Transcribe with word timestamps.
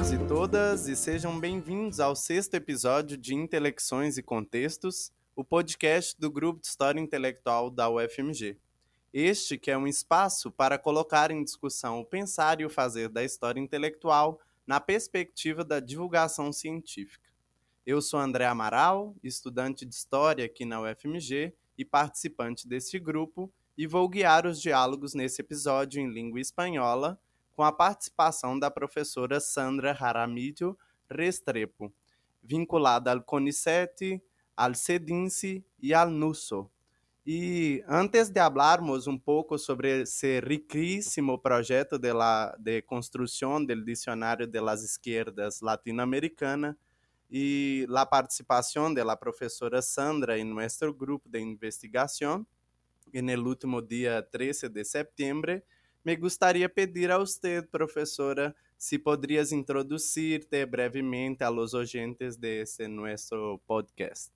todos 0.00 0.12
e 0.12 0.18
todas 0.26 0.88
e 0.88 0.96
sejam 0.96 1.38
bem-vindos 1.38 2.00
ao 2.00 2.16
sexto 2.16 2.54
episódio 2.54 3.18
de 3.18 3.34
Intelecções 3.34 4.16
e 4.16 4.22
Contextos, 4.22 5.12
o 5.36 5.44
podcast 5.44 6.18
do 6.18 6.30
Grupo 6.30 6.58
de 6.58 6.68
História 6.68 6.98
Intelectual 6.98 7.68
da 7.68 7.90
UFMG. 7.90 8.56
Este 9.12 9.58
que 9.58 9.70
é 9.70 9.76
um 9.76 9.86
espaço 9.86 10.50
para 10.50 10.78
colocar 10.78 11.30
em 11.30 11.44
discussão 11.44 12.00
o 12.00 12.04
pensar 12.04 12.62
e 12.62 12.64
o 12.64 12.70
fazer 12.70 13.10
da 13.10 13.22
história 13.22 13.60
intelectual 13.60 14.40
na 14.66 14.80
perspectiva 14.80 15.62
da 15.62 15.80
divulgação 15.80 16.50
científica. 16.50 17.28
Eu 17.84 18.00
sou 18.00 18.18
André 18.18 18.46
Amaral, 18.46 19.14
estudante 19.22 19.84
de 19.84 19.94
História 19.94 20.46
aqui 20.46 20.64
na 20.64 20.80
UFMG 20.80 21.52
e 21.76 21.84
participante 21.84 22.66
deste 22.66 22.98
grupo, 22.98 23.52
e 23.76 23.86
vou 23.86 24.08
guiar 24.08 24.46
os 24.46 24.62
diálogos 24.62 25.12
nesse 25.12 25.42
episódio 25.42 26.00
em 26.00 26.10
língua 26.10 26.40
espanhola 26.40 27.20
com 27.60 27.64
a 27.64 27.72
participação 27.72 28.58
da 28.58 28.70
professora 28.70 29.38
Sandra 29.38 29.92
Jaramillo 29.92 30.78
Restrepo, 31.10 31.92
vinculada 32.42 33.12
ao 33.12 33.20
CONICET, 33.20 34.18
ao 34.56 34.74
CEDINCE 34.74 35.62
e 35.78 35.92
ao 35.92 36.08
NUSO. 36.08 36.70
E 37.26 37.84
antes 37.86 38.30
de 38.30 38.40
hablarmos 38.40 39.06
um 39.06 39.18
pouco 39.18 39.58
sobre 39.58 40.00
esse 40.00 40.40
riquíssimo 40.40 41.38
projeto 41.38 41.98
de, 41.98 42.14
la, 42.14 42.56
de 42.58 42.80
construção 42.80 43.62
do 43.62 43.84
dicionário 43.84 44.46
de 44.46 44.58
las 44.58 44.82
izquierdas 44.82 45.60
latino-americana 45.60 46.78
e 47.30 47.86
a 47.94 48.06
participação 48.06 48.94
da 48.94 49.14
professora 49.18 49.82
Sandra 49.82 50.38
em 50.38 50.44
nosso 50.44 50.94
grupo 50.94 51.28
de 51.28 51.38
investigação, 51.40 52.46
no 53.12 53.46
último 53.46 53.82
dia 53.82 54.26
13 54.32 54.66
de 54.70 54.82
setembro, 54.82 55.62
me 56.02 56.16
gustaría 56.16 56.68
pedir 56.68 57.10
a 57.10 57.18
usted, 57.18 57.68
profesora, 57.68 58.54
si 58.76 58.98
podrías 58.98 59.52
introducirte 59.52 60.64
brevemente 60.64 61.44
a 61.44 61.50
los 61.50 61.74
oyentes 61.74 62.40
de 62.40 62.62
este 62.62 62.88
nuestro 62.88 63.60
podcast. 63.66 64.32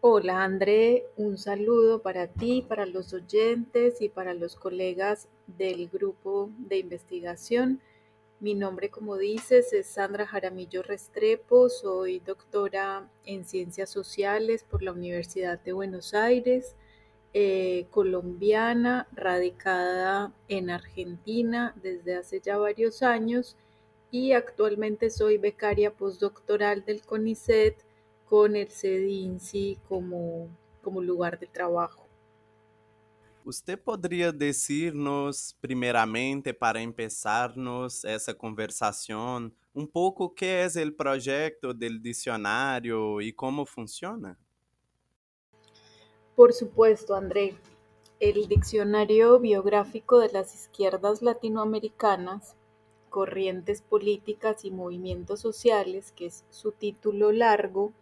Hola 0.00 0.44
André, 0.44 1.06
un 1.16 1.38
saludo 1.38 2.02
para 2.02 2.26
ti, 2.26 2.64
para 2.66 2.84
los 2.84 3.12
oyentes 3.12 4.00
y 4.02 4.08
para 4.08 4.34
los 4.34 4.54
colegas 4.54 5.28
del 5.46 5.88
grupo 5.88 6.50
de 6.58 6.78
investigación. 6.78 7.80
Mi 8.40 8.54
nombre, 8.54 8.90
como 8.90 9.16
dices, 9.16 9.72
es 9.72 9.86
Sandra 9.86 10.26
Jaramillo 10.26 10.82
Restrepo, 10.82 11.70
soy 11.70 12.20
doctora 12.20 13.08
en 13.24 13.46
Ciencias 13.46 13.88
Sociales 13.88 14.64
por 14.64 14.82
la 14.82 14.92
Universidad 14.92 15.58
de 15.60 15.72
Buenos 15.72 16.12
Aires. 16.12 16.76
Eh, 17.36 17.88
colombiana, 17.90 19.08
radicada 19.10 20.32
en 20.46 20.70
Argentina 20.70 21.74
desde 21.82 22.14
hace 22.14 22.40
ya 22.40 22.58
varios 22.58 23.02
años 23.02 23.56
y 24.12 24.30
actualmente 24.30 25.10
soy 25.10 25.38
becaria 25.38 25.92
postdoctoral 25.92 26.84
del 26.84 27.02
CONICET 27.02 27.76
con 28.24 28.54
el 28.54 28.70
CEDINCI 28.70 29.80
como, 29.88 30.48
como 30.80 31.02
lugar 31.02 31.40
de 31.40 31.48
trabajo. 31.48 32.06
¿Usted 33.44 33.80
podría 33.80 34.30
decirnos, 34.30 35.56
primeramente, 35.60 36.54
para 36.54 36.80
empezarnos 36.80 38.04
esa 38.04 38.32
conversación, 38.32 39.52
un 39.72 39.88
poco 39.88 40.32
qué 40.32 40.62
es 40.62 40.76
el 40.76 40.94
proyecto 40.94 41.74
del 41.74 42.00
diccionario 42.00 43.20
y 43.20 43.32
cómo 43.32 43.66
funciona? 43.66 44.38
Por 46.36 46.52
supuesto, 46.52 47.14
André. 47.14 47.54
El 48.18 48.48
Diccionario 48.48 49.38
Biográfico 49.38 50.18
de 50.18 50.32
las 50.32 50.52
Izquierdas 50.52 51.22
Latinoamericanas, 51.22 52.56
Corrientes 53.08 53.82
Políticas 53.82 54.64
y 54.64 54.72
Movimientos 54.72 55.38
Sociales, 55.38 56.10
que 56.10 56.26
es 56.26 56.44
su 56.50 56.72
título 56.72 57.30
largo, 57.30 57.92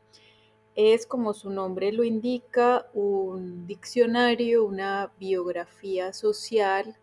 es, 0.74 1.06
como 1.06 1.34
su 1.34 1.50
nombre 1.50 1.92
lo 1.92 2.04
indica, 2.04 2.88
un 2.94 3.66
diccionario, 3.66 4.64
una 4.64 5.12
biografía 5.18 6.14
social 6.14 6.96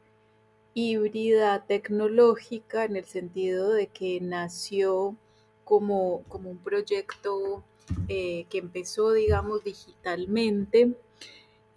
híbrida 0.73 1.63
tecnológica 1.67 2.85
en 2.85 2.95
el 2.95 3.05
sentido 3.05 3.71
de 3.71 3.85
que 3.85 4.19
nació 4.19 5.15
como, 5.63 6.23
como 6.27 6.49
un 6.49 6.57
proyecto 6.57 7.63
eh, 8.07 8.47
que 8.49 8.57
empezó, 8.57 9.11
digamos, 9.11 9.63
digitalmente 9.63 10.95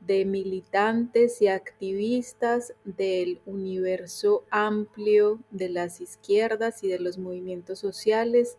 de 0.00 0.24
militantes 0.24 1.42
y 1.42 1.48
activistas 1.48 2.72
del 2.84 3.40
universo 3.46 4.44
amplio 4.50 5.40
de 5.50 5.68
las 5.68 6.00
izquierdas 6.00 6.84
y 6.84 6.88
de 6.88 7.00
los 7.00 7.18
movimientos 7.18 7.78
sociales 7.78 8.58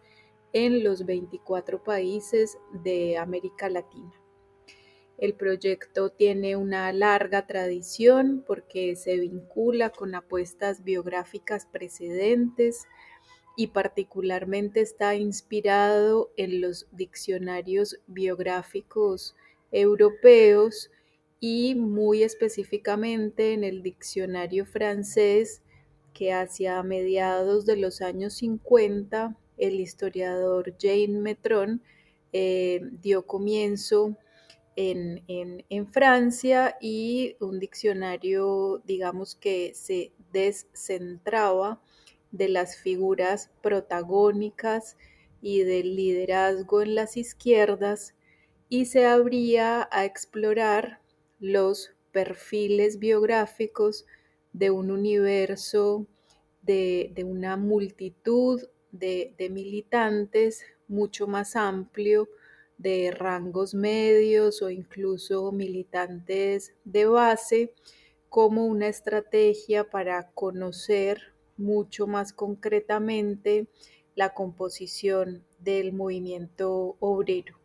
en 0.53 0.83
los 0.83 1.05
24 1.05 1.83
países 1.83 2.57
de 2.83 3.17
América 3.17 3.69
Latina. 3.69 4.13
El 5.17 5.33
proyecto 5.33 6.11
tiene 6.11 6.55
una 6.55 6.93
larga 6.93 7.45
tradición 7.45 8.43
porque 8.47 8.95
se 8.95 9.17
vincula 9.17 9.89
con 9.89 10.15
apuestas 10.15 10.83
biográficas 10.83 11.65
precedentes, 11.65 12.87
y 13.59 13.67
particularmente 13.67 14.79
está 14.79 15.15
inspirado 15.15 16.31
en 16.37 16.61
los 16.61 16.87
diccionarios 16.93 17.99
biográficos 18.07 19.35
europeos 19.69 20.89
y 21.41 21.75
muy 21.75 22.23
específicamente 22.23 23.51
en 23.51 23.65
el 23.65 23.83
diccionario 23.83 24.65
francés 24.65 25.61
que 26.13 26.31
hacia 26.31 26.81
mediados 26.83 27.65
de 27.65 27.75
los 27.75 28.01
años 28.01 28.35
50 28.35 29.35
el 29.57 29.81
historiador 29.81 30.73
Jane 30.79 31.19
Metron 31.19 31.83
eh, 32.31 32.79
dio 33.01 33.25
comienzo 33.25 34.15
en, 34.77 35.21
en, 35.27 35.87
Francia 35.91 36.77
y 36.79 37.35
un 37.41 37.59
diccionario, 37.59 38.81
digamos, 38.85 39.35
que 39.35 39.73
se 39.75 40.13
descentraba 40.31 41.81
de 42.31 42.49
las 42.49 42.77
figuras 42.77 43.51
protagónicas 43.61 44.97
y 45.41 45.63
del 45.63 45.95
liderazgo 45.95 46.81
en 46.81 46.95
las 46.95 47.17
izquierdas 47.17 48.13
y 48.67 48.85
se 48.85 49.05
abría 49.05 49.87
a 49.91 50.05
explorar 50.05 51.01
los 51.39 51.91
perfiles 52.11 52.99
biográficos 52.99 54.05
de 54.53 54.69
un 54.71 54.91
universo, 54.91 56.05
de, 56.61 57.13
una 57.25 57.57
multitud 57.57 58.61
de, 58.91 59.33
de 59.37 59.49
militantes 59.49 60.63
mucho 60.87 61.27
más 61.27 61.55
amplio, 61.55 62.29
de 62.77 63.11
rangos 63.11 63.73
medios 63.73 64.61
o 64.61 64.69
incluso 64.69 65.51
militantes 65.51 66.73
de 66.85 67.05
base, 67.05 67.73
como 68.29 68.65
una 68.65 68.87
estrategia 68.87 69.89
para 69.89 70.31
conocer 70.31 71.33
mucho 71.59 72.07
más 72.07 72.33
concretamente 72.33 73.67
la 74.15 74.33
composición 74.33 75.43
del 75.59 75.93
movimiento 75.93 76.97
obrero. 76.99 77.59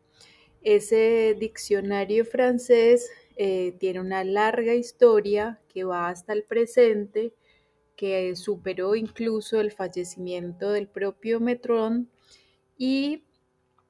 Ese 0.63 1.37
diccionario 1.39 2.25
francés 2.25 3.11
eh, 3.37 3.77
tiene 3.79 4.01
una 4.01 4.25
larga 4.25 4.75
historia 4.75 5.61
que 5.69 5.85
va 5.85 6.09
hasta 6.09 6.33
el 6.33 6.45
presente, 6.45 7.33
que 7.97 8.35
superó 8.37 8.95
incluso 8.95 9.61
el 9.61 9.73
fallecimiento 9.73 10.71
del 10.71 10.89
propio 10.89 11.41
Metrón 11.41 12.11
y 12.79 13.25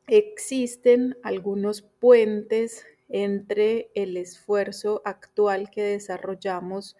existen 0.07 1.17
algunos 1.23 1.83
puentes 1.83 2.85
entre 3.09 3.91
el 3.95 4.17
esfuerzo 4.17 5.03
actual 5.05 5.71
que 5.71 5.83
desarrollamos 5.83 6.97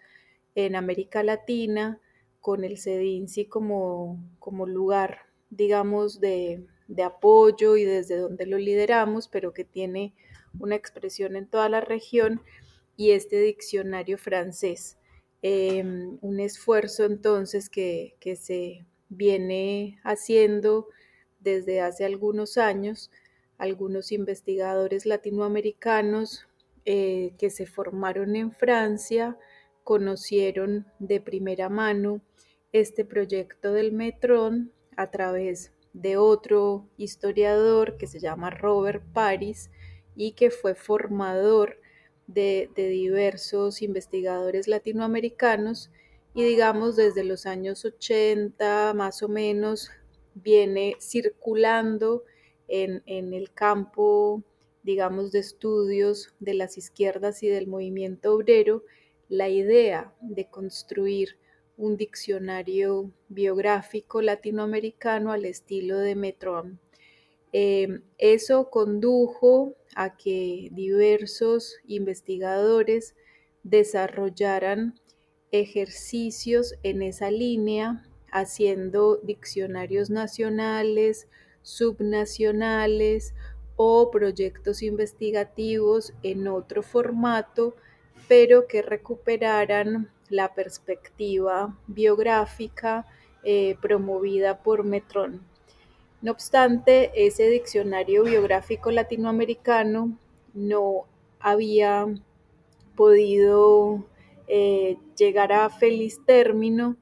en 0.55 0.75
América 0.75 1.21
Latina 1.23 1.99
con 2.45 2.63
el 2.63 2.77
CEDINCI 2.77 3.45
como, 3.45 4.23
como 4.37 4.67
lugar, 4.67 5.21
digamos, 5.49 6.19
de, 6.19 6.63
apoyo 7.03 7.75
y 7.75 7.85
desde 7.85 8.17
donde 8.17 8.45
lo 8.45 8.59
lideramos, 8.59 9.27
pero 9.27 9.51
que 9.51 9.63
tiene 9.63 10.13
una 10.59 10.75
expresión 10.75 11.35
en 11.37 11.47
toda 11.49 11.69
la 11.69 11.81
región, 11.81 12.43
y 12.95 13.13
este 13.13 13.39
diccionario 13.41 14.19
francés. 14.19 14.99
Em, 15.41 16.19
un 16.21 16.39
esfuerzo 16.39 17.05
entonces 17.05 17.67
que, 17.67 18.15
se 18.39 18.85
viene 19.09 19.99
haciendo 20.03 20.87
desde 21.39 21.81
hace 21.81 22.05
algunos 22.05 22.59
años. 22.59 23.09
Algunos 23.57 24.11
investigadores 24.11 25.07
latinoamericanos 25.07 26.45
eh, 26.85 27.33
que 27.39 27.49
se 27.49 27.65
formaron 27.65 28.35
en 28.35 28.51
Francia 28.51 29.35
conocieron 29.83 30.85
de 30.99 31.21
primera 31.21 31.69
mano 31.69 32.21
este 32.79 33.05
proyecto 33.05 33.71
del 33.71 33.93
Metrón 33.93 34.73
a 34.97 35.09
través 35.09 35.71
de 35.93 36.17
otro 36.17 36.85
historiador 36.97 37.95
que 37.95 38.05
se 38.05 38.19
llama 38.19 38.49
Robert 38.49 39.01
Paris 39.13 39.69
y 40.13 40.33
que 40.33 40.51
fue 40.51 40.75
formador 40.75 41.79
de, 42.27 42.69
diversos 42.75 43.81
investigadores 43.81 44.67
latinoamericanos. 44.67 45.89
Y 46.33 46.43
digamos 46.43 46.97
desde 46.97 47.23
los 47.23 47.45
años 47.45 47.85
80 47.85 48.93
más 48.93 49.23
o 49.23 49.29
menos 49.29 49.89
viene 50.33 50.97
circulando 50.99 52.25
en, 52.67 53.03
en 53.05 53.33
el 53.33 53.53
campo 53.53 54.43
digamos 54.83 55.31
de 55.31 55.39
estudios 55.39 56.33
de 56.41 56.55
las 56.55 56.77
izquierdas 56.77 57.41
y 57.41 57.47
del 57.47 57.67
movimiento 57.67 58.33
obrero 58.33 58.83
la 59.29 59.47
idea 59.47 60.13
de 60.19 60.49
construir 60.49 61.37
un 61.77 61.97
diccionario 61.97 63.11
biográfico 63.27 64.21
latinoamericano 64.21 65.31
al 65.31 65.45
estilo 65.45 65.97
de 65.97 66.15
Metron. 66.15 66.79
Em, 67.51 68.01
eso 68.17 68.69
condujo 68.69 69.75
a 69.95 70.17
que 70.17 70.69
diversos 70.71 71.77
investigadores 71.85 73.15
desarrollaran 73.63 74.99
ejercicios 75.51 76.75
en 76.83 77.01
esa 77.01 77.31
línea, 77.31 78.05
haciendo 78.31 79.17
diccionarios 79.17 80.09
nacionales, 80.09 81.27
subnacionales 81.61 83.33
o 83.77 84.11
proyectos 84.11 84.81
investigativos 84.83 86.13
en 86.23 86.47
otro 86.47 86.83
formato, 86.83 87.75
pero 88.27 88.67
que 88.67 88.81
recuperaran 88.81 90.11
la 90.29 90.53
perspectiva 90.53 91.77
biográfica 91.87 93.05
eh, 93.43 93.77
promovida 93.81 94.63
por 94.63 94.83
Metrón. 94.83 95.41
No 96.21 96.31
obstante, 96.31 97.11
ese 97.13 97.49
diccionario 97.49 98.23
biográfico 98.23 98.89
latinoamericano 98.91 100.17
no 100.53 101.05
había 101.39 102.07
podido 102.95 104.05
eh, 104.47 104.97
llegar 105.17 105.51
a 105.51 105.69
feliz 105.69 106.19
término 106.25 106.97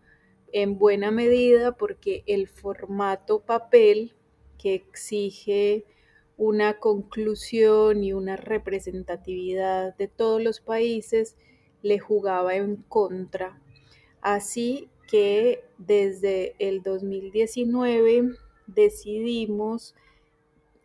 en 0.51 0.77
buena 0.77 1.11
medida 1.11 1.71
porque 1.71 2.23
el 2.25 2.47
formato 2.47 3.39
papel 3.39 4.13
que 4.57 4.73
exige 4.73 5.85
una 6.37 6.79
conclusión 6.79 8.03
y 8.03 8.13
una 8.13 8.35
representatividad 8.35 9.95
de 9.97 10.07
todos 10.07 10.41
los 10.41 10.59
países 10.59 11.37
le 11.83 11.99
jugaba 11.99 12.55
en 12.55 12.77
contra. 12.77 13.61
Así 14.21 14.89
que 15.07 15.63
desde 15.77 16.55
el 16.57 16.81
2019 16.81 18.35
decidimos 18.65 19.93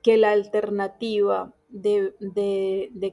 que 0.02 0.18
la 0.18 0.32
alternativa 0.32 1.54
de, 1.68 2.12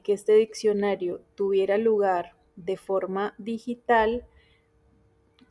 que 0.04 0.12
este 0.12 0.34
diccionario 0.34 1.22
tuviera 1.34 1.78
lugar 1.78 2.36
de 2.56 2.76
forma 2.76 3.34
digital 3.38 4.26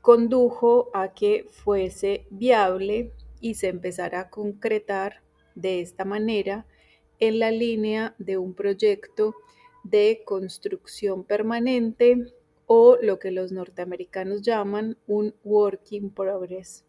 condujo 0.02 0.90
a 0.94 1.14
que 1.14 1.46
fuese 1.50 2.28
viable 2.30 3.12
y 3.42 3.56
se 3.56 3.68
empezara 3.68 4.22
a 4.22 4.30
concretar 4.30 5.22
de 5.56 5.82
esta 5.82 6.06
manera 6.06 6.66
en 7.20 7.40
la 7.40 7.52
línea 7.52 8.16
de 8.18 8.38
un 8.38 8.54
proyecto 8.54 9.36
de 9.86 10.24
construcción 10.26 11.24
permanente 11.24 12.34
o 12.66 12.98
lo 13.02 13.20
que 13.20 13.30
los 13.30 13.52
norteamericanos 13.52 14.42
llaman 14.42 14.98
un 15.08 15.34
work 15.44 15.96
in 15.96 16.10
progress. 16.10 16.84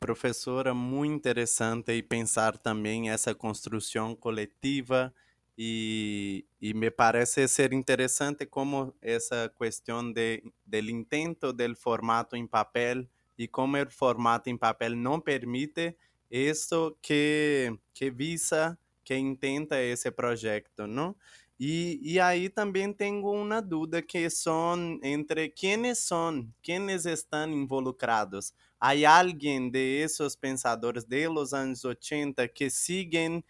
Professora, 0.00 0.74
muito 0.74 1.14
interessante 1.14 1.92
e 1.92 2.02
pensar 2.02 2.58
também 2.58 3.10
essa 3.10 3.34
construção 3.34 4.16
coletiva 4.16 5.14
e, 5.56 6.44
e, 6.60 6.74
me 6.74 6.90
parece 6.90 7.46
ser 7.46 7.72
interessante 7.72 8.46
como 8.46 8.94
essa 9.00 9.52
questão 9.56 10.10
de, 10.10 10.42
del 10.66 10.90
intento 10.90 11.52
del 11.52 11.76
formato 11.76 12.34
em 12.34 12.46
papel 12.46 13.06
e 13.38 13.46
como 13.46 13.76
o 13.76 13.90
formato 13.90 14.50
em 14.50 14.56
papel 14.56 14.96
não 14.96 15.20
permite 15.20 15.94
isso 16.32 16.96
que, 17.02 17.76
que 17.92 18.10
visa, 18.10 18.78
que 19.04 19.14
intenta 19.14 19.80
esse 19.80 20.10
projeto, 20.10 20.86
não? 20.86 21.14
E, 21.60 22.00
e 22.02 22.18
aí 22.18 22.48
também 22.48 22.92
tenho 22.92 23.24
uma 23.24 23.60
dúvida 23.60 24.02
que 24.02 24.28
são 24.30 24.98
entre 25.02 25.50
quem 25.50 25.94
são, 25.94 26.48
quem 26.62 26.90
estão 26.90 27.48
involucrados. 27.52 28.52
Há 28.80 28.94
alguém 29.18 29.70
de 29.70 30.02
esses 30.02 30.34
pensadores 30.34 31.04
de 31.04 31.28
los 31.28 31.52
anos 31.52 31.84
80 31.84 32.48
que 32.48 32.68
siguen 32.68 33.44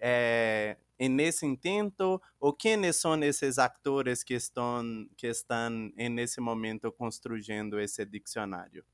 eh, 0.00 0.78
nesse 0.98 1.44
intento 1.44 2.22
ou 2.38 2.52
quem 2.54 2.90
são 2.92 3.22
esses 3.22 3.58
atores 3.58 4.22
que 4.22 4.34
estão 4.34 5.06
que 5.16 5.26
estão 5.26 5.92
nesse 5.96 6.40
momento 6.40 6.90
construindo 6.92 7.78
esse 7.78 8.06
dicionário? 8.06 8.84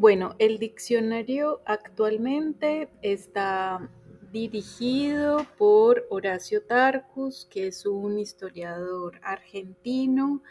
Bueno, 0.00 0.34
el 0.38 0.58
diccionario 0.58 1.60
actualmente 1.66 2.88
está 3.02 3.90
dirigido 4.32 5.46
por 5.58 6.06
Horacio 6.08 6.62
Tarcus, 6.62 7.46
que 7.50 7.66
es 7.66 7.84
un 7.84 8.18
historiador 8.18 9.20
argentino 9.22 10.42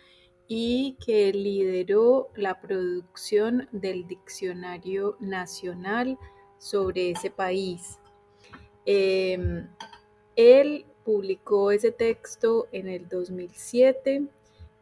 y 0.48 0.98
que 1.04 1.34
lideró 1.34 2.30
la 2.36 2.62
producción 2.62 3.68
del 3.72 4.06
Diccionario 4.06 5.18
Nacional 5.20 6.20
sobre 6.60 7.10
ese 7.10 7.32
país. 7.32 7.98
Em, 8.86 9.68
él 10.36 10.86
publicó 11.04 11.72
ese 11.72 11.92
texto 11.92 12.68
en 12.72 12.88
el 12.88 13.10
2007 13.10 14.28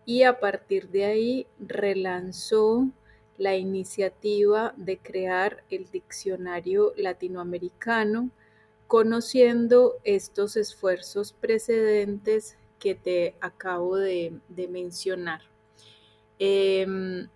y 0.05 0.23
a 0.23 0.41
partir 0.41 0.89
de 0.89 1.05
ahí 1.05 1.47
relanzó 1.57 2.91
la 3.37 3.55
iniciativa 3.55 4.73
de 4.77 4.97
crear 4.97 5.63
el 5.69 5.89
diccionario 5.91 6.93
latinoamericano, 6.97 8.31
conociendo 8.87 9.95
estos 10.03 10.55
esfuerzos 10.55 11.33
precedentes 11.33 12.57
que 12.79 12.95
te 12.95 13.35
acabo 13.41 13.97
de, 13.97 14.39
mencionar. 14.69 15.41
Em, 16.39 17.27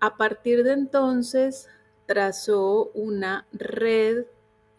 a 0.00 0.16
partir 0.16 0.64
de 0.64 0.72
entonces 0.72 1.68
trazó 2.06 2.90
una 2.94 3.46
red 3.52 4.26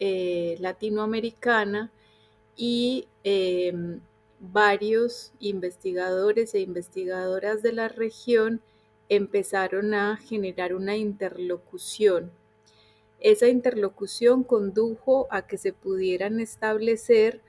eh, 0.00 0.56
latinoamericana 0.58 1.90
y 2.56 3.08
em, 3.24 4.00
varios 4.40 5.32
investigadores 5.38 6.54
e 6.54 6.60
investigadoras 6.60 7.62
de 7.62 7.72
la 7.72 7.88
región 7.88 8.60
empezaron 9.16 9.92
a 9.92 10.16
generar 10.16 10.74
una 10.74 10.96
interlocución. 10.96 12.30
Esa 13.20 13.48
interlocución 13.48 14.42
condujo 14.42 15.28
a 15.30 15.46
que 15.46 15.58
se 15.58 15.74
pudieran 15.74 16.40
establecer 16.40 17.42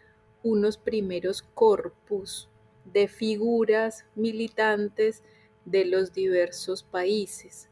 unos 0.43 0.77
primeros 0.77 1.41
corpus 1.41 2.49
de 2.85 3.07
figuras 3.07 4.05
militantes 4.15 5.23
de 5.63 5.85
los 5.85 6.13
diversos 6.13 6.83
países 6.83 7.69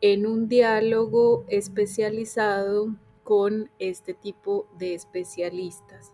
en 0.00 0.26
un 0.26 0.48
diálogo 0.48 1.44
especializado 1.48 2.96
con 3.24 3.70
este 3.78 4.14
tipo 4.14 4.66
de 4.78 4.94
especialistas. 4.94 6.13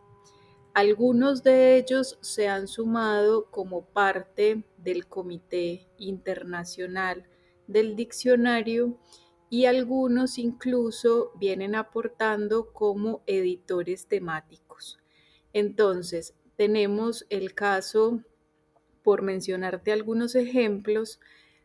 Algunos 0.73 1.43
de 1.43 1.77
ellos 1.77 2.17
se 2.21 2.47
han 2.49 2.69
sumado 2.69 3.51
como 3.51 3.87
parte 3.87 4.65
del 4.79 5.09
Comité 5.09 5.89
Internacional 5.99 7.27
del 7.67 7.97
Diccionario 7.97 8.97
y 9.49 9.65
algunos 9.65 10.39
incluso 10.39 11.33
vienen 11.35 11.75
aportando 11.75 12.73
como 12.73 13.23
editores 13.27 14.07
temáticos. 14.07 15.01
Entonces, 15.53 16.35
tenemos 16.55 17.27
el 17.31 17.53
caso, 17.55 18.21
por 19.03 19.23
mencionarte 19.23 19.91
algunos 19.91 20.37
ejemplos, 20.37 21.19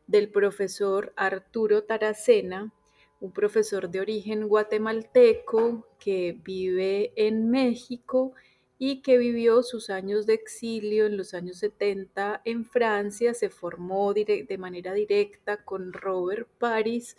del 0.08 0.32
profesor 0.32 1.14
Arturo 1.16 1.84
Taracena, 1.84 2.74
un 3.20 3.32
profesor 3.32 3.90
de 3.90 4.00
origen 4.00 4.48
guatemalteco 4.48 5.88
que 6.00 6.40
vive 6.44 7.14
en 7.16 7.50
México 7.52 8.34
y 8.77 9.01
que 9.01 9.17
vivió 9.17 9.63
sus 9.63 9.89
años 9.89 10.25
de 10.25 10.34
exilio 10.34 11.05
en 11.05 11.17
los 11.17 11.34
años 11.34 11.58
70 11.60 12.41
en 12.44 12.65
Francia, 12.65 13.34
se 13.34 13.50
formó 13.50 14.13
de 14.13 14.58
manera 14.58 14.94
directa 14.94 15.63
con 15.63 15.94
Robert 15.94 16.48
Paris, 16.60 17.15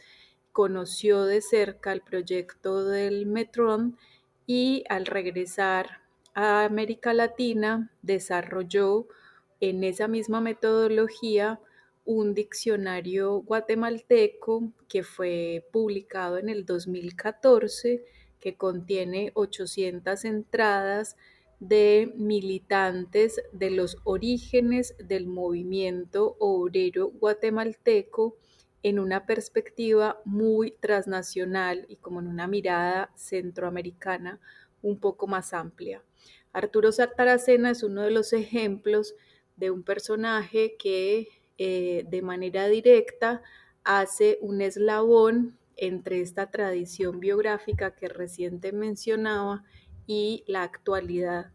conoció 0.53 1.25
de 1.25 1.41
cerca 1.41 1.93
el 1.93 2.03
proyecto 2.03 2.85
del 2.85 3.27
Metron 3.27 3.97
y 4.47 4.85
al 4.89 5.07
regresar 5.07 6.03
a 6.35 6.65
América 6.65 7.15
Latina 7.15 7.91
desarrolló 8.03 9.07
en 9.61 9.85
esa 9.85 10.09
misma 10.09 10.41
metodología 10.41 11.61
un 12.05 12.35
diccionario 12.35 13.41
guatemalteco 13.41 14.73
que 14.89 15.03
fue 15.03 15.67
publicado 15.73 16.39
en 16.39 16.49
el 16.49 16.65
2014 16.65 18.05
que 18.39 18.57
contiene 18.57 19.33
800 19.35 20.25
entradas 20.25 21.17
de 21.61 22.13
militantes 22.17 23.41
de 23.53 23.71
los 23.71 23.99
orígenes 24.05 24.95
del 24.99 25.27
movimiento 25.27 26.37
obrero 26.39 27.09
guatemalteco 27.09 28.37
en 28.83 28.99
una 28.99 29.27
perspectiva 29.27 30.21
muy 30.25 30.73
transnacional 30.81 31.87
y 31.89 31.97
como 31.97 32.21
en 32.21 32.29
una 32.29 32.47
mirada 32.47 33.11
centroamericana 33.17 34.39
un 34.83 34.99
poco 34.99 35.27
más 35.27 35.53
amplia. 35.55 36.03
Arturo 36.53 36.93
Sartaracena 36.93 37.71
es 37.71 37.83
uno 37.83 38.03
de 38.03 38.11
los 38.11 38.33
ejemplos 38.33 39.15
de 39.57 39.71
un 39.71 39.83
personaje 39.83 40.77
que 40.79 41.29
eh, 41.59 42.05
de 42.09 42.23
manera 42.23 42.69
directa 42.69 43.43
hace 43.83 44.39
un 44.41 44.61
eslabón 44.61 45.59
entre 45.77 46.21
esta 46.21 46.51
tradición 46.51 47.21
biográfica 47.21 47.95
que 47.95 48.09
reciente 48.09 48.73
mencionaba 48.73 49.65
y 50.07 50.45
la 50.47 50.63
actualidad. 50.63 51.53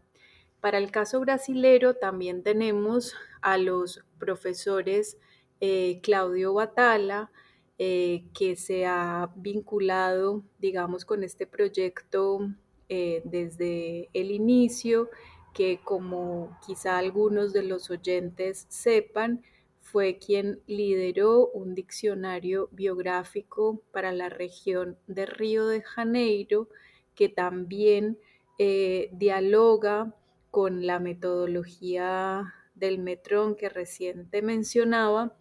Para 0.60 0.78
el 0.78 0.90
caso 0.90 1.20
brasilero 1.20 1.94
también 1.94 2.42
tenemos 2.42 3.14
a 3.40 3.58
los 3.58 4.04
profesores 4.18 5.16
eh, 5.60 6.00
Claudio 6.02 6.54
Batala, 6.54 7.30
eh, 7.78 8.24
que 8.32 8.54
se 8.54 8.86
ha 8.86 9.30
vinculado, 9.34 10.44
digamos, 10.58 11.04
con 11.04 11.24
este 11.24 11.46
proyecto 11.46 12.48
eh, 12.88 13.22
desde 13.24 14.08
el 14.12 14.30
inicio, 14.30 15.08
que 15.52 15.80
como 15.82 16.56
quizá 16.64 16.98
algunos 16.98 17.52
de 17.52 17.64
los 17.64 17.90
oyentes 17.90 18.66
sepan, 18.68 19.42
fue 19.80 20.18
quien 20.18 20.60
lideró 20.66 21.48
un 21.48 21.74
diccionario 21.74 22.68
biográfico 22.70 23.82
para 23.90 24.12
la 24.12 24.28
región 24.28 24.96
de 25.06 25.26
Río 25.26 25.66
de 25.66 25.82
Janeiro, 25.82 26.68
que 27.14 27.28
también 27.28 28.18
eh, 28.58 29.10
dialoga 29.12 30.14
con 30.50 30.86
la 30.86 30.98
metodología 30.98 32.54
del 32.74 32.98
metrón 32.98 33.56
que 33.56 33.68
reciente 33.68 34.42
mencionaba 34.42 35.36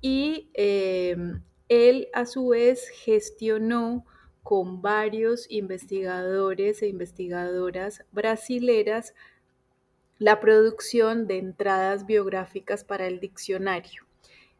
y 0.00 0.50
eh, 0.54 1.16
él 1.68 2.08
a 2.12 2.26
su 2.26 2.48
vez 2.48 2.88
gestionó 2.88 4.04
con 4.42 4.82
varios 4.82 5.50
investigadores 5.50 6.82
e 6.82 6.88
investigadoras 6.88 8.04
brasileras 8.10 9.14
la 10.18 10.40
producción 10.40 11.26
de 11.26 11.38
entradas 11.38 12.06
biográficas 12.06 12.84
para 12.84 13.06
el 13.06 13.20
diccionario 13.20 14.04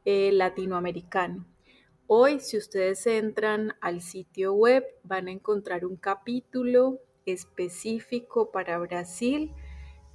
eh, 0.05 0.33
latinoamericano. 0.33 1.47
Hoy, 2.07 2.41
si 2.41 2.57
ustedes 2.57 3.07
entran 3.07 3.75
al 3.81 4.01
sitio 4.01 4.55
web, 4.55 4.85
van 5.05 5.29
a 5.29 5.33
encontrar 5.33 5.85
un 5.85 5.97
capítulo 5.97 7.01
específico 7.27 8.51
para 8.51 8.79
Brasil 8.79 9.53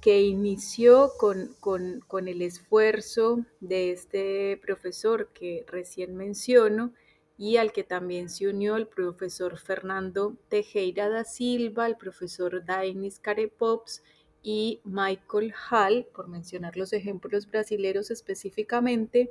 que 0.00 0.22
inició 0.22 1.10
con, 1.18 1.54
con, 1.60 2.28
el 2.28 2.42
esfuerzo 2.42 3.44
de 3.60 3.90
este 3.90 4.56
profesor 4.58 5.28
que 5.32 5.64
recién 5.66 6.16
menciono 6.16 6.92
y 7.36 7.56
al 7.56 7.72
que 7.72 7.84
también 7.84 8.28
se 8.28 8.48
unió 8.48 8.76
el 8.76 8.86
profesor 8.86 9.58
Fernando 9.58 10.36
Tejera 10.48 11.08
da 11.08 11.24
Silva, 11.24 11.86
el 11.86 11.96
profesor 11.96 12.64
Dainis 12.64 13.18
Carepops 13.18 14.02
y 14.42 14.80
Michael 14.84 15.52
Hall, 15.70 16.06
por 16.14 16.28
mencionar 16.28 16.76
los 16.76 16.92
ejemplos 16.92 17.48
brasileños 17.50 18.10
específicamente, 18.10 19.30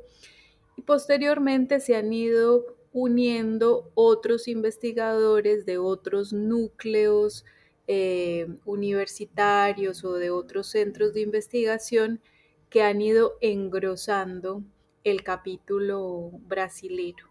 y 0.75 0.81
posteriormente 0.81 1.79
se 1.79 1.95
han 1.95 2.11
ido 2.13 2.77
uniendo 2.93 3.91
otros 3.95 4.47
investigadores 4.47 5.65
de 5.65 5.77
otros 5.77 6.33
núcleos 6.33 7.45
eh, 7.87 8.47
universitarios 8.65 10.03
o 10.03 10.13
de 10.13 10.29
otros 10.29 10.67
centros 10.67 11.13
de 11.13 11.21
investigación 11.21 12.21
que 12.69 12.83
han 12.83 13.01
ido 13.01 13.37
engrosando 13.41 14.63
el 15.03 15.23
capítulo 15.23 16.31
brasilero. 16.47 17.27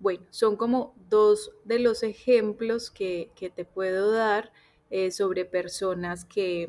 Bueno, 0.00 0.26
son 0.30 0.56
como 0.56 0.96
dos 1.08 1.52
de 1.64 1.78
los 1.78 2.02
ejemplos 2.02 2.90
que, 2.90 3.30
te 3.54 3.64
puedo 3.64 4.10
dar 4.10 4.52
eh, 4.90 5.12
sobre 5.12 5.44
personas 5.44 6.24
que, 6.24 6.66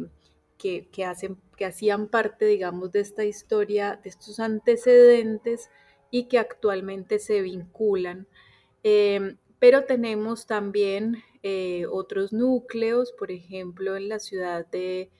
que, 0.58 1.06
hacen, 1.06 1.38
que 1.58 1.66
hacían 1.66 2.08
parte, 2.08 2.46
digamos, 2.46 2.92
de 2.92 3.00
esta 3.00 3.25
historia, 3.25 4.00
de 4.04 4.10
estos 4.10 4.40
antecedentes 4.40 5.70
y 6.12 6.25
que 6.25 6.38
actualmente 6.38 7.18
se 7.18 7.42
vinculan. 7.42 8.28
Em, 8.84 9.38
pero 9.60 9.86
tenemos 9.86 10.46
también 10.46 11.24
eh, 11.45 11.85
otros 11.91 12.31
núcleos, 12.31 13.12
por 13.12 13.29
ejemplo, 13.29 13.97
en 13.97 14.07
la 14.07 14.19
ciudad 14.19 14.65
de, 14.67 15.12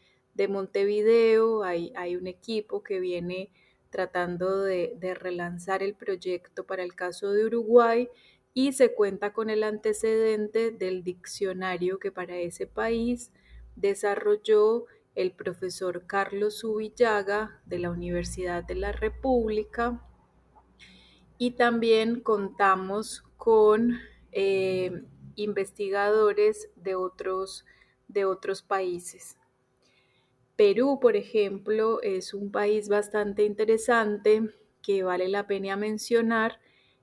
Montevideo 0.48 1.64
hay, 1.64 2.16
un 2.16 2.28
equipo 2.28 2.82
que 2.82 3.02
viene 3.02 3.52
tratando 3.90 4.62
de, 4.62 4.98
relanzar 5.20 5.84
el 5.84 5.96
proyecto 5.96 6.66
para 6.66 6.82
el 6.84 6.96
caso 6.96 7.34
de 7.34 7.46
Uruguay 7.46 8.08
y 8.54 8.72
se 8.72 8.94
cuenta 8.94 9.34
con 9.34 9.50
el 9.50 9.64
antecedente 9.64 10.72
del 10.72 11.04
diccionario 11.04 12.00
que 12.00 12.12
para 12.12 12.38
ese 12.38 12.68
país 12.68 13.34
desarrolló 13.76 14.86
el 15.16 15.34
profesor 15.34 16.06
Carlos 16.08 16.60
Subillaga 16.60 17.62
de 17.66 17.80
la 17.80 17.92
Universidad 17.92 18.64
de 18.64 18.76
la 18.76 18.94
República. 18.94 20.02
Y 21.38 21.52
también 21.52 22.22
contamos 22.22 23.24
con 23.36 24.00
eh, 24.32 25.04
investigadores 25.36 26.70
de 26.76 26.96
otros, 26.96 27.66
de 28.08 28.26
otros 28.26 28.62
países. 28.62 29.38
Perú, 30.56 31.00
por 31.02 31.16
ejemplo, 31.16 32.02
es 32.02 32.34
un 32.34 32.52
país 32.52 32.88
bastante 32.88 33.44
interesante 33.44 34.54
que 34.84 35.04
vale 35.04 35.28
la 35.28 35.48
pena 35.48 35.76
mencionar. 35.76 36.60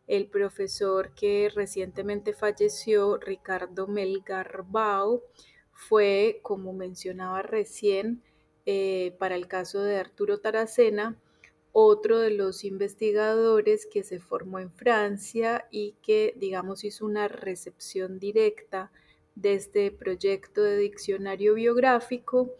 El 0.06 0.28
profesor 0.28 1.14
que 1.14 1.50
recientemente 1.54 2.32
falleció, 2.32 3.16
Ricardo 3.16 3.86
Melgarbao, 3.88 5.22
fue, 5.72 6.40
como 6.42 6.72
mencionaba 6.72 7.42
recién, 7.42 8.22
eh, 8.66 9.16
para 9.18 9.34
el 9.34 9.48
caso 9.48 9.82
de 9.82 9.96
Arturo 9.96 10.38
Taracena, 10.38 11.18
otro 11.72 12.18
de 12.18 12.30
los 12.30 12.64
investigadores 12.64 13.86
que 13.86 14.02
se 14.02 14.18
formó 14.18 14.58
en 14.58 14.72
Francia 14.72 15.66
y 15.70 15.94
que, 16.02 16.34
digamos, 16.36 16.84
hizo 16.84 17.06
una 17.06 17.28
recepción 17.28 18.18
directa 18.18 18.90
de 19.34 19.54
este 19.54 19.90
proyecto 19.90 20.62
de 20.62 20.76
diccionario 20.76 21.54
biográfico 21.54 22.50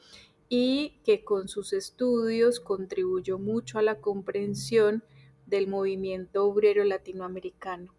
y 0.48 1.00
que 1.04 1.24
con 1.24 1.48
sus 1.48 1.72
estudios 1.72 2.60
contribuyó 2.60 3.38
mucho 3.38 3.78
a 3.78 3.82
la 3.82 4.00
comprensión 4.00 5.02
del 5.46 5.66
movimiento 5.66 6.44
obrero 6.44 6.84
latinoamericano. 6.84 7.94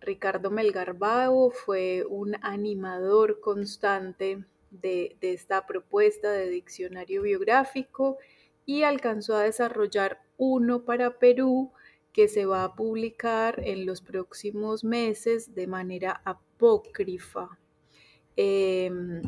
Ricardo 0.00 0.50
Melgarbao 0.50 1.50
fue 1.50 2.04
un 2.08 2.36
animador 2.42 3.40
constante 3.40 4.44
de, 4.70 5.16
de 5.20 5.32
esta 5.32 5.66
propuesta 5.66 6.32
de 6.32 6.48
diccionario 6.48 7.22
biográfico 7.22 8.18
y 8.70 8.84
alcanzó 8.84 9.34
a 9.34 9.42
desarrollar 9.42 10.22
uno 10.36 10.84
para 10.84 11.18
Perú 11.18 11.72
que 12.12 12.28
se 12.28 12.46
va 12.46 12.62
a 12.62 12.76
publicar 12.76 13.60
en 13.66 13.84
los 13.84 14.00
próximos 14.00 14.84
meses 14.84 15.56
de 15.56 15.66
manera 15.66 16.22
apócrifa. 16.24 17.58
Em, 18.36 19.22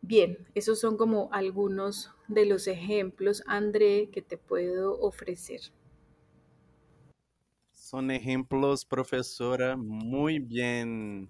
bien, 0.00 0.46
esos 0.54 0.78
son 0.78 0.96
como 0.96 1.28
algunos 1.32 2.12
de 2.28 2.46
los 2.46 2.68
ejemplos, 2.68 3.42
André, 3.48 4.10
que 4.12 4.22
te 4.22 4.38
puedo 4.38 5.00
ofrecer. 5.00 5.62
Son 7.72 8.12
ejemplos, 8.12 8.84
profesora, 8.84 9.76
muy 9.76 10.38
bien, 10.38 11.28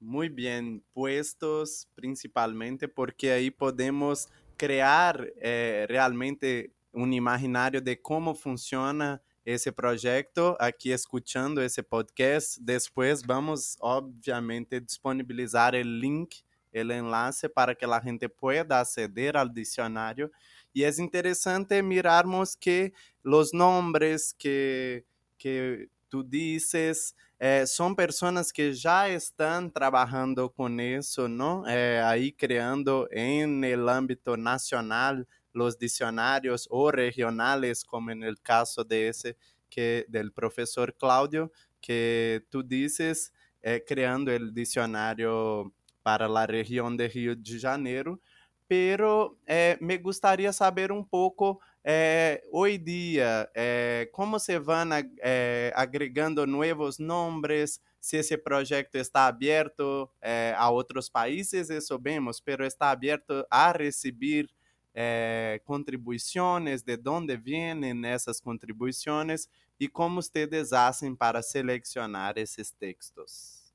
muy 0.00 0.28
bien 0.28 0.82
puestos, 0.94 1.88
principalmente 1.94 2.88
porque 2.88 3.30
ahí 3.30 3.52
podemos 3.52 4.28
crear 4.60 5.26
eh, 5.38 5.86
realmente 5.88 6.70
un 6.92 7.14
imaginario 7.14 7.80
de 7.80 7.96
cómo 7.96 8.34
funciona 8.34 9.22
esse 9.42 9.72
projeto 9.72 10.54
aqui 10.60 10.92
escutando 10.92 11.62
esse 11.62 11.82
podcast. 11.82 12.60
Depois 12.60 13.22
vamos, 13.22 13.78
obviamente, 13.80 14.78
disponibilizar 14.78 15.74
o 15.74 15.82
link, 15.82 16.42
o 16.74 16.78
enlace 16.92 17.48
para 17.48 17.74
que 17.74 17.86
a 17.86 18.00
gente 18.00 18.28
pueda 18.28 18.80
aceder 18.80 19.34
ao 19.34 19.48
dicionário. 19.48 20.30
E 20.74 20.84
é 20.84 20.90
interessante 21.00 21.80
mirarmos 21.80 22.54
que 22.54 22.92
os 23.24 23.54
nomes 23.54 24.34
que, 24.38 25.02
que 25.38 25.88
tu 26.10 26.24
dices 26.24 27.14
eh, 27.38 27.64
são 27.64 27.94
pessoas 27.94 28.52
que 28.52 28.74
já 28.74 29.08
estão 29.08 29.70
trabalhando 29.70 30.50
com 30.50 30.68
isso, 30.78 31.26
não? 31.26 31.66
Eh, 31.66 32.02
aí 32.04 32.32
criando 32.32 33.08
em 33.10 33.64
el 33.64 33.88
âmbito 33.88 34.36
nacional 34.36 35.24
los 35.54 35.78
diccionarios 35.78 36.68
o 36.70 36.90
regionales, 36.90 37.82
como 37.82 38.10
el 38.10 38.38
caso 38.42 38.84
de 38.84 39.08
ese 39.08 39.36
que 39.70 40.04
del 40.08 40.32
profesor 40.32 40.94
Claudio, 40.94 41.50
que 41.80 42.44
tú 42.50 42.62
dices, 42.62 43.32
eh, 43.62 43.82
creando 43.86 44.30
el 44.30 44.52
diccionario 44.52 45.72
para 46.02 46.28
la 46.28 46.46
región 46.46 46.96
de 46.96 47.08
Río 47.08 47.34
de 47.36 47.58
Janeiro, 47.58 48.20
pero 48.66 49.38
me 49.80 49.98
gustaría 49.98 50.52
saber 50.52 50.92
un 50.92 51.04
poco 51.04 51.60
eh, 51.82 52.42
hoy 52.52 52.78
día 52.78 53.50
eh, 53.54 54.08
cómo 54.12 54.38
se 54.38 54.56
a, 54.56 55.02
eh, 55.22 55.72
agregando 55.74 56.46
nuevos 56.46 56.98
nombres, 57.00 57.82
si 57.98 58.16
ese 58.16 58.38
proyecto 58.38 58.98
está 58.98 59.26
abierto 59.26 60.12
eh, 60.20 60.54
a 60.56 60.70
otros 60.70 61.10
países, 61.10 61.70
eso 61.70 61.98
vemos, 61.98 62.40
pero 62.40 62.66
está 62.66 62.90
abierto 62.90 63.46
a 63.50 63.72
recibir 63.72 64.48
eh, 64.94 65.60
contribuições, 65.64 66.82
de 66.84 66.98
onde 67.06 67.36
vêm 67.36 68.04
essas 68.06 68.40
contribuições 68.40 69.48
e 69.78 69.88
como 69.88 70.20
vocês 70.20 70.72
hacen 70.74 71.16
para 71.16 71.42
selecionar 71.42 72.36
esses 72.36 72.70
textos. 72.70 73.72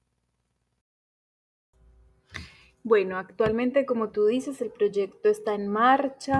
Bueno, 2.83 3.17
actualmente, 3.17 3.83
como 3.87 4.11
tú 4.11 4.27
dices, 4.27 4.61
el 4.61 4.69
proyecto 4.69 5.29
está 5.29 5.55
en 5.55 5.67
marcha. 5.67 6.39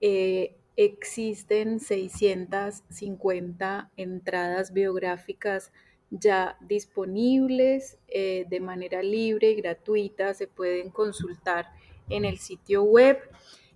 Eh, 0.00 0.56
existen 0.76 1.80
650 1.80 3.90
entradas 3.96 4.72
biográficas 4.72 5.72
ya 6.10 6.56
disponibles 6.60 7.98
eh, 8.08 8.46
de 8.48 8.60
manera 8.60 9.02
libre 9.02 9.50
y 9.50 9.56
gratuita. 9.56 10.34
Se 10.34 10.46
pueden 10.46 10.90
consultar 10.90 11.66
en 12.08 12.24
el 12.24 12.38
sitio 12.38 12.84
web. 12.84 13.18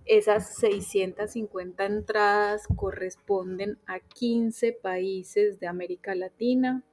Esas 0.05 0.55
650 0.55 1.85
entradas 1.85 2.67
corresponden 2.75 3.77
a 3.85 3.99
15 3.99 4.73
países 4.73 5.59
de 5.59 5.67
América 5.67 6.15
Latina. 6.15 6.83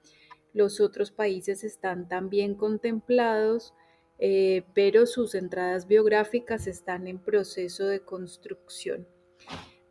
Los 0.52 0.80
otros 0.80 1.10
países 1.10 1.64
están 1.64 2.08
también 2.08 2.54
contemplados, 2.54 3.75
eh, 4.18 4.64
pero 4.75 5.06
sus 5.06 5.34
entradas 5.34 5.86
biográficas 5.86 6.66
están 6.66 7.06
en 7.06 7.18
proceso 7.18 7.86
de 7.86 8.00
construcción. 8.00 9.06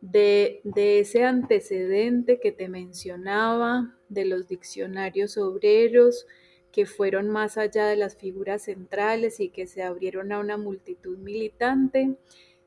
De, 0.00 0.60
ese 0.74 1.24
antecedente 1.24 2.38
que 2.38 2.52
te 2.52 2.68
mencionaba, 2.68 3.98
de 4.08 4.24
los 4.24 4.46
diccionarios 4.46 5.36
obreros, 5.36 6.26
que 6.70 6.86
fueron 6.86 7.28
más 7.28 7.56
allá 7.56 7.86
de 7.86 7.96
las 7.96 8.16
figuras 8.16 8.64
centrales 8.64 9.40
y 9.40 9.48
que 9.48 9.66
se 9.66 9.82
abrieron 9.82 10.30
a 10.32 10.38
una 10.38 10.56
multitud 10.56 11.18
militante, 11.18 12.16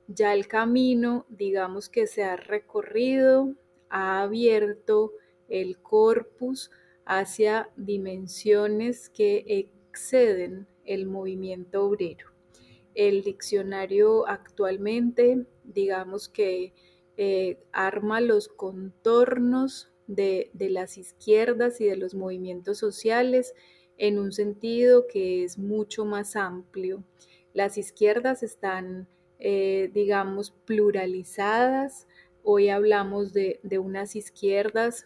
ya 0.07 0.33
el 0.33 0.47
camino, 0.47 1.25
digamos 1.29 1.87
que 1.89 2.07
se 2.07 2.23
ha 2.23 2.35
recorrido, 2.35 3.53
ha 3.89 4.21
abierto 4.21 5.13
el 5.47 5.77
corpus 5.77 6.71
hacia 7.05 7.69
dimensiones 7.75 9.09
que 9.09 9.43
exceden 9.47 10.67
el 10.85 11.05
movimiento 11.05 11.85
obrero. 11.85 12.27
El 12.95 13.23
diccionario 13.23 14.27
actualmente, 14.27 15.45
digamos 15.63 16.27
que 16.27 16.73
eh, 17.21 17.59
arma 17.73 18.21
los 18.21 18.47
contornos 18.47 19.91
de, 20.07 20.49
las 20.57 20.97
izquierdas 20.97 21.81
y 21.81 21.85
de 21.85 21.97
los 21.97 22.15
movimientos 22.15 22.77
sociales 22.77 23.53
en 23.97 24.19
un 24.19 24.31
sentido 24.31 25.05
que 25.05 25.43
es 25.43 25.57
mucho 25.57 26.05
más 26.05 26.37
amplio. 26.37 27.03
Las 27.53 27.77
izquierdas 27.77 28.41
están 28.41 29.09
eh, 29.37 29.91
digamos, 29.93 30.51
pluralizadas. 30.63 32.07
Hoy 32.41 32.69
hablamos 32.69 33.33
de 33.33 33.79
unas 33.79 34.15
izquierdas 34.15 35.05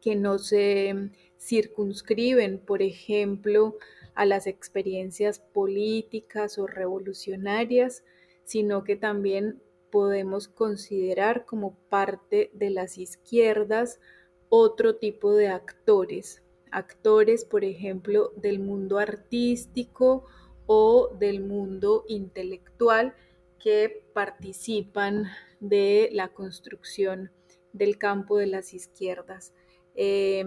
que 0.00 0.16
no 0.16 0.38
se 0.38 1.10
circunscriben, 1.38 2.58
por 2.58 2.80
ejemplo, 2.80 3.76
a 4.14 4.24
las 4.24 4.46
experiencias 4.46 5.40
políticas 5.40 6.56
o 6.56 6.66
revolucionarias, 6.66 8.02
sino 8.44 8.82
que 8.82 8.96
también 8.96 9.60
podemos 9.90 10.48
considerar 10.48 11.44
como 11.44 11.74
parte 11.88 12.50
de 12.54 12.70
las 12.70 12.98
izquierdas 12.98 14.00
otro 14.48 14.96
tipo 14.96 15.34
de 15.34 15.48
actores, 15.48 16.42
actores, 16.70 17.44
por 17.44 17.64
ejemplo, 17.64 18.32
del 18.36 18.60
mundo 18.60 18.98
artístico 18.98 20.24
o 20.66 21.14
del 21.18 21.40
mundo 21.40 22.04
intelectual, 22.08 23.14
que 23.58 24.04
participan 24.14 25.26
de 25.60 26.08
la 26.12 26.28
construcción 26.28 27.30
del 27.72 27.98
campo 27.98 28.38
de 28.38 28.46
las 28.46 28.72
izquierdas. 28.72 29.52
Eh, 29.94 30.44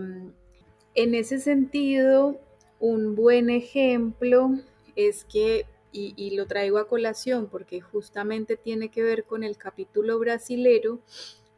en 0.93 1.15
ese 1.15 1.39
sentido, 1.39 2.39
un 2.79 3.15
buen 3.15 3.49
ejemplo 3.49 4.51
es 4.95 5.25
que, 5.25 5.65
y, 5.91 6.35
lo 6.35 6.47
traigo 6.47 6.77
a 6.77 6.87
colación 6.87 7.47
porque 7.47 7.81
justamente 7.81 8.55
tiene 8.55 8.89
que 8.89 9.03
ver 9.03 9.25
con 9.25 9.43
el 9.43 9.57
capítulo 9.57 10.17
brasilero, 10.19 10.99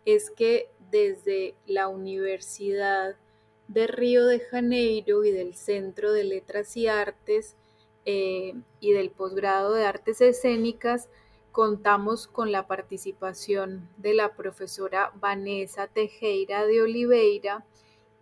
es 0.05 0.31
que 0.31 0.69
desde 0.91 1.55
la 1.65 1.87
Universidad 1.87 3.15
de 3.67 3.87
Río 3.87 4.25
de 4.25 4.39
Janeiro 4.39 5.23
y 5.23 5.31
del 5.31 5.55
Centro 5.55 6.11
de 6.11 6.23
Letras 6.23 6.75
y 6.77 6.87
Artes 6.87 7.55
eh, 8.05 8.53
y 8.79 8.91
del 8.91 9.11
posgrado 9.11 9.73
de 9.73 9.85
Artes 9.85 10.21
Escénicas, 10.21 11.09
contamos 11.51 12.27
con 12.27 12.51
la 12.51 12.67
participación 12.67 13.87
de 13.97 14.15
la 14.15 14.35
profesora 14.35 15.11
Vanessa 15.15 15.87
Tejera 15.87 16.65
de 16.65 16.81
Oliveira, 16.81 17.63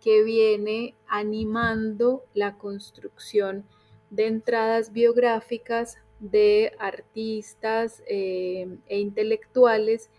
que 0.00 0.22
viene 0.22 0.94
animando 1.06 2.24
la 2.34 2.58
construcción 2.58 3.64
de 4.12 4.26
entradas 4.26 4.92
biográficas 4.92 5.96
de 6.20 6.72
artistas 6.78 8.02
eh, 8.06 8.68
e 8.86 9.00
intelectuales 9.00 10.10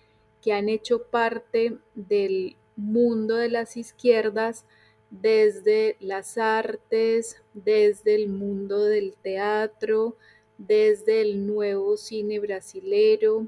que 0.42 0.52
han 0.52 0.68
hecho 0.68 1.04
parte 1.04 1.78
del 1.94 2.58
mundo 2.76 3.36
de 3.36 3.50
las 3.50 3.78
izquierdas 3.78 4.66
desde 5.12 5.96
las 6.00 6.40
artes, 6.40 7.38
desde 7.54 8.16
el 8.16 8.30
mundo 8.30 8.84
del 8.84 9.14
teatro, 9.22 10.18
desde 10.58 11.22
el 11.22 11.46
nuevo 11.46 11.96
cine 11.96 12.40
brasilero, 12.40 13.48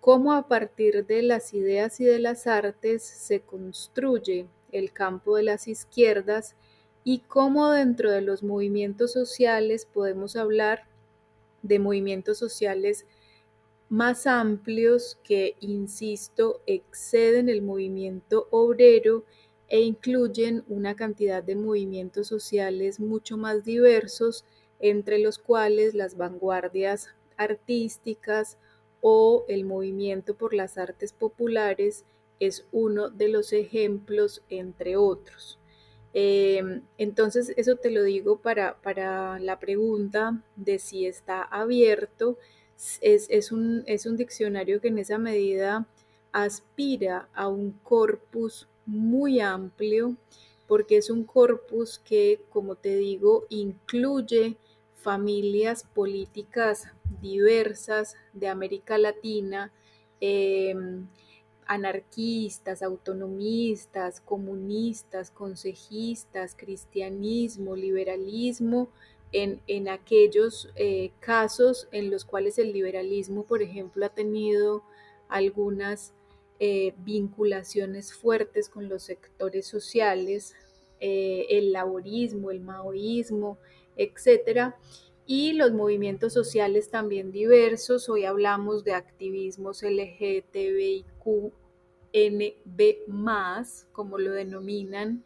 cómo 0.00 0.32
a 0.32 0.46
partir 0.46 1.04
de 1.06 1.22
las 1.22 1.54
ideas 1.54 1.98
y 2.00 2.04
de 2.04 2.20
las 2.20 2.46
artes 2.46 3.02
se 3.02 3.40
construye 3.40 4.46
el 4.70 4.92
campo 4.92 5.36
de 5.36 5.42
las 5.42 5.66
izquierdas 5.66 6.54
y 7.04 7.20
cómo 7.20 7.70
dentro 7.70 8.10
de 8.10 8.20
los 8.20 8.42
movimientos 8.42 9.12
sociales 9.12 9.86
podemos 9.86 10.36
hablar 10.36 10.84
de 11.62 11.78
movimientos 11.78 12.38
sociales 12.38 13.06
más 13.88 14.26
amplios 14.26 15.18
que, 15.22 15.56
insisto, 15.60 16.62
exceden 16.66 17.48
el 17.48 17.62
movimiento 17.62 18.48
obrero 18.50 19.24
e 19.68 19.80
incluyen 19.80 20.64
una 20.68 20.96
cantidad 20.96 21.42
de 21.42 21.56
movimientos 21.56 22.26
sociales 22.28 23.00
mucho 23.00 23.36
más 23.36 23.64
diversos 23.64 24.44
entre 24.80 25.18
los 25.18 25.38
cuales 25.38 25.94
las 25.94 26.16
vanguardias 26.16 27.08
artísticas 27.36 28.58
o 29.00 29.44
el 29.48 29.64
movimiento 29.64 30.34
por 30.36 30.54
las 30.54 30.78
artes 30.78 31.12
populares 31.12 32.04
es 32.40 32.66
uno 32.72 33.10
de 33.10 33.28
los 33.28 33.52
ejemplos, 33.52 34.42
entre 34.48 34.96
otros. 34.96 35.58
Eh, 36.14 36.82
entonces, 36.98 37.52
eso 37.56 37.76
te 37.76 37.90
lo 37.90 38.02
digo 38.02 38.38
para, 38.40 38.80
para, 38.82 39.38
la 39.38 39.58
pregunta 39.58 40.42
de 40.56 40.78
si 40.78 41.06
está 41.06 41.42
abierto. 41.42 42.38
Es, 43.00 43.26
es, 43.30 43.52
un, 43.52 43.84
es 43.86 44.06
un 44.06 44.16
diccionario 44.16 44.80
que 44.80 44.88
en 44.88 44.98
esa 44.98 45.18
medida 45.18 45.86
aspira 46.32 47.28
a 47.34 47.48
un 47.48 47.72
corpus 47.82 48.68
muy 48.86 49.40
amplio, 49.40 50.16
porque 50.66 50.96
es 50.96 51.10
un 51.10 51.24
corpus 51.24 51.98
que, 51.98 52.40
como 52.50 52.74
te 52.74 52.96
digo, 52.96 53.46
incluye 53.50 54.56
familias 54.94 55.84
políticas 55.84 56.88
diversas 57.20 58.16
de 58.32 58.48
América 58.48 58.98
Latina, 58.98 59.72
eh, 60.20 60.74
anarquistas, 61.72 62.82
autonomistas, 62.82 64.20
comunistas, 64.20 65.30
consejistas, 65.30 66.54
cristianismo, 66.54 67.76
liberalismo, 67.76 68.90
en, 69.32 69.88
aquellos 69.88 70.68
eh, 70.76 71.12
casos 71.20 71.88
en 71.90 72.10
los 72.10 72.26
cuales 72.26 72.58
el 72.58 72.74
liberalismo, 72.74 73.44
por 73.44 73.62
ejemplo, 73.62 74.04
ha 74.04 74.10
tenido 74.10 74.82
algunas 75.30 76.12
eh, 76.60 76.92
vinculaciones 76.98 78.12
fuertes 78.12 78.68
con 78.68 78.90
los 78.90 79.04
sectores 79.04 79.66
sociales, 79.66 80.54
eh, 81.00 81.46
el 81.48 81.72
laborismo, 81.72 82.50
el 82.50 82.60
maoísmo, 82.60 83.56
etcétera, 83.96 84.76
y 85.24 85.54
los 85.54 85.72
movimientos 85.72 86.34
sociales 86.34 86.90
también 86.90 87.32
diversos. 87.32 88.10
Hoy 88.10 88.26
hablamos 88.26 88.84
de 88.84 88.92
activismos 88.92 89.82
LGTBIQ 89.82 91.54
NB, 92.12 93.06
como 93.92 94.18
lo 94.18 94.32
denominan 94.32 95.24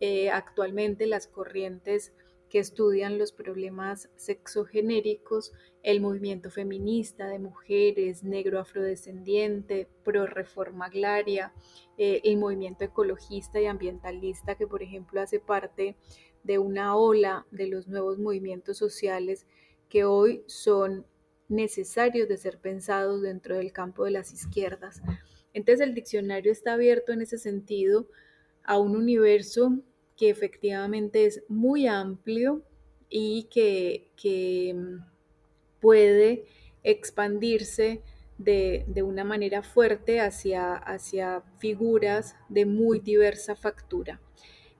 eh, 0.00 0.30
actualmente 0.30 1.06
las 1.06 1.26
corrientes 1.26 2.12
que 2.48 2.58
estudian 2.58 3.18
los 3.18 3.32
problemas 3.32 4.08
sexogenéricos, 4.16 5.52
el 5.82 6.00
movimiento 6.00 6.50
feminista 6.50 7.28
de 7.28 7.38
mujeres, 7.38 8.22
negro 8.22 8.60
afrodescendiente, 8.60 9.88
pro 10.04 10.26
reforma 10.26 10.86
agraria, 10.86 11.52
eh, 11.98 12.20
el 12.24 12.36
movimiento 12.36 12.84
ecologista 12.84 13.60
y 13.60 13.66
ambientalista 13.66 14.54
que 14.54 14.66
por 14.66 14.82
ejemplo 14.82 15.20
hace 15.20 15.40
parte 15.40 15.96
de 16.44 16.58
una 16.58 16.96
ola 16.96 17.46
de 17.50 17.66
los 17.66 17.88
nuevos 17.88 18.18
movimientos 18.18 18.78
sociales 18.78 19.46
que 19.88 20.04
hoy 20.04 20.44
son 20.46 21.06
necesarios 21.48 22.28
de 22.28 22.36
ser 22.36 22.58
pensados 22.58 23.22
dentro 23.22 23.56
del 23.56 23.72
campo 23.72 24.04
de 24.04 24.12
las 24.12 24.32
izquierdas. 24.32 25.00
Entonces 25.56 25.88
el 25.88 25.94
diccionario 25.94 26.52
está 26.52 26.74
abierto 26.74 27.12
en 27.12 27.22
ese 27.22 27.38
sentido 27.38 28.06
a 28.62 28.78
un 28.78 28.94
universo 28.94 29.78
que 30.14 30.28
efectivamente 30.28 31.24
es 31.24 31.44
muy 31.48 31.86
amplio 31.86 32.62
y 33.08 33.44
que, 33.44 34.74
mm, 34.74 34.98
puede 35.80 36.44
expandirse 36.82 38.02
de, 38.36 38.84
una 39.02 39.24
manera 39.24 39.62
fuerte 39.62 40.20
hacia, 40.20 40.74
hacia 40.74 41.42
figuras 41.58 42.36
de 42.50 42.66
muy 42.66 43.00
diversa 43.00 43.56
factura. 43.56 44.20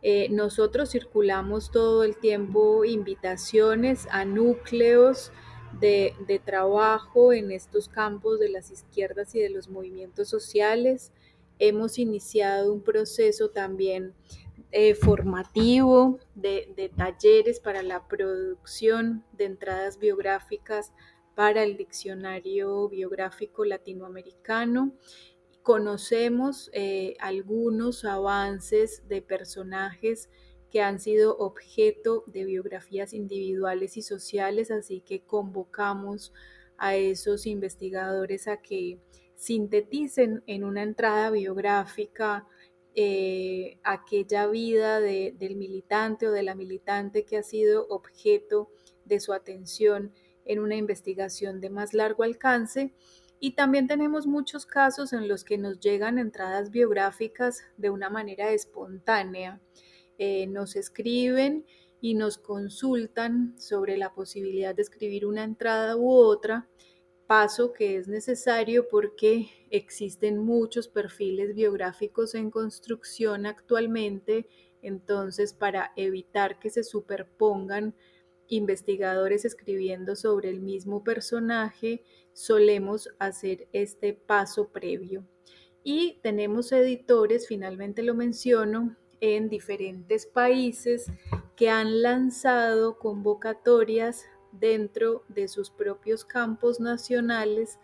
Eh, 0.02 0.28
nosotros 0.30 0.90
circulamos 0.90 1.70
todo 1.70 2.04
el 2.04 2.18
tiempo 2.18 2.84
invitaciones 2.84 4.06
a 4.10 4.26
núcleos 4.26 5.32
de, 5.80 6.40
trabajo 6.44 7.32
en 7.32 7.50
estos 7.50 7.88
campos 7.88 8.38
de 8.40 8.48
las 8.48 8.70
izquierdas 8.70 9.34
y 9.34 9.40
de 9.40 9.50
los 9.50 9.68
movimientos 9.68 10.28
sociales. 10.28 11.12
Hemos 11.58 11.98
iniciado 11.98 12.72
un 12.72 12.82
proceso 12.82 13.50
también 13.50 14.14
eh, 14.72 14.94
formativo 14.94 16.18
de, 16.34 16.72
de, 16.76 16.88
talleres 16.88 17.60
para 17.60 17.82
la 17.82 18.06
producción 18.08 19.24
de 19.32 19.44
entradas 19.44 19.98
biográficas 19.98 20.92
para 21.34 21.62
el 21.62 21.76
diccionario 21.76 22.88
biográfico 22.88 23.64
latinoamericano. 23.64 24.92
Conocemos 25.62 26.70
eh, 26.72 27.14
algunos 27.20 28.04
avances 28.04 29.06
de 29.08 29.20
personajes 29.20 30.30
que 30.76 30.82
han 30.82 31.00
sido 31.00 31.38
objeto 31.38 32.22
de 32.26 32.44
biografías 32.44 33.14
individuales 33.14 33.96
y 33.96 34.02
sociales, 34.02 34.70
así 34.70 35.00
que 35.00 35.22
convocamos 35.22 36.34
a 36.76 36.96
esos 36.96 37.46
investigadores 37.46 38.46
a 38.46 38.58
que 38.58 39.00
sinteticen 39.36 40.42
en 40.46 40.64
una 40.64 40.82
entrada 40.82 41.30
biográfica 41.30 42.46
eh, 42.94 43.78
aquella 43.84 44.48
vida 44.48 45.00
del 45.00 45.56
militante 45.56 46.28
o 46.28 46.32
de 46.32 46.42
la 46.42 46.54
militante 46.54 47.24
que 47.24 47.38
ha 47.38 47.42
sido 47.42 47.86
objeto 47.88 48.70
de 49.06 49.18
su 49.18 49.32
atención 49.32 50.12
en 50.44 50.58
una 50.58 50.76
investigación 50.76 51.58
de 51.62 51.70
más 51.70 51.94
largo 51.94 52.22
alcance. 52.22 52.92
Y 53.40 53.52
también 53.52 53.86
tenemos 53.86 54.26
muchos 54.26 54.66
casos 54.66 55.14
en 55.14 55.26
los 55.26 55.42
que 55.42 55.56
nos 55.56 55.80
llegan 55.80 56.18
entradas 56.18 56.70
biográficas 56.70 57.62
de 57.78 57.88
una 57.88 58.10
manera 58.10 58.50
espontánea. 58.50 59.62
Eh, 60.18 60.46
nos 60.46 60.76
escriben 60.76 61.66
y 62.00 62.14
nos 62.14 62.38
consultan 62.38 63.54
sobre 63.58 63.96
la 63.96 64.14
posibilidad 64.14 64.74
de 64.74 64.82
escribir 64.82 65.26
una 65.26 65.44
entrada 65.44 65.96
u 65.96 66.10
otra, 66.10 66.68
paso 67.26 67.72
que 67.72 67.96
es 67.96 68.08
necesario 68.08 68.88
porque 68.88 69.48
existen 69.70 70.38
muchos 70.38 70.88
perfiles 70.88 71.54
biográficos 71.54 72.34
en 72.34 72.50
construcción 72.50 73.46
actualmente, 73.46 74.46
entonces 74.82 75.52
para 75.52 75.92
evitar 75.96 76.58
que 76.58 76.70
se 76.70 76.84
superpongan 76.84 77.94
investigadores 78.48 79.44
escribiendo 79.44 80.14
sobre 80.14 80.50
el 80.50 80.60
mismo 80.60 81.02
personaje, 81.02 82.04
solemos 82.32 83.08
hacer 83.18 83.68
este 83.72 84.12
paso 84.12 84.68
previo. 84.68 85.26
Y 85.82 86.20
tenemos 86.22 86.72
editores, 86.72 87.46
finalmente 87.46 88.02
lo 88.02 88.14
menciono, 88.14 88.96
en 89.20 89.48
diferentes 89.48 90.26
países 90.26 91.06
que 91.56 91.70
han 91.70 92.02
lanzado 92.02 92.98
convocatorias 92.98 94.26
dentro 94.52 95.24
de 95.28 95.48
sus 95.48 95.70
propios 95.70 96.24
campos 96.24 96.80
nacionales 96.80 97.78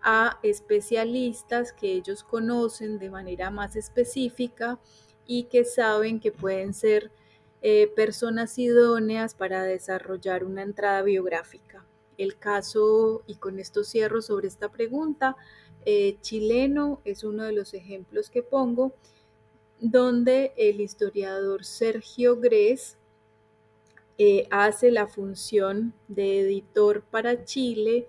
a 0.00 0.38
especialistas 0.42 1.72
que 1.72 1.92
ellos 1.92 2.22
conocen 2.22 2.98
de 2.98 3.10
manera 3.10 3.50
más 3.50 3.76
específica 3.76 4.78
y 5.26 5.44
que 5.44 5.64
saben 5.64 6.20
que 6.20 6.32
pueden 6.32 6.72
ser 6.72 7.10
eh, 7.60 7.88
personas 7.94 8.58
idóneas 8.58 9.34
para 9.34 9.64
desarrollar 9.64 10.44
una 10.44 10.62
entrada 10.62 11.02
biográfica. 11.02 11.84
El 12.16 12.38
caso, 12.38 13.22
y 13.26 13.36
con 13.36 13.58
esto 13.58 13.84
cierro 13.84 14.22
sobre 14.22 14.48
esta 14.48 14.70
pregunta, 14.70 15.36
eh, 15.84 16.18
chileno 16.20 17.00
es 17.04 17.24
uno 17.24 17.44
de 17.44 17.52
los 17.52 17.74
ejemplos 17.74 18.30
que 18.30 18.42
pongo 18.42 18.92
donde 19.80 20.52
el 20.56 20.80
historiador 20.80 21.64
Sergio 21.64 22.36
Gres 22.36 22.96
eh, 24.18 24.48
hace 24.50 24.90
la 24.90 25.06
función 25.06 25.94
de 26.08 26.40
editor 26.40 27.02
para 27.02 27.44
Chile 27.44 28.08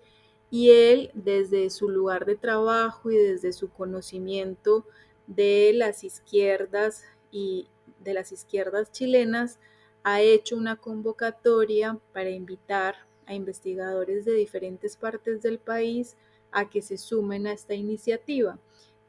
y 0.50 0.72
él 0.72 1.12
desde 1.14 1.70
su 1.70 1.90
lugar 1.90 2.26
de 2.26 2.36
trabajo 2.36 3.12
y 3.12 3.18
desde 3.18 3.54
su 3.54 3.70
conocimiento 3.70 4.86
de 5.28 5.72
las 5.76 6.04
izquierdas 6.04 7.04
y 7.32 7.68
de 8.00 8.14
las 8.16 8.32
izquierdas 8.32 8.92
chilenas 8.92 9.60
ha 10.04 10.22
hecho 10.22 10.56
una 10.56 10.78
convocatoria 10.78 12.00
para 12.14 12.32
invitar 12.32 12.96
a 13.28 13.36
investigadores 13.36 14.26
de 14.26 14.34
diferentes 14.34 14.98
partes 14.98 15.44
del 15.44 15.60
país 15.60 16.18
a 16.52 16.68
que 16.68 16.82
se 16.82 16.98
sumen 16.98 17.46
a 17.46 17.54
esta 17.54 17.76
iniciativa. 17.76 18.58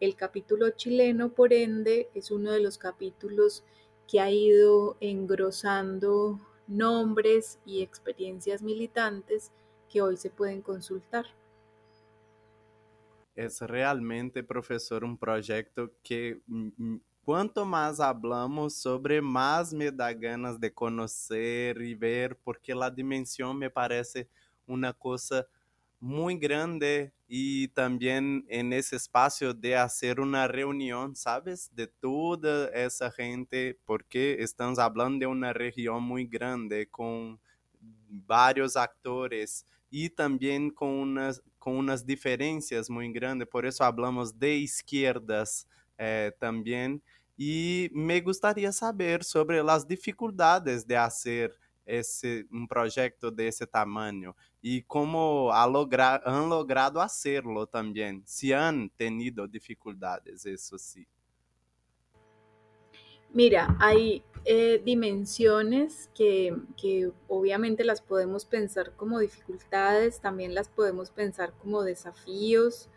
El 0.00 0.16
capítulo 0.16 0.70
chileno, 0.70 1.28
por 1.34 1.52
ende, 1.52 2.08
es 2.14 2.30
uno 2.30 2.52
de 2.52 2.60
los 2.60 2.78
capítulos 2.78 3.64
que 4.08 4.18
ha 4.18 4.30
ido 4.30 4.96
engrosando 4.98 6.40
nombres 6.66 7.58
y 7.66 7.82
experiencias 7.82 8.62
militantes 8.62 9.52
que 9.90 10.00
hoy 10.00 10.16
se 10.16 10.30
pueden 10.30 10.62
consultar. 10.62 11.26
Es 13.34 13.60
realmente, 13.60 14.42
profesor, 14.42 15.04
un 15.04 15.18
proyecto 15.18 15.92
que 16.02 16.40
mm, 16.46 16.68
mm, 16.76 17.00
cuanto 17.22 17.66
más 17.66 18.00
hablamos 18.00 18.74
sobre, 18.76 19.20
más 19.20 19.74
me 19.74 19.92
da 19.92 20.14
ganas 20.14 20.58
de 20.58 20.72
conocer 20.72 21.80
y 21.82 21.94
ver, 21.94 22.38
porque 22.38 22.74
la 22.74 22.90
dimensión 22.90 23.58
me 23.58 23.68
parece 23.68 24.28
una 24.66 24.94
cosa 24.94 25.46
muy 26.00 26.36
grande 26.38 27.12
y 27.28 27.68
también 27.68 28.44
en 28.48 28.72
ese 28.72 28.96
espacio 28.96 29.54
de 29.54 29.76
hacer 29.76 30.18
una 30.18 30.48
reunión, 30.48 31.14
¿sabes? 31.14 31.70
De 31.74 31.86
toda 31.86 32.68
esa 32.70 33.10
gente, 33.12 33.78
porque 33.84 34.42
estamos 34.42 34.78
hablando 34.78 35.20
de 35.20 35.26
una 35.26 35.52
región 35.52 36.02
muy 36.02 36.26
grande 36.26 36.88
con 36.88 37.38
varios 37.80 38.76
actores 38.76 39.64
y 39.90 40.08
también 40.10 40.70
con 40.70 40.88
unas, 40.88 41.42
con 41.58 41.76
unas 41.76 42.04
diferencias 42.06 42.88
muy 42.88 43.12
grandes, 43.12 43.48
por 43.48 43.66
eso 43.66 43.84
hablamos 43.84 44.38
de 44.38 44.56
izquierdas 44.56 45.66
eh, 45.98 46.32
también. 46.38 47.02
Y 47.36 47.88
me 47.92 48.20
gustaría 48.20 48.72
saber 48.72 49.24
sobre 49.24 49.62
las 49.62 49.86
dificultades 49.86 50.86
de 50.86 50.96
hacer 50.96 51.58
esse 51.90 52.46
um 52.52 52.66
projeto 52.66 53.30
desse 53.30 53.66
tamanho 53.66 54.34
e 54.62 54.82
como 54.82 55.50
ha 55.50 55.64
han 55.64 56.48
logrado 56.48 57.00
hacerlo 57.00 57.66
também, 57.66 58.22
se 58.24 58.52
han 58.52 58.88
tenido 58.88 59.48
dificuldades, 59.48 60.44
isso 60.44 60.78
sim. 60.78 61.06
Mira, 63.32 63.76
hay 63.78 64.24
eh, 64.44 64.80
dimensiones 64.84 66.10
que, 66.14 66.52
que, 66.76 67.12
obviamente 67.28 67.84
las 67.84 68.00
podemos 68.00 68.44
pensar 68.44 68.92
como 68.96 69.20
dificultades, 69.20 70.20
también 70.20 70.52
las 70.52 70.68
podemos 70.68 71.10
pensar 71.10 71.52
como 71.52 71.84
desafíos. 71.84 72.88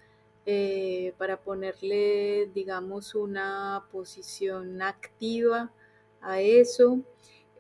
eh, 0.45 1.13
para 1.17 1.37
ponerle, 1.37 2.49
digamos, 2.53 3.15
una 3.15 3.85
posición 3.91 4.81
activa 4.81 5.71
a 6.21 6.41
eso. 6.41 6.99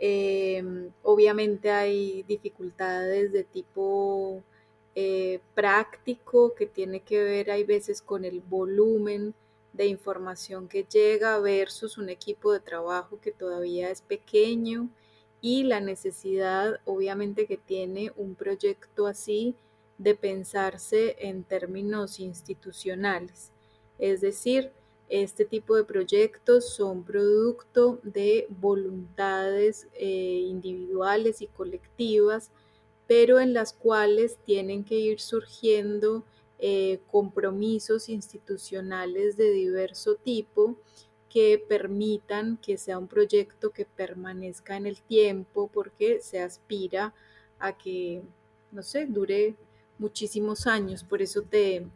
Em, 0.05 0.91
obviamente 1.01 1.71
hay 1.71 2.23
dificultades 2.23 3.31
de 3.31 3.45
tipo 3.45 4.43
eh, 4.95 5.39
práctico 5.55 6.53
que 6.55 6.65
tiene 6.65 6.99
que 6.99 7.23
ver, 7.23 7.49
hay 7.49 7.63
veces, 7.63 8.01
con 8.01 8.25
el 8.25 8.41
volumen 8.41 9.33
de 9.71 9.85
información 9.85 10.67
que 10.67 10.83
llega 10.83 11.39
versus 11.39 11.97
un 11.97 12.09
equipo 12.09 12.51
de 12.51 12.59
trabajo 12.59 13.21
que 13.21 13.31
todavía 13.31 13.91
es 13.91 14.01
pequeño 14.01 14.89
y 15.39 15.63
la 15.63 15.79
necesidad, 15.79 16.81
obviamente, 16.83 17.47
que 17.47 17.55
tiene 17.55 18.11
un 18.17 18.35
proyecto 18.35 19.07
así 19.07 19.55
de 19.97 20.15
pensarse 20.15 21.15
en 21.17 21.45
términos 21.45 22.19
institucionales. 22.19 23.53
Es 23.99 24.19
decir, 24.19 24.73
este 25.09 25.45
tipo 25.45 25.75
de 25.75 25.83
proyectos 25.83 26.69
son 26.69 27.03
producto 27.03 27.99
de 28.03 28.47
voluntades 28.49 29.87
eh, 29.93 30.45
individuales 30.47 31.41
y 31.41 31.47
colectivas, 31.47 32.51
pero 33.07 33.39
en 33.39 33.53
las 33.53 33.73
cuales 33.73 34.37
tienen 34.45 34.83
que 34.83 34.95
ir 34.95 35.19
surgiendo 35.19 36.23
eh, 36.59 36.99
compromisos 37.11 38.07
institucionales 38.09 39.35
de 39.35 39.51
diverso 39.51 40.15
tipo 40.15 40.77
que 41.29 41.63
permitan 41.67 42.57
que 42.57 42.77
sea 42.77 42.99
un 42.99 43.07
proyecto 43.07 43.71
que 43.71 43.85
permanezca 43.85 44.77
en 44.77 44.85
el 44.85 45.01
tiempo 45.01 45.67
porque 45.73 46.21
se 46.21 46.39
aspira 46.39 47.13
a 47.59 47.75
que, 47.75 48.21
no 48.71 48.83
sé, 48.83 49.07
dure 49.07 49.55
muchísimos 49.97 50.67
años. 50.67 51.03
Por 51.03 51.21
eso 51.21 51.41
te, 51.41 51.87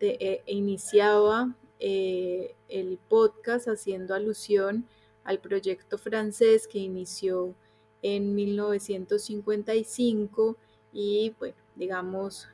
eh, 0.00 0.42
iniciaba 0.46 1.56
eh, 1.84 2.54
el 2.68 2.96
podcast 3.08 3.66
haciendo 3.66 4.14
alusión 4.14 4.86
al 5.24 5.40
proyecto 5.40 5.98
francés 5.98 6.68
que 6.68 6.78
inició 6.78 7.56
en 8.02 8.36
1955 8.36 10.56
y, 10.92 11.34
bueno, 11.40 11.56
digamos, 11.74 12.46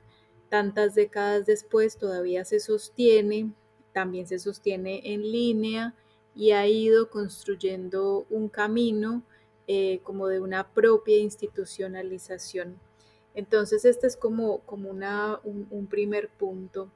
tantas 0.48 0.94
décadas 0.94 1.44
después 1.44 1.98
todavía 1.98 2.46
se 2.46 2.58
sostiene, 2.58 3.52
también 3.92 4.26
se 4.26 4.38
sostiene 4.38 5.02
en 5.04 5.20
línea 5.20 5.94
y 6.34 6.52
ha 6.52 6.66
ido 6.66 7.10
construyendo 7.10 8.24
un 8.30 8.48
camino 8.48 9.22
eh, 9.66 10.00
como 10.04 10.28
de 10.28 10.40
una 10.40 10.72
propia 10.72 11.18
institucionalización. 11.18 12.80
Entonces, 13.34 13.84
este 13.84 14.06
es 14.06 14.16
como, 14.16 14.60
como 14.60 14.88
una, 14.88 15.38
un, 15.44 15.86
primer 15.86 16.30
punto. 16.30 16.90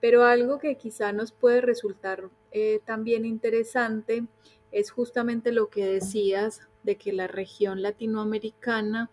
Pero 0.00 0.24
algo 0.24 0.58
que 0.58 0.76
quizá 0.76 1.12
nos 1.12 1.32
puede 1.32 1.60
resultar 1.60 2.30
eh, 2.52 2.80
también 2.84 3.24
interesante 3.24 4.24
es 4.72 4.90
justamente 4.90 5.52
lo 5.52 5.68
que 5.68 5.84
decías 5.84 6.62
de 6.82 6.96
que 6.96 7.12
la 7.12 7.26
región 7.26 7.82
latinoamericana 7.82 9.10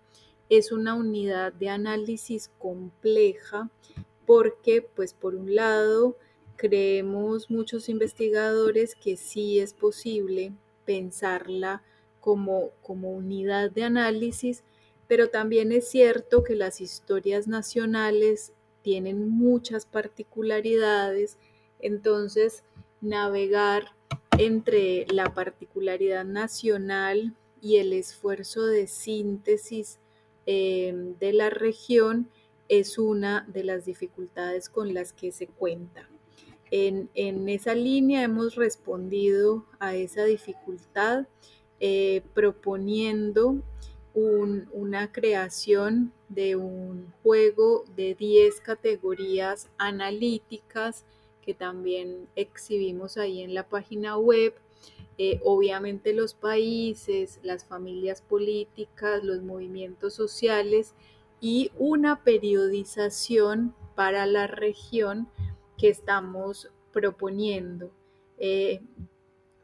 es 0.49 0.71
una 0.71 0.93
unidad 0.93 1.51
de 1.53 1.69
análisis 1.69 2.51
compleja 2.57 3.69
porque, 4.25 4.81
pues, 4.81 5.13
por 5.13 5.35
un 5.35 5.55
lado, 5.55 6.17
creemos 6.57 7.49
muchos 7.49 7.89
investigadores 7.89 8.95
que 8.95 9.15
sí 9.15 9.59
es 9.59 9.73
posible 9.73 10.53
pensarla 10.85 11.83
como, 12.19 12.71
como 12.81 13.11
unidad 13.11 13.71
de 13.71 13.83
análisis, 13.83 14.63
pero 15.07 15.29
también 15.29 15.71
es 15.71 15.89
cierto 15.89 16.43
que 16.43 16.55
las 16.55 16.81
historias 16.81 17.47
nacionales 17.47 18.51
tienen 18.87 19.27
muchas 19.27 19.85
particularidades, 19.85 21.37
entonces 21.81 22.63
navegar 23.01 23.91
entre 24.37 25.05
la 25.09 25.33
particularidad 25.33 26.23
nacional 26.23 27.35
y 27.59 27.79
el 27.79 27.91
esfuerzo 27.91 28.65
de 28.65 28.87
síntesis 28.87 29.99
eh, 30.45 31.13
de 31.19 31.33
la 31.33 31.49
región 31.49 32.29
es 32.69 32.97
una 32.97 33.45
de 33.51 33.65
las 33.65 33.83
dificultades 33.83 34.69
con 34.69 34.93
las 34.93 35.11
que 35.11 35.33
se 35.33 35.47
cuenta. 35.47 36.07
En, 36.71 37.09
esa 37.49 37.75
línea 37.75 38.23
hemos 38.23 38.55
respondido 38.55 39.65
a 39.79 39.95
esa 39.95 40.23
dificultad 40.23 41.27
eh, 41.81 42.21
proponiendo 42.33 43.61
una 44.17 45.11
creación 45.11 46.11
de 46.27 46.55
un 46.55 47.13
juego 47.21 47.85
de 47.95 48.15
10 48.15 48.61
categorías 48.61 49.69
analíticas 49.77 51.05
que 51.43 51.53
también 51.53 52.27
exhibimos 52.35 53.17
ahí 53.17 53.41
en 53.41 53.53
la 53.53 53.69
página 53.69 54.17
web. 54.17 54.55
Eh, 55.19 55.39
obviamente 55.43 56.13
los 56.13 56.33
países, 56.33 57.39
las 57.43 57.65
familias 57.65 58.21
políticas, 58.21 59.23
los 59.23 59.43
movimientos 59.43 60.15
sociales 60.15 60.95
y 61.39 61.71
una 61.77 62.23
periodización 62.23 63.75
para 63.95 64.25
la 64.25 64.47
región 64.47 65.27
que 65.77 65.89
estamos 65.89 66.69
proponiendo. 66.91 67.91
Eh, 68.39 68.81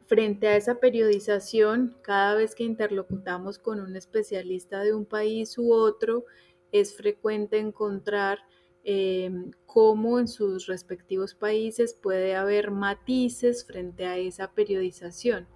frente 0.06 0.48
a 0.48 0.56
esa 0.56 0.80
periodización, 0.80 1.96
cada 2.02 2.34
vez 2.34 2.54
que 2.54 2.64
interlocutamos 2.64 3.58
con 3.58 3.80
un 3.80 3.96
especialista 3.96 4.82
de 4.82 4.94
un 4.94 5.06
país 5.06 5.56
u 5.58 5.72
otro, 5.72 6.24
es 6.72 6.94
frecuente 6.96 7.58
encontrar 7.58 8.40
eh, 8.84 9.30
cómo 9.64 10.18
en 10.18 10.28
sus 10.28 10.66
respectivos 10.66 11.34
países 11.34 11.94
puede 11.94 12.34
haber 12.34 12.70
matices 12.70 13.64
frente 13.64 14.04
a 14.06 14.18
esa 14.18 14.52
periodización. 14.52 15.48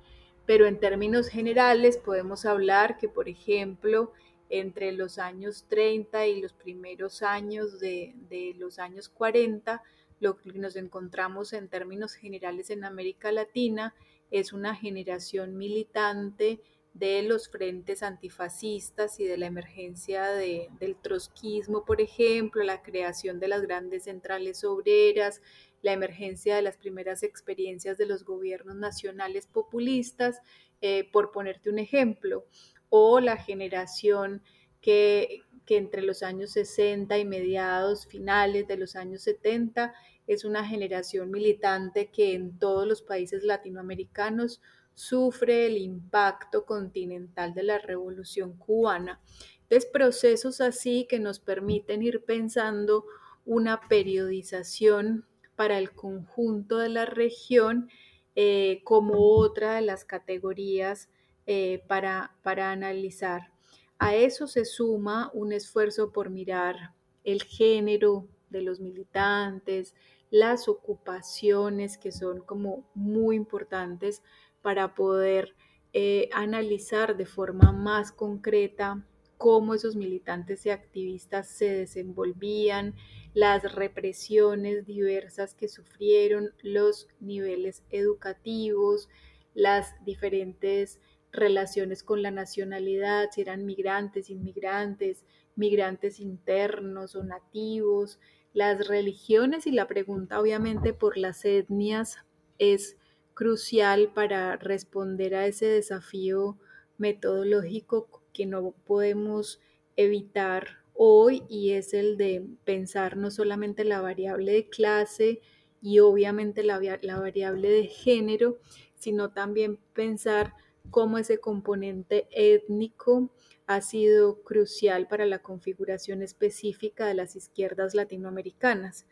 Pero 0.46 0.66
en 0.66 0.80
términos 0.80 1.28
generales 1.28 1.98
podemos 1.98 2.46
hablar 2.46 2.96
que, 2.96 3.08
por 3.08 3.28
ejemplo, 3.28 4.12
entre 4.48 4.92
los 4.92 5.18
años 5.18 5.66
30 5.68 6.26
y 6.26 6.40
los 6.40 6.54
primeros 6.54 7.22
años 7.22 7.78
de, 7.80 8.14
de 8.30 8.54
los 8.56 8.78
años 8.78 9.11
40, 9.11 9.82
lo 10.20 10.38
que 10.38 10.52
nos 10.54 10.76
encontramos 10.76 11.52
en 11.52 11.68
términos 11.68 12.14
generales 12.14 12.70
en 12.70 12.84
América 12.84 13.30
Latina 13.30 13.94
es 14.30 14.52
una 14.52 14.74
generación 14.74 15.56
militante 15.56 16.60
de 16.94 17.22
los 17.22 17.48
frentes 17.48 18.02
antifascistas 18.02 19.20
y 19.20 19.24
de 19.24 19.36
la 19.36 19.46
emergencia 19.46 20.26
del 20.32 20.96
trotskismo, 21.00 21.84
por 21.84 22.00
ejemplo, 22.00 22.62
la 22.64 22.82
creación 22.82 23.38
de 23.38 23.48
las 23.48 23.62
grandes 23.62 24.04
centrales 24.04 24.64
obreras, 24.64 25.40
la 25.80 25.92
emergencia 25.92 26.56
de 26.56 26.62
las 26.62 26.76
primeras 26.76 27.22
experiencias 27.22 27.98
de 27.98 28.06
los 28.06 28.24
gobiernos 28.24 28.74
nacionales 28.74 29.46
populistas, 29.46 30.40
eh, 30.80 31.08
por 31.12 31.30
ponerte 31.30 31.70
un 31.70 31.78
ejemplo, 31.78 32.46
o 32.88 33.20
la 33.20 33.36
generación 33.36 34.42
que, 34.80 35.42
que 35.68 35.76
entre 35.76 36.00
los 36.00 36.22
años 36.22 36.52
60 36.52 37.18
y 37.18 37.26
mediados 37.26 38.07
finales 38.07 38.66
de 38.66 38.78
los 38.78 38.96
años 38.96 39.20
70 39.20 39.92
es 40.26 40.46
una 40.46 40.64
generación 40.64 41.31
militante 41.31 42.11
que 42.11 42.33
en 42.33 42.59
todos 42.59 42.88
los 42.88 43.02
países 43.02 43.44
latinoamericanos 43.44 44.62
sufre 44.94 45.66
el 45.66 45.76
impacto 45.76 46.64
continental 46.64 47.52
de 47.52 47.64
la 47.64 47.76
revolución 47.76 48.57
cubana. 48.57 49.20
Entonces, 49.64 49.90
procesos 49.92 50.62
así 50.62 51.07
que 51.07 51.20
nos 51.20 51.38
permiten 51.38 52.02
ir 52.02 52.24
pensando 52.24 53.04
una 53.44 53.78
periodización 53.90 55.26
para 55.54 55.76
el 55.76 55.92
conjunto 55.92 56.78
de 56.78 56.88
la 56.88 57.04
región 57.04 57.90
eh, 58.37 58.81
como 58.85 59.37
otra 59.37 59.74
de 59.74 59.83
las 59.83 60.07
categorías 60.07 61.11
eh, 61.44 61.85
para, 61.88 62.38
para 62.42 62.72
analizar. 62.72 63.58
A 63.98 64.14
eso 64.14 64.46
se 64.46 64.64
suma 64.64 65.30
un 65.34 65.52
esfuerzo 65.52 66.12
por 66.12 66.30
mirar 66.30 66.94
el 67.24 67.42
género 67.42 68.28
de 68.48 68.62
los 68.62 68.80
militantes, 68.80 69.94
las 70.30 70.68
ocupaciones 70.68 71.98
que 71.98 72.12
son 72.12 72.40
como 72.40 72.88
muy 72.94 73.37
importantes 73.37 74.22
para 74.62 74.94
poder 74.94 75.54
eh, 75.92 76.28
analizar 76.32 77.16
de 77.16 77.26
forma 77.26 77.72
más 77.72 78.12
concreta 78.12 79.04
cómo 79.37 79.74
esos 79.74 79.96
militantes 79.96 80.66
y 80.66 80.70
activistas 80.70 81.48
se 81.48 81.70
desenvolvían, 81.70 82.94
las 83.34 83.74
represiones 83.74 84.84
diversas 84.84 85.54
que 85.54 85.68
sufrieron, 85.68 86.50
los 86.62 87.08
niveles 87.20 87.84
educativos, 87.90 89.08
las 89.54 89.94
diferentes 90.04 91.00
relaciones 91.38 92.03
con 92.03 92.22
la 92.22 92.31
nacionalidad, 92.31 93.29
si 93.33 93.40
eran 93.40 93.64
migrantes, 93.64 94.31
inmigrantes, 94.31 95.24
migrantes 95.57 96.20
internos 96.20 97.14
o 97.14 97.24
nativos, 97.24 98.18
las 98.53 98.88
religiones 98.88 99.66
y 99.66 99.72
la 99.72 99.87
pregunta 99.87 100.40
obviamente 100.40 100.92
por 100.92 101.16
las 101.16 101.44
etnias 101.44 102.18
es 102.59 102.96
crucial 103.35 104.12
para 104.12 104.57
responder 104.57 105.35
a 105.35 105.46
ese 105.46 105.66
desafío 105.66 106.59
metodológico 106.96 108.22
que 108.33 108.46
no 108.46 108.72
podemos 108.85 109.61
evitar 109.96 110.79
hoy 110.94 111.44
y 111.48 111.72
es 111.72 111.94
el 111.94 112.16
de 112.16 112.44
pensar 112.64 113.16
no 113.16 113.31
solamente 113.31 113.85
la 113.85 114.01
variable 114.01 114.53
de 114.53 114.68
clase 114.68 115.40
y 115.81 116.01
obviamente 116.01 116.64
la, 116.64 116.81
la 117.03 117.20
variable 117.20 117.70
de 117.70 117.87
género, 117.87 118.59
sino 118.96 119.31
también 119.31 119.79
pensar 119.92 120.55
cómo 120.90 121.18
ese 121.18 121.38
componente 121.38 122.27
étnico 122.31 123.31
ha 123.66 123.81
sido 123.81 124.42
crucial 124.42 125.07
para 125.09 125.27
la 125.27 125.40
configuración 125.40 126.22
específica 126.22 127.07
de 127.07 127.14
las 127.14 127.37
izquierdas 127.37 127.94
latinoamericanas. 127.94 129.07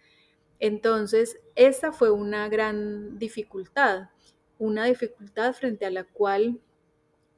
Entonces, 0.58 1.38
esta 1.54 1.92
fue 1.92 2.10
una 2.10 2.48
gran 2.48 3.18
dificultad, 3.18 4.08
una 4.58 4.86
dificultad 4.86 5.52
frente 5.52 5.84
a 5.84 5.90
la 5.90 6.04
cual 6.04 6.60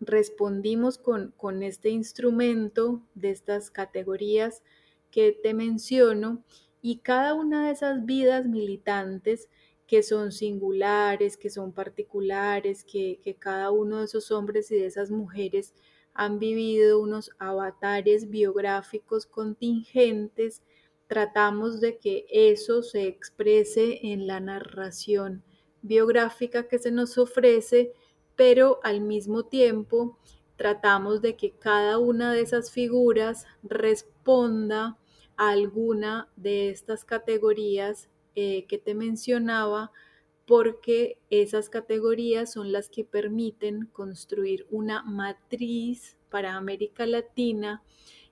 respondimos 0.01 0.99
con, 0.99 1.33
con 1.37 1.65
este 1.65 1.91
instrumento 1.91 3.03
de 3.15 3.31
estas 3.31 3.71
categorías 3.73 4.63
que 5.11 5.33
te 5.33 5.55
menciono 5.55 6.45
y 6.81 6.99
cada 6.99 7.35
una 7.35 7.67
de 7.67 7.73
esas 7.73 8.05
vidas 8.05 8.47
militantes 8.47 9.49
que 9.89 10.03
son 10.03 10.31
singulares, 10.31 11.37
que 11.39 11.51
son 11.51 11.73
particulares, 11.73 12.85
que, 12.85 13.21
que, 13.25 13.35
cada 13.35 13.71
uno 13.71 13.99
de 13.99 14.05
esos 14.05 14.31
hombres 14.31 14.71
y 14.71 14.77
de 14.77 14.87
esas 14.87 15.11
mujeres 15.11 15.75
han 16.13 16.39
vivido 16.39 17.01
unos 17.01 17.31
avatares 17.39 18.29
biográficos 18.29 19.25
contingentes, 19.25 20.63
tratamos 21.07 21.81
de 21.81 21.97
que 21.97 22.27
eso 22.29 22.83
se 22.83 23.07
exprese 23.07 24.01
en 24.03 24.27
la 24.27 24.41
narración 24.41 25.43
biográfica 25.81 26.69
que 26.69 26.79
se 26.79 26.91
nos 26.91 27.17
ofrece, 27.17 27.93
pero 28.37 28.81
al 28.83 29.01
mismo 29.01 29.47
tiempo 29.47 30.19
tratamos 30.57 31.23
de 31.23 31.35
que 31.35 31.53
cada 31.53 31.97
una 31.97 32.35
de 32.35 32.43
esas 32.43 32.71
figuras 32.71 33.47
responda 33.63 34.99
a 35.39 35.51
alguna 35.51 36.29
de 36.37 36.69
estas 36.69 37.07
categorías 37.07 38.11
eh, 38.41 38.67
que 38.69 38.79
te 38.79 38.95
mencionaba, 38.95 39.91
porque 40.47 41.19
esas 41.29 41.69
categorías 41.69 42.53
son 42.53 42.71
las 42.71 42.89
que 42.89 43.03
permiten 43.03 43.87
construir 43.87 44.65
una 44.71 45.03
matriz 45.03 46.17
para 46.31 46.55
América 46.55 47.05
Latina 47.05 47.83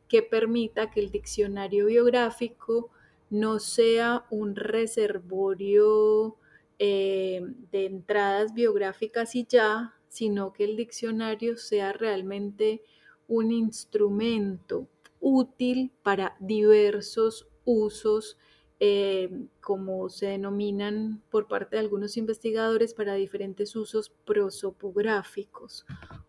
que 0.07 0.23
permita 0.23 0.93
que 0.93 1.01
el 1.01 1.11
diccionario 1.11 1.87
biográfico 1.87 2.93
no 3.31 3.59
sea 3.59 4.27
un 4.31 4.55
reservorio 4.55 6.37
eh, 6.79 7.41
de 7.73 7.87
entradas 7.87 8.55
biográficas 8.55 9.35
y 9.35 9.45
ya, 9.45 9.97
sino 10.07 10.53
que 10.53 10.63
el 10.63 10.77
diccionario 10.77 11.57
sea 11.57 11.93
realmente 11.93 12.85
un 13.27 13.51
instrumento 13.51 14.87
útil 15.19 15.91
para 16.05 16.37
diversos 16.39 17.49
usos, 17.65 18.39
eh, 18.79 19.31
como 19.63 20.11
se 20.11 20.27
denominan 20.27 21.23
por 21.31 21.49
parte 21.49 21.77
de 21.77 21.81
algunos 21.81 22.19
investigadores, 22.19 22.93
para 22.93 23.15
diferentes 23.15 23.75
usos 23.75 24.11
prosopográficos, 24.27 25.87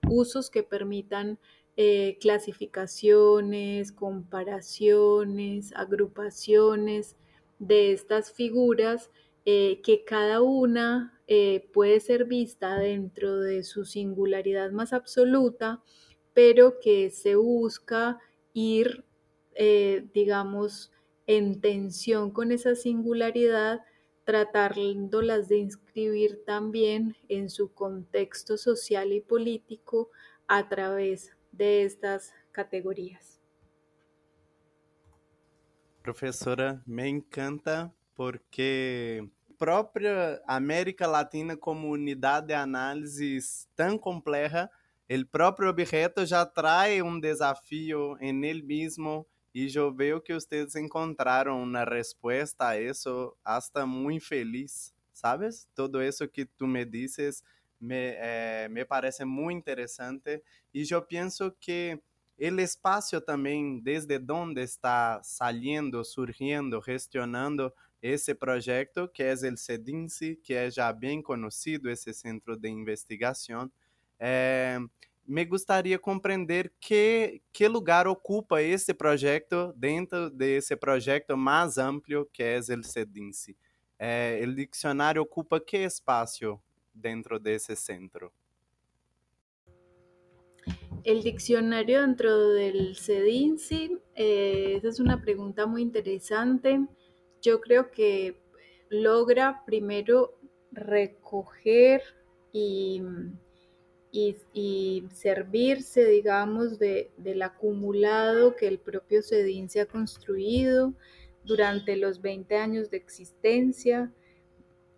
usos 0.10 0.50
que 0.50 0.64
permitan 0.64 1.40
eh, 1.76 2.18
clasificaciones, 2.22 3.92
comparaciones, 3.92 5.74
agrupaciones 5.76 7.18
de 7.60 7.92
estas 7.92 8.32
figuras 8.32 9.12
eh, 9.44 9.82
que 9.84 10.06
cada 10.06 10.42
una 10.42 11.14
puede 11.74 12.00
ser 12.00 12.24
vista 12.24 12.78
dentro 12.80 13.42
de 13.42 13.64
su 13.64 13.84
singularidad 13.84 14.72
más 14.72 14.94
absoluta, 14.94 15.84
pero 16.34 16.80
que 16.80 17.10
se 17.10 17.36
busca 17.36 18.20
ir, 18.54 19.04
digamos, 20.14 20.94
en 21.28 21.62
tensión 21.62 22.32
con 22.32 22.52
esa 22.52 22.76
singularidad, 22.76 23.82
tratándolas 24.24 25.48
de 25.48 25.58
inscribir 25.58 26.44
también 26.46 27.16
en 27.30 27.50
su 27.50 27.74
contexto 27.74 28.58
social 28.58 29.14
y 29.14 29.22
político 29.22 30.10
a 30.48 30.68
través 30.68 31.32
de 31.52 31.84
estas 31.84 32.34
categorías. 32.52 33.42
Profesora, 36.02 36.82
me 36.86 37.08
encanta 37.08 37.94
porque 38.16 39.30
própria 39.58 40.42
América 40.48 41.08
Latina 41.08 41.58
como 41.58 41.90
unidade 41.90 42.48
de 42.48 42.54
análisis 42.54 43.68
tão 43.76 43.98
compleja 43.98 44.70
o 45.10 45.26
próprio 45.26 45.70
objeto 45.70 46.26
já 46.26 46.46
traz 46.46 47.02
um 47.02 47.20
desafio 47.20 48.18
em 48.20 48.46
ele 48.46 48.62
mesmo 48.62 49.26
e 49.58 49.76
eu 49.76 49.92
vejo 49.92 50.22
que 50.22 50.36
vocês 50.36 50.76
encontraram 50.76 51.64
uma 51.64 51.84
resposta 51.84 52.68
a 52.68 52.80
isso 52.80 53.36
hasta 53.44 53.88
muito 53.88 54.28
feliz, 54.28 54.94
sabes? 55.12 55.68
Todo 55.74 56.00
isso 56.00 56.28
que 56.28 56.46
tu 56.46 56.68
me 56.68 56.86
dices 56.86 57.44
me, 57.82 58.14
eh, 58.18 58.68
me 58.70 58.86
parece 58.86 59.26
muito 59.26 59.58
interessante 59.58 60.44
e 60.72 60.86
eu 60.92 61.02
penso 61.02 61.52
que 61.60 62.00
o 62.40 62.60
espaço 62.62 63.20
também, 63.20 63.80
desde 63.80 64.20
onde 64.32 64.62
está 64.62 65.24
saindo, 65.24 66.06
surgindo, 66.06 66.80
gestionando 66.80 67.74
esse 68.00 68.36
projeto, 68.36 69.08
que 69.08 69.24
é 69.24 69.34
o 69.34 69.58
CEDINSE, 69.58 70.36
que 70.36 70.54
é 70.54 70.70
já 70.70 70.94
bem 70.94 71.20
conhecido, 71.20 71.90
esse 71.90 72.14
centro 72.14 72.56
de 72.56 72.70
investigação, 72.70 73.72
é, 74.20 74.78
me 75.28 75.44
gostaria 75.44 76.00
compreender 76.00 76.72
que, 76.80 77.42
que 77.52 77.68
lugar 77.68 78.08
ocupa 78.08 78.62
esse 78.62 78.94
projeto 78.94 79.74
dentro 79.76 80.30
desse 80.30 80.76
projeto 80.76 81.36
mais 81.36 81.78
amplo 81.78 82.26
que 82.32 82.42
é 82.42 82.58
o 82.58 82.84
CEDINSE. 82.84 83.58
É, 84.00 84.42
o 84.42 84.56
dicionário 84.56 85.22
ocupa 85.22 85.60
que 85.60 85.78
espaço 85.78 86.60
dentro 86.94 87.40
desse 87.40 87.76
centro? 87.76 88.32
El 91.04 91.22
diccionario 91.24 92.02
dentro 92.02 92.54
del 92.54 92.96
CEDINSI, 92.96 93.98
eh, 94.16 94.76
esa 94.78 94.90
es 94.90 95.00
una 95.00 95.22
pregunta 95.22 95.66
muy 95.66 95.82
interesante. 95.82 96.86
Yo 97.42 97.60
creo 97.60 97.92
que 97.92 98.42
logra 98.90 99.64
primero 99.66 100.40
recoger 100.72 102.02
y 102.52 103.02
y, 104.54 105.06
servirse, 105.14 106.06
digamos, 106.06 106.80
de, 106.80 107.12
del 107.18 107.42
acumulado 107.42 108.56
que 108.56 108.68
el 108.68 108.80
propio 108.80 109.22
CEDIN 109.22 109.70
se 109.70 109.82
ha 109.82 109.86
construido 109.86 110.94
durante 111.44 111.96
los 111.96 112.22
20 112.22 112.56
años 112.56 112.90
de 112.90 112.98
existencia. 112.98 114.12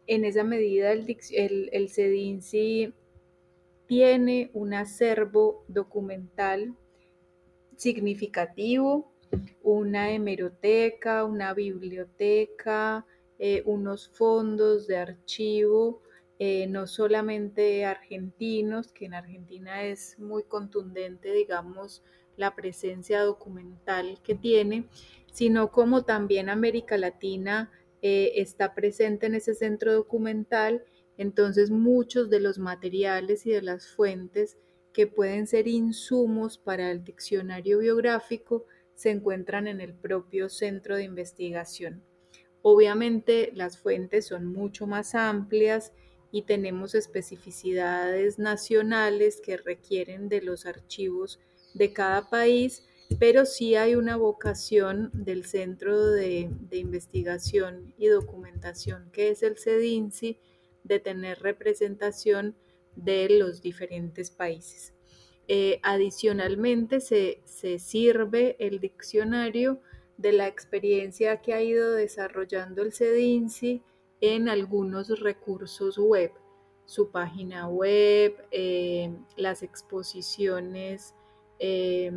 En 0.08 0.26
esa 0.26 0.44
medida, 0.44 0.92
el, 0.92 1.70
el, 1.72 1.92
tiene 3.88 4.50
un 4.54 4.74
acervo 4.74 5.64
documental 5.68 6.76
significativo, 7.76 9.12
una 9.62 10.12
hemeroteca, 10.12 11.26
una 11.26 11.54
biblioteca, 11.54 13.06
eh, 13.38 13.64
unos 13.66 14.10
fondos 14.10 14.88
de 14.88 14.98
archivo 14.98 16.02
eh, 16.40 16.68
no 16.68 16.88
solamente 16.88 17.84
argentinos, 17.84 18.94
que 18.94 19.06
en 19.06 19.14
Argentina 19.14 19.84
es 19.84 20.18
muy 20.18 20.44
contundente, 20.44 21.34
digamos, 21.34 22.02
la 22.38 22.56
presencia 22.56 23.22
documental 23.22 24.20
que 24.24 24.36
tiene, 24.36 24.88
sino 25.34 25.72
como 25.72 26.06
también 26.06 26.48
América 26.48 26.98
Latina 26.98 27.70
eh, 28.02 28.32
está 28.36 28.74
presente 28.74 29.26
en 29.26 29.36
ese 29.36 29.54
centro 29.54 29.94
documental, 29.94 30.86
entonces 31.18 31.70
muchos 31.70 32.30
de 32.30 32.40
los 32.40 32.58
materiales 32.58 33.46
y 33.46 33.52
de 33.52 33.62
las 33.62 33.90
fuentes 33.90 34.58
que 34.94 35.06
pueden 35.06 35.46
ser 35.46 35.68
insumos 35.68 36.58
para 36.58 36.90
el 36.90 37.04
diccionario 37.04 37.80
biográfico 37.80 38.66
se 38.96 39.12
encuentran 39.12 39.68
en 39.68 39.82
el 39.82 39.94
propio 39.94 40.48
centro 40.48 40.96
de 40.96 41.04
investigación. 41.04 42.02
Obviamente 42.62 43.52
las 43.54 43.78
fuentes 43.78 44.28
son 44.28 44.46
mucho 44.46 44.88
más 44.88 45.14
amplias 45.16 45.92
y 46.32 46.44
tenemos 46.44 46.96
especificidades 46.96 48.38
nacionales 48.38 49.42
que 49.42 49.58
requieren 49.58 50.30
de 50.30 50.42
los 50.42 50.66
archivos 50.66 51.40
de 51.74 51.94
cada 51.94 52.30
país, 52.30 52.84
pero 53.20 53.46
sí 53.46 53.76
hay 53.76 53.96
una 53.96 54.16
vocación 54.16 55.10
del 55.14 55.46
Centro 55.46 56.12
de, 56.12 56.50
Investigación 56.72 57.94
y 57.98 58.08
Documentación, 58.08 59.10
que 59.12 59.30
es 59.30 59.42
el 59.42 59.58
CEDINSI, 59.58 60.40
de 60.84 61.00
tener 61.00 61.40
representación 61.40 62.56
de 62.96 63.28
los 63.30 63.62
diferentes 63.62 64.30
países. 64.30 64.94
Eh, 65.48 65.80
adicionalmente, 65.82 67.00
se, 67.00 67.42
se 67.46 67.80
sirve 67.80 68.56
el 68.60 68.80
diccionario 68.80 69.82
de 70.18 70.34
la 70.34 70.48
experiencia 70.48 71.42
que 71.42 71.54
ha 71.54 71.62
ido 71.64 71.94
desarrollando 71.94 72.84
el 72.84 72.94
CEDINSI 72.94 73.82
en 74.22 74.50
algunos 74.50 75.20
recursos 75.20 75.98
web, 75.98 76.32
su 76.86 77.10
página 77.10 77.68
web, 77.68 78.36
eh, 78.52 79.14
las 79.38 79.64
exposiciones 79.64 81.14
eh, 81.60 82.12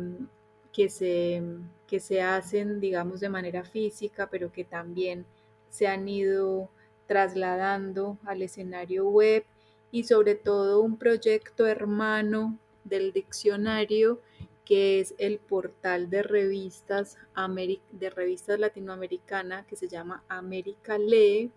que, 0.71 0.89
se, 0.89 1.43
que 1.87 1.99
se 1.99 2.21
hacen, 2.21 2.79
digamos, 2.79 3.19
de 3.19 3.29
manera 3.29 3.63
física, 3.63 4.29
pero 4.29 4.51
que 4.51 4.63
también 4.63 5.25
se 5.69 5.87
han 5.87 6.07
ido 6.07 6.69
trasladando 7.07 8.17
al 8.25 8.41
escenario 8.41 9.07
web 9.07 9.45
y 9.91 10.03
sobre 10.05 10.35
todo 10.35 10.81
un 10.81 10.97
proyecto 10.97 11.67
hermano 11.67 12.57
del 12.83 13.13
diccionario 13.13 14.19
que 14.65 14.99
es 14.99 15.13
el 15.17 15.39
portal 15.39 16.09
de 16.09 16.23
revistas, 16.23 17.17
de 17.91 18.09
revistas 18.09 18.59
latinoamericana 18.59 19.65
que 19.67 19.75
se 19.75 19.87
llama 19.87 20.23
América 20.29 20.97
Lee, 20.97 21.51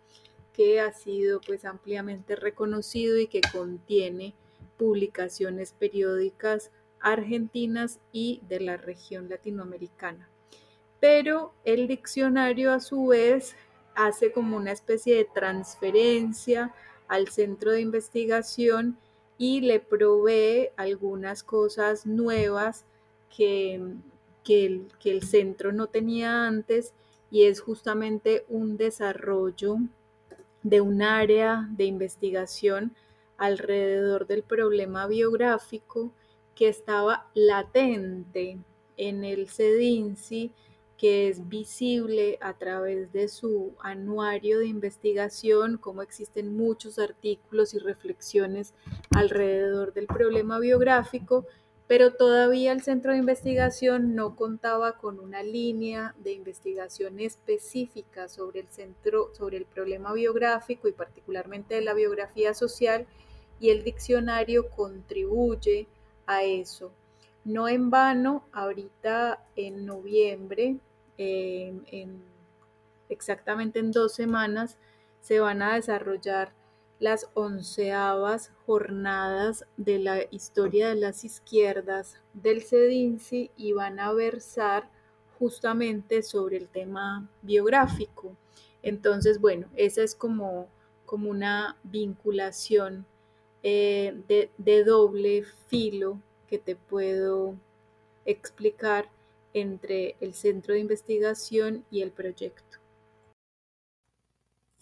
que 0.57 0.81
ha 0.81 0.93
sido 0.95 1.43
pues 1.43 1.67
ampliamente 1.67 2.35
reconocido 2.35 3.19
y 3.19 3.27
que 3.27 3.43
contiene 3.53 4.35
publicaciones 4.79 5.73
periódicas 5.73 6.71
argentinas 6.99 8.01
y 8.11 8.41
de 8.49 8.61
la 8.61 8.79
región 8.79 9.29
latinoamericana. 9.29 10.31
Pero 10.99 11.53
el 11.65 11.87
diccionario 11.87 12.73
a 12.73 12.81
su 12.81 13.09
vez 13.09 13.55
hace 13.95 14.33
como 14.33 14.57
una 14.57 14.73
especie 14.73 15.17
de 15.17 15.27
transferencia 15.27 16.75
al 17.07 17.29
centro 17.29 17.73
de 17.73 17.83
investigación 17.83 18.97
y 19.37 19.61
le 19.61 19.79
provee 19.79 20.71
algunas 20.79 21.43
cosas 21.43 22.07
nuevas 22.07 22.87
que, 23.37 23.75
el, 24.49 24.89
que 24.99 25.11
el 25.11 25.23
centro 25.23 25.71
no 25.73 25.89
tenía 25.89 26.47
antes 26.47 26.95
y 27.31 27.45
es 27.45 27.61
justamente 27.61 28.47
un 28.49 28.79
desarrollo 28.79 29.77
de 30.69 30.81
un 30.81 31.01
área 31.01 31.69
de 31.71 31.85
investigación 31.85 32.93
alrededor 33.37 34.27
del 34.27 34.43
problema 34.43 35.07
biográfico 35.07 36.13
que 36.57 36.69
estaba 36.69 37.31
latente 37.35 38.59
en 38.97 39.23
el 39.23 39.49
CEDINCI 39.49 40.53
que 40.97 41.29
es 41.29 41.49
visible 41.49 42.39
a 42.41 42.55
través 42.55 43.13
de 43.13 43.29
su 43.29 43.75
anuario 43.81 44.59
de 44.59 44.67
investigación, 44.67 45.77
como 45.77 46.03
existen 46.03 46.57
muchos 46.57 46.99
artículos 46.99 47.75
y 47.75 47.79
reflexiones 47.79 48.73
alrededor 49.11 49.93
del 49.93 50.07
problema 50.07 50.59
biográfico, 50.59 51.47
pero 51.87 52.15
todavía 52.15 52.73
el 52.73 52.83
centro 52.83 53.13
de 53.13 53.19
investigación 53.19 54.15
no 54.15 54.35
contaba 54.35 54.99
con 54.99 55.21
una 55.21 55.43
línea 55.43 56.15
de 56.19 56.33
investigación 56.33 57.21
específica 57.21 58.29
sobre 58.29 58.61
el 58.61 58.69
centro, 58.69 59.31
sobre 59.35 59.59
el 59.59 59.67
problema 59.67 60.13
biográfico 60.13 60.89
y 60.89 60.93
particularmente 60.93 61.77
de 61.77 61.83
la 61.83 61.95
biografía 61.95 62.55
social, 62.55 63.07
y 63.61 63.71
el 63.71 63.85
diccionario 63.85 64.69
contribuye 64.69 65.87
a 66.27 66.43
eso. 66.43 66.91
No 67.45 67.69
en 67.69 67.91
vano, 67.91 68.45
ahorita 68.53 69.45
en 69.55 69.87
noviembre, 69.87 70.79
exactamente 73.09 73.79
en 73.79 73.93
dos 73.93 74.13
semanas, 74.13 74.77
se 75.21 75.39
van 75.39 75.63
a 75.63 75.77
desarrollar 75.77 76.53
las 76.99 77.29
onceavas 77.35 78.53
jornadas 78.65 79.67
de 79.77 79.99
la 79.99 80.21
historia 80.31 80.89
de 80.89 80.97
las 80.97 81.25
izquierdas 81.25 82.17
del 82.33 82.63
CEDINCI 82.63 83.51
y 83.57 83.73
van 83.73 84.01
a 84.01 84.13
versar 84.13 84.89
justamente 85.39 86.23
sobre 86.23 86.57
el 86.57 86.69
tema 86.69 87.29
biográfico. 87.43 88.35
Entonces, 88.83 89.41
bueno, 89.41 89.67
esa 89.77 90.03
es 90.03 90.15
como, 90.15 90.69
como 91.05 91.31
una 91.31 91.77
vinculación 91.83 93.05
eh, 93.63 94.51
de 94.57 94.85
doble 94.85 95.45
filo 95.69 96.21
que 96.49 96.59
te 96.59 96.77
puedo 96.77 97.57
explicar 98.25 99.09
entre 99.53 100.17
el 100.21 100.35
centro 100.35 100.75
de 100.75 100.81
investigación 100.81 101.85
y 101.91 102.03
el 102.03 102.11
proyecto. 102.11 102.66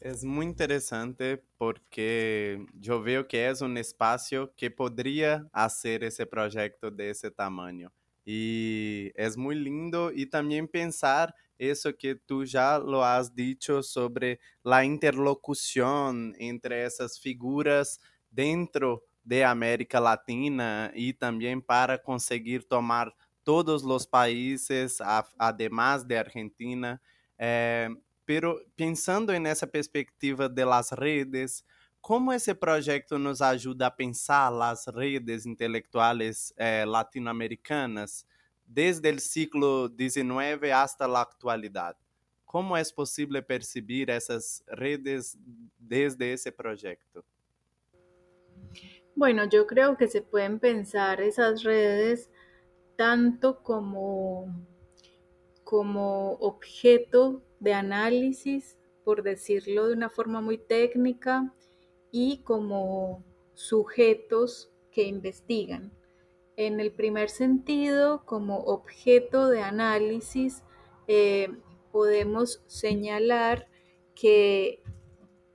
Es 0.04 0.22
muy 0.22 0.44
interesante 0.44 1.42
porque 1.56 2.66
yo 2.74 3.00
veo 3.02 3.26
que 3.26 3.48
es 3.48 3.62
un 3.62 3.78
espacio 3.78 4.52
que 4.54 4.70
podría 4.70 5.48
hacer 5.50 6.04
ese 6.04 6.26
proyecto 6.26 6.90
de 6.90 7.08
ese 7.08 7.30
tamaño. 7.30 7.90
Y 8.22 9.12
es 9.14 9.38
muy 9.38 9.54
lindo 9.54 10.12
y 10.12 10.26
también 10.26 10.68
pensar 10.68 11.34
eso 11.56 11.96
que 11.96 12.16
tú 12.16 12.44
ya 12.44 12.78
lo 12.78 13.02
has 13.02 13.34
dicho 13.34 13.82
sobre 13.82 14.40
la 14.62 14.84
interlocución 14.84 16.34
entre 16.38 16.84
esas 16.84 17.18
figuras 17.18 17.98
dentro 18.30 19.04
de 19.22 19.42
América 19.42 20.00
Latina 20.00 20.92
y 20.94 21.14
también 21.14 21.62
para 21.62 21.96
conseguir 21.96 22.68
tomar 22.68 23.14
todos 23.42 23.82
los 23.82 24.06
países, 24.06 24.98
además 25.38 26.06
de 26.06 26.18
Argentina. 26.18 27.00
Eh, 27.38 27.88
pero 28.26 28.60
pensando 28.76 29.32
nessa 29.38 29.66
perspectiva 29.66 30.48
das 30.48 30.90
redes, 30.92 31.64
como 32.00 32.32
esse 32.32 32.54
projeto 32.54 33.18
nos 33.18 33.40
ajuda 33.40 33.86
a 33.86 33.90
pensar 33.90 34.52
as 34.62 34.86
redes 34.88 35.46
intelectuais 35.46 36.52
eh, 36.56 36.84
latino-americanas 36.84 38.26
desde 38.66 39.10
o 39.10 39.18
século 39.18 39.88
XIX 39.88 40.72
hasta 40.72 41.06
a 41.06 41.22
atualidade? 41.22 41.98
Como 42.44 42.76
é 42.76 42.82
possível 42.94 43.42
perceber 43.42 44.10
essas 44.10 44.62
redes 44.68 45.36
desde 45.78 46.32
esse 46.32 46.52
projeto? 46.52 47.24
Bueno, 49.16 49.48
yo 49.48 49.66
creo 49.66 49.96
que 49.96 50.08
se 50.08 50.20
pueden 50.22 50.58
pensar 50.58 51.20
esas 51.20 51.62
redes 51.62 52.30
tanto 52.96 53.62
como, 53.62 54.66
como 55.64 56.32
objeto 56.40 57.43
de 57.64 57.74
análisis, 57.74 58.78
por 59.04 59.22
decirlo 59.22 59.88
de 59.88 59.94
una 59.94 60.10
forma 60.10 60.40
muy 60.40 60.58
técnica, 60.58 61.52
y 62.12 62.42
como 62.44 63.24
sujetos 63.54 64.70
que 64.92 65.02
investigan. 65.04 65.92
En 66.56 66.78
el 66.78 66.92
primer 66.92 67.28
sentido, 67.28 68.24
como 68.24 68.58
objeto 68.58 69.48
de 69.48 69.62
análisis, 69.62 70.62
eh, 71.08 71.48
podemos 71.90 72.62
señalar 72.66 73.66
que 74.14 74.80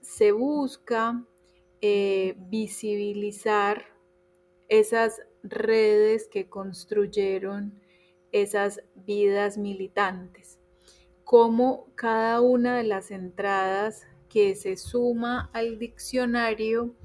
se 0.02 0.34
busca 0.34 1.26
eh, 1.82 2.36
visibilizar 2.50 3.86
esas 4.68 5.22
redes 5.44 6.28
que 6.28 6.50
construyeron 6.50 7.82
esas 8.32 8.82
vidas 8.96 9.58
militantes, 9.58 10.59
como 11.30 11.92
cada 11.94 12.42
una 12.42 12.78
de 12.78 12.86
las 12.86 13.12
entradas 13.12 14.08
que 14.30 14.56
se 14.56 14.76
suma 14.78 15.52
al 15.54 15.78
diccionario 15.78 16.96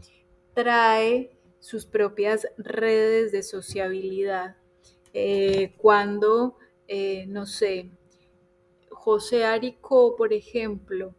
trae 0.55 1.37
sus 1.61 1.85
propias 1.85 2.49
redes 2.57 3.33
de 3.33 3.43
sociabilidad. 3.43 4.57
Eh, 5.13 5.75
cuando, 5.77 6.57
eh, 6.89 7.27
no 7.27 7.45
sé, 7.45 7.91
José 8.89 9.45
Aricó, 9.45 10.17
por 10.17 10.33
ejemplo, 10.33 11.15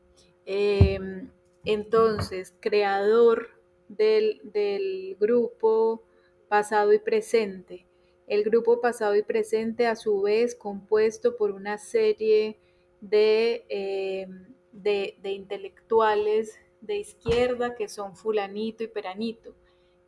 em, 0.47 1.30
entonces 1.64 2.56
creador 2.60 3.49
del, 3.88 4.41
del 4.45 5.16
grupo 5.20 6.01
pasado 6.47 6.91
y 6.91 6.97
presente. 6.97 7.86
El 8.26 8.43
grupo 8.43 8.82
pasado 8.82 9.16
y 9.16 9.22
presente 9.22 9.86
a 9.86 9.95
su 9.95 10.24
vez 10.24 10.56
compuesto 10.56 11.38
por 11.38 11.51
una 11.51 11.78
serie 11.78 12.58
de, 13.01 13.65
eh, 13.69 14.27
de, 14.71 15.17
de, 15.21 15.31
intelectuales 15.31 16.57
de 16.81 16.97
izquierda 16.97 17.75
que 17.75 17.87
son 17.87 18.15
fulanito 18.15 18.83
y 18.83 18.87
peranito 18.87 19.55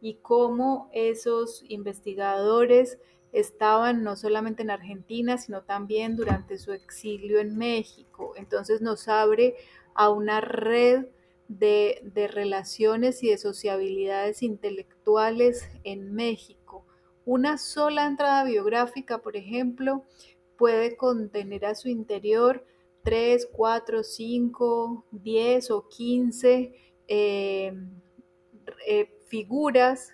y 0.01 0.15
cómo 0.15 0.89
esos 0.93 1.63
investigadores 1.67 2.99
estaban 3.31 4.03
no 4.03 4.15
solamente 4.15 4.63
en 4.63 4.71
Argentina, 4.71 5.37
sino 5.37 5.63
también 5.63 6.15
durante 6.15 6.57
su 6.57 6.71
exilio 6.71 7.39
en 7.39 7.57
México. 7.57 8.33
Entonces 8.35 8.81
nos 8.81 9.07
abre 9.07 9.55
a 9.93 10.09
una 10.09 10.41
red 10.41 11.05
de, 11.47 12.29
relaciones 12.33 13.23
y 13.23 13.29
de 13.29 13.37
sociabilidades 13.37 14.43
intelectuales 14.43 15.67
en 15.83 16.13
México. 16.13 16.85
Una 17.25 17.57
sola 17.57 18.05
entrada 18.05 18.43
biográfica, 18.43 19.19
por 19.19 19.35
ejemplo, 19.35 20.03
puede 20.57 20.95
contener 20.95 21.65
a 21.65 21.75
su 21.75 21.89
interior 21.89 22.65
3, 23.07 23.47
4, 23.53 24.03
5, 24.03 25.05
10 25.11 25.71
o 25.71 25.87
15 25.87 26.73
eh, 27.07 27.73
eh, 28.85 29.09
figuras 29.27 30.09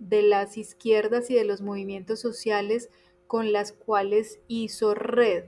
de 0.00 0.22
las 0.22 0.58
izquierdas 0.58 1.30
y 1.30 1.36
de 1.36 1.44
los 1.44 1.60
movimientos 1.60 2.18
sociales 2.18 2.90
con 3.28 3.52
las 3.52 3.70
cuales 3.70 4.40
hizo 4.48 4.94
red. 4.94 5.44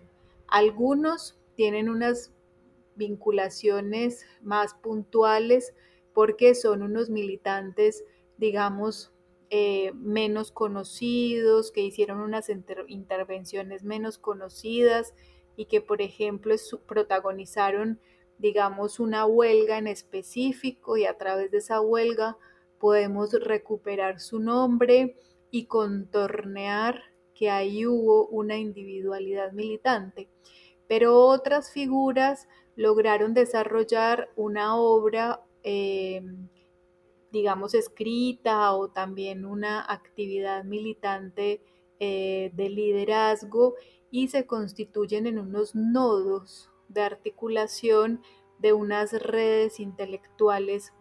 Algunos 0.46 1.40
tienen 1.56 1.88
unas 1.88 2.30
vinculaciones 2.94 4.24
más 4.40 4.74
puntuales 4.74 5.74
porque 6.14 6.54
son 6.54 6.82
unos 6.82 7.10
militantes, 7.10 8.04
digamos, 8.38 9.12
eh, 9.50 9.90
menos 9.94 10.52
conocidos, 10.52 11.72
que 11.72 11.80
hicieron 11.80 12.20
unas 12.20 12.48
intervenciones 12.86 13.82
menos 13.82 14.18
conocidas 14.18 15.14
y 15.60 15.66
que, 15.66 15.82
por 15.82 16.00
ejemplo, 16.00 16.54
protagonizaron 16.86 18.00
digamos, 18.40 19.00
una 19.00 19.26
huelga 19.26 19.76
en 19.76 19.86
específico 19.86 20.96
y 20.96 21.04
a 21.04 21.18
través 21.18 21.50
de 21.50 21.58
esa 21.58 21.80
huelga 21.80 22.38
podemos 22.78 23.32
recuperar 23.34 24.18
su 24.18 24.40
nombre 24.40 25.16
y 25.50 25.66
contornear 25.66 27.02
que 27.34 27.50
ahí 27.50 27.86
hubo 27.86 28.26
una 28.28 28.56
individualidad 28.56 29.52
militante. 29.52 30.30
Pero 30.88 31.18
otras 31.18 31.70
figuras 31.70 32.48
lograron 32.76 33.34
desarrollar 33.34 34.30
una 34.36 34.76
obra, 34.76 35.42
eh, 35.62 36.22
digamos, 37.30 37.74
escrita 37.74 38.72
o 38.72 38.88
también 38.88 39.44
una 39.44 39.84
actividad 39.84 40.64
militante 40.64 41.62
eh, 41.98 42.50
de 42.54 42.70
liderazgo 42.70 43.74
y 44.10 44.28
se 44.28 44.46
constituyen 44.46 45.26
en 45.26 45.38
unos 45.38 45.74
nodos 45.74 46.70
de 46.88 47.02
articulación 47.02 48.22
de 48.58 48.72
unas 48.72 49.12
redes 49.12 49.80
intelectuales, 49.80 50.92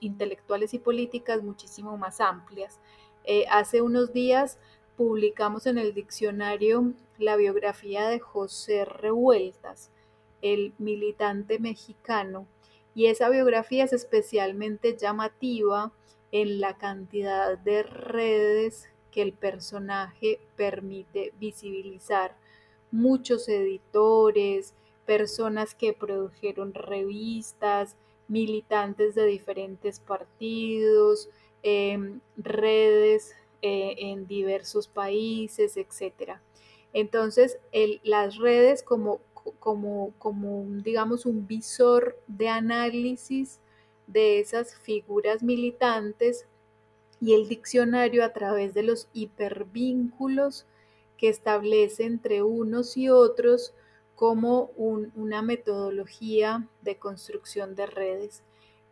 intelectuales 0.00 0.74
y 0.74 0.78
políticas 0.78 1.42
muchísimo 1.42 1.96
más 1.96 2.20
amplias. 2.20 2.78
Eh, 3.24 3.46
hace 3.50 3.80
unos 3.80 4.12
días 4.12 4.58
publicamos 4.96 5.66
en 5.66 5.78
el 5.78 5.94
diccionario 5.94 6.92
la 7.18 7.36
biografía 7.36 8.08
de 8.08 8.18
José 8.18 8.84
Revueltas, 8.84 9.90
el 10.42 10.74
militante 10.78 11.58
mexicano, 11.58 12.46
y 12.94 13.06
esa 13.06 13.28
biografía 13.28 13.84
es 13.84 13.92
especialmente 13.92 14.96
llamativa 14.96 15.92
en 16.32 16.60
la 16.60 16.76
cantidad 16.76 17.58
de 17.58 17.82
redes 17.82 18.88
que 19.10 19.22
el 19.22 19.32
personaje 19.32 20.40
permite 20.56 21.32
visibilizar. 21.38 22.36
Muchos 22.90 23.48
editores, 23.48 24.74
personas 25.06 25.74
que 25.74 25.92
produjeron 25.92 26.74
revistas, 26.74 27.96
militantes 28.28 29.14
de 29.14 29.26
diferentes 29.26 30.00
partidos, 30.00 31.28
em, 31.62 32.20
redes 32.36 33.32
eh, 33.62 33.94
en 33.98 34.26
diversos 34.26 34.88
países, 34.88 35.76
etc. 35.76 36.38
Entonces, 36.92 37.58
las 38.02 38.36
redes 38.36 38.82
como, 38.82 39.20
como, 39.58 40.12
como, 40.18 40.64
digamos, 40.82 41.26
un 41.26 41.46
visor 41.46 42.18
de 42.26 42.48
análisis 42.48 43.60
de 44.06 44.40
esas 44.40 44.76
figuras 44.76 45.42
militantes 45.42 46.46
y 47.20 47.34
el 47.34 47.48
diccionario 47.48 48.24
a 48.24 48.32
través 48.32 48.74
de 48.74 48.82
los 48.82 49.08
hipervínculos 49.12 50.66
que 51.16 51.28
establece 51.28 52.04
entre 52.04 52.42
unos 52.42 52.96
y 52.96 53.08
otros 53.08 53.74
como 54.14 54.70
una 54.76 55.42
metodología 55.42 56.66
de 56.82 56.96
construcción 56.96 57.74
de 57.74 57.86
redes. 57.86 58.42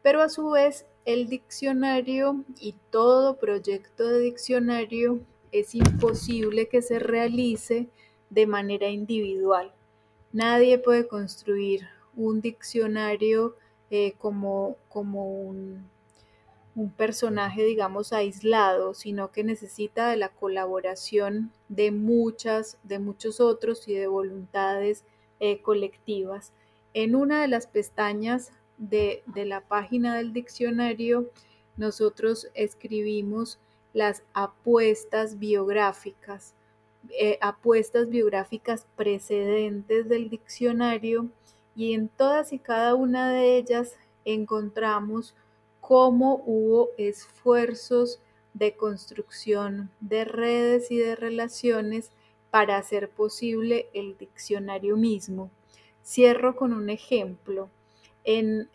Pero 0.02 0.20
a 0.20 0.28
su 0.28 0.50
vez 0.50 0.86
el 1.06 1.28
diccionario 1.28 2.44
y 2.60 2.74
todo 2.90 3.36
proyecto 3.36 4.06
de 4.06 4.20
diccionario 4.20 5.20
es 5.50 5.74
imposible 5.74 6.68
que 6.68 6.82
se 6.82 6.98
realice 6.98 7.88
de 8.28 8.46
manera 8.46 8.88
individual. 8.88 9.72
Nadie 10.32 10.78
puede 10.78 11.06
construir 11.06 11.86
un 12.16 12.40
diccionario 12.40 13.56
eh, 13.90 14.14
como, 14.18 14.76
como 14.88 15.26
un, 15.26 15.88
un 16.74 16.90
personaje, 16.90 17.62
digamos, 17.62 18.12
aislado, 18.12 18.94
sino 18.94 19.30
que 19.30 19.44
necesita 19.44 20.08
de 20.08 20.16
la 20.16 20.30
colaboración 20.30 21.52
de 21.68 21.92
muchas, 21.92 22.78
de 22.82 22.98
muchos 22.98 23.40
otros 23.40 23.86
y 23.86 23.94
de 23.94 24.08
voluntades 24.08 25.04
eh, 25.40 25.60
colectivas. 25.62 26.52
En 26.92 27.14
una 27.14 27.42
de 27.42 27.48
las 27.48 27.66
pestañas 27.66 28.52
de, 28.78 29.22
la 29.34 29.60
página 29.60 30.16
del 30.16 30.32
diccionario, 30.32 31.30
nosotros 31.76 32.48
escribimos 32.54 33.58
las 33.92 34.22
apuestas 34.32 35.38
biográficas, 35.38 36.54
eh, 37.10 37.38
apuestas 37.40 38.08
biográficas 38.08 38.86
precedentes 38.96 40.08
del 40.08 40.28
diccionario 40.28 41.28
y 41.76 41.94
en 41.94 42.08
todas 42.08 42.52
y 42.52 42.58
cada 42.58 42.94
una 42.94 43.32
de 43.32 43.56
ellas 43.58 43.96
encontramos 44.24 45.34
cómo 45.86 46.42
hubo 46.46 46.88
esfuerzos 46.96 48.18
de 48.54 48.74
construcción 48.74 49.90
de 50.00 50.24
redes 50.24 50.90
y 50.90 50.96
de 50.96 51.14
relaciones 51.14 52.10
para 52.50 52.78
hacer 52.78 53.10
posible 53.10 53.88
el 53.92 54.16
diccionario 54.16 54.96
mismo. 54.96 55.50
Cierro 56.02 56.56
con 56.56 56.72
un 56.72 56.88
ejemplo. 56.88 57.68
En, 58.24 58.70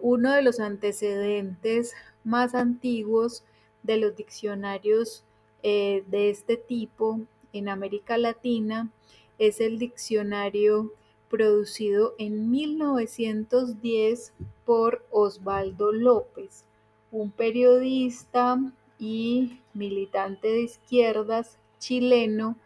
uno 0.00 0.32
de 0.32 0.42
los 0.42 0.60
antecedentes 0.60 1.94
más 2.22 2.54
antiguos 2.54 3.42
de 3.82 3.96
los 3.96 4.14
diccionarios 4.14 5.24
eh, 5.64 6.04
de 6.06 6.30
este 6.30 6.56
tipo 6.56 7.20
en 7.52 7.68
América 7.68 8.16
Latina 8.16 8.92
es 9.38 9.60
el 9.60 9.80
diccionario 9.80 10.92
producido 11.34 12.14
en 12.18 12.52
1910 12.52 14.32
por 14.64 15.04
Osvaldo 15.10 15.90
López, 15.90 16.64
un 17.10 17.32
periodista 17.32 18.56
y 19.00 19.58
militante 19.72 20.46
de 20.46 20.60
izquierdas 20.60 21.58
chileno 21.80 22.56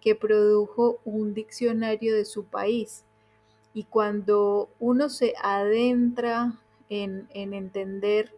que 0.00 0.16
produjo 0.16 0.98
un 1.04 1.34
diccionario 1.34 2.16
de 2.16 2.24
su 2.24 2.42
país. 2.46 3.04
Y 3.72 3.84
cuando 3.84 4.70
uno 4.80 5.08
se 5.08 5.34
adentra 5.40 6.58
en, 6.88 7.28
en 7.32 7.54
entender 7.54 8.34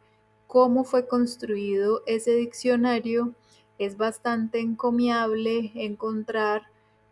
cómo 0.47 0.84
fue 0.84 1.09
construido 1.09 2.03
ese 2.05 2.34
diccionario, 2.34 3.32
es 3.78 3.97
bastante 3.97 4.61
encomiable 4.61 5.72
encontrar 5.76 6.64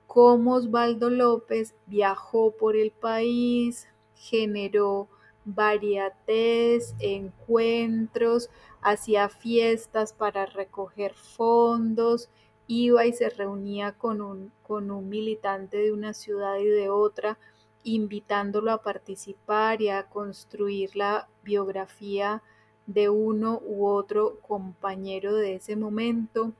cómo 0.07 0.54
Osvaldo 0.54 1.11
López 1.11 1.74
viajó 1.86 2.52
por 2.52 2.76
el 2.76 2.90
país, 2.90 3.88
generó 4.14 5.09
variates, 5.44 6.94
encuentros, 6.98 8.50
hacía 8.80 9.28
fiestas 9.28 10.12
para 10.12 10.46
recoger 10.46 11.14
fondos, 11.14 12.28
iba 12.66 13.07
y 13.07 13.12
se 13.12 13.30
reunía 13.30 13.92
con 13.92 14.20
un, 14.20 14.52
con 14.62 14.90
un 14.90 15.09
militante 15.09 15.76
de 15.76 15.92
una 15.92 16.12
ciudad 16.12 16.59
y 16.59 16.66
de 16.66 16.88
otra, 16.88 17.38
invitándolo 17.84 18.72
a 18.72 18.82
participar 18.82 19.80
y 19.80 19.88
a 19.88 20.09
construir 20.09 20.96
la 20.96 21.28
biografía 21.44 22.42
de 22.86 23.09
uno 23.09 23.61
u 23.64 23.86
otro 23.86 24.40
compañero 24.40 25.34
de 25.34 25.57
ese 25.57 25.76
momento. 25.76 26.52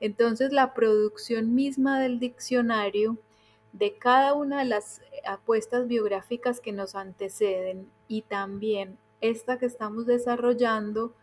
Entonces 0.00 0.52
la 0.52 0.74
producción 0.74 1.54
misma 1.54 2.00
del 2.00 2.18
diccionario 2.18 3.18
de 3.72 3.94
cada 3.94 4.34
una 4.34 4.60
de 4.60 4.64
las 4.64 5.00
apuestas 5.24 5.86
biográficas 5.86 6.60
que 6.60 6.72
nos 6.72 6.94
anteceden 6.94 7.88
y 8.08 8.22
también 8.22 8.98
esta 9.20 9.58
que 9.58 9.66
estamos 9.66 10.06
desarrollando 10.06 11.14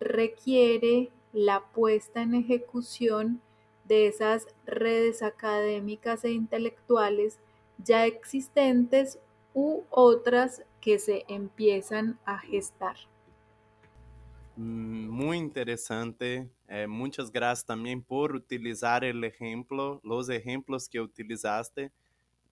requiere 0.00 1.10
la 1.32 1.64
puesta 1.72 2.22
en 2.22 2.34
ejecución 2.34 3.40
de 3.84 4.06
esas 4.06 4.46
redes 4.66 5.22
académicas 5.22 6.24
e 6.24 6.30
intelectuales 6.30 7.38
ya 7.78 8.06
existentes 8.06 9.18
u 9.52 9.82
otras 9.90 10.62
que 10.80 10.98
se 10.98 11.24
empiezan 11.28 12.18
a 12.24 12.38
gestar. 12.38 12.96
Mm, 14.56 15.08
muy 15.08 15.38
interesante. 15.38 16.48
Eh, 16.76 16.88
muchas 16.88 17.30
gracias 17.30 17.64
también 17.64 18.02
por 18.02 18.34
utilizar 18.34 19.04
el 19.04 19.22
ejemplo, 19.22 20.00
los 20.02 20.28
ejemplos 20.28 20.88
que 20.88 21.00
utilizaste. 21.00 21.92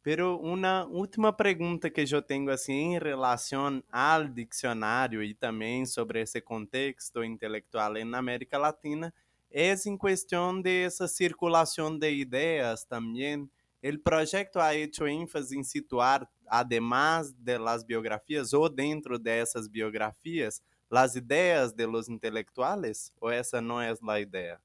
Pero 0.00 0.38
una 0.38 0.86
última 0.86 1.36
pregunta 1.36 1.90
que 1.90 2.06
yo 2.06 2.24
tengo 2.24 2.52
así 2.52 2.72
en 2.72 3.00
relación 3.00 3.84
al 3.90 4.32
diccionario 4.32 5.24
y 5.24 5.34
también 5.34 5.88
sobre 5.88 6.22
ese 6.22 6.40
contexto 6.40 7.24
intelectual 7.24 7.96
en 7.96 8.14
América 8.14 8.60
Latina 8.60 9.12
es 9.50 9.86
en 9.86 9.98
cuestión 9.98 10.62
de 10.62 10.84
esa 10.84 11.08
circulación 11.08 11.98
de 11.98 12.12
ideas 12.12 12.86
también. 12.86 13.50
El 13.80 14.00
proyecto 14.00 14.60
ha 14.60 14.72
hecho 14.72 15.04
énfasis 15.04 15.50
en 15.50 15.64
situar, 15.64 16.30
además 16.46 17.34
de 17.42 17.58
las 17.58 17.84
biografías 17.84 18.54
o 18.54 18.68
dentro 18.68 19.18
de 19.18 19.40
esas 19.40 19.68
biografías, 19.68 20.62
las 20.92 21.16
ideas 21.16 21.74
de 21.76 21.88
los 21.88 22.08
intelectuales 22.08 23.12
o 23.18 23.30
esa 23.32 23.60
no 23.62 23.82
es 23.82 24.02
la 24.02 24.20
idea? 24.20 24.62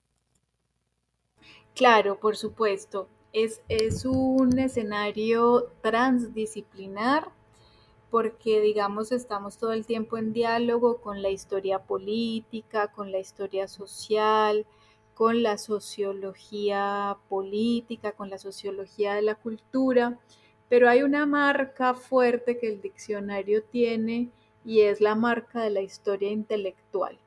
Claro, 1.75 2.19
por 2.19 2.35
supuesto. 2.35 3.09
Es, 3.33 3.61
es 3.67 4.05
un 4.05 4.57
escenario 4.57 5.71
transdisciplinar 5.81 7.31
porque, 8.11 8.61
digamos, 8.61 9.11
estamos 9.11 9.57
todo 9.57 9.73
el 9.73 9.85
tiempo 9.87 10.17
en 10.17 10.33
diálogo 10.33 11.01
con 11.01 11.21
la 11.21 11.29
historia 11.29 11.79
política, 11.83 12.91
con 12.91 13.11
la 13.11 13.19
historia 13.19 13.67
social, 13.67 14.65
con 15.15 15.43
la 15.43 15.57
sociología 15.57 17.17
política, 17.29 18.13
con 18.13 18.29
la 18.29 18.37
sociología 18.39 19.15
de 19.15 19.23
la 19.23 19.35
cultura, 19.35 20.19
Pero 20.69 20.89
hay 20.89 21.03
una 21.03 21.25
marca 21.25 21.93
fuerte 21.95 22.57
que 22.59 22.67
el 22.69 22.81
diccionario 22.81 23.63
tiene 23.63 24.31
y 24.67 24.81
es 24.81 24.99
la 24.99 25.15
marca 25.15 25.61
de 25.61 25.69
la 25.69 25.81
historia 25.81 26.29
intelectual. 26.29 27.17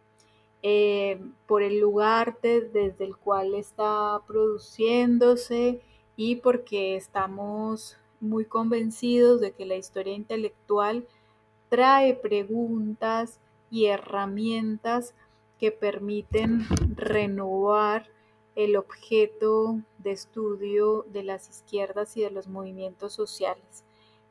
Eh, 0.62 1.18
por 1.47 1.62
el 1.62 1.80
lugar 1.80 2.38
desde 2.43 3.03
el 3.03 3.16
cual 3.16 3.55
está 3.55 4.20
produciéndose 4.26 5.80
y 6.16 6.36
porque 6.36 6.97
estamos 6.97 7.97
muy 8.20 8.45
convencidos 8.45 9.41
de 9.41 9.53
que 9.53 9.64
la 9.64 9.76
historia 9.76 10.12
intelectual 10.12 11.09
trae 11.70 12.12
preguntas 12.12 13.41
y 13.70 13.86
herramientas 13.86 15.14
que 15.59 15.72
permiten 15.72 16.66
renovar 16.95 18.11
el 18.55 18.76
objeto 18.76 19.80
de 19.97 20.11
estudio 20.11 21.07
de 21.11 21.22
las 21.22 21.49
izquierdas 21.49 22.18
y 22.18 22.20
de 22.20 22.30
los 22.30 22.49
movimientos 22.49 23.14
sociales. 23.14 23.84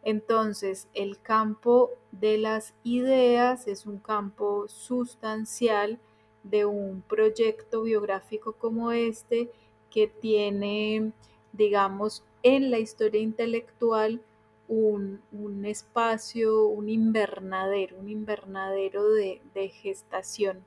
Entonces, 0.04 0.88
el 0.94 1.20
campo 1.22 1.92
de 2.12 2.38
las 2.38 2.74
ideas 2.84 3.68
es 3.68 3.86
un 3.86 4.00
campo 4.00 4.68
sustancial 4.68 6.00
de 6.44 6.66
un 6.66 7.02
proyecto 7.02 7.84
biográfico 7.84 8.54
como 8.54 8.92
este 8.92 9.52
que 9.90 10.08
tiene, 10.08 11.12
digamos, 11.52 12.24
en 12.44 12.72
la 12.72 12.80
historia 12.80 13.22
intelectual 13.22 14.22
un, 14.70 15.20
espacio, 15.66 16.68
un 16.68 16.90
invernadero, 16.90 17.98
un 17.98 18.10
invernadero 18.10 19.10
de, 19.12 19.70
gestación. 19.82 20.64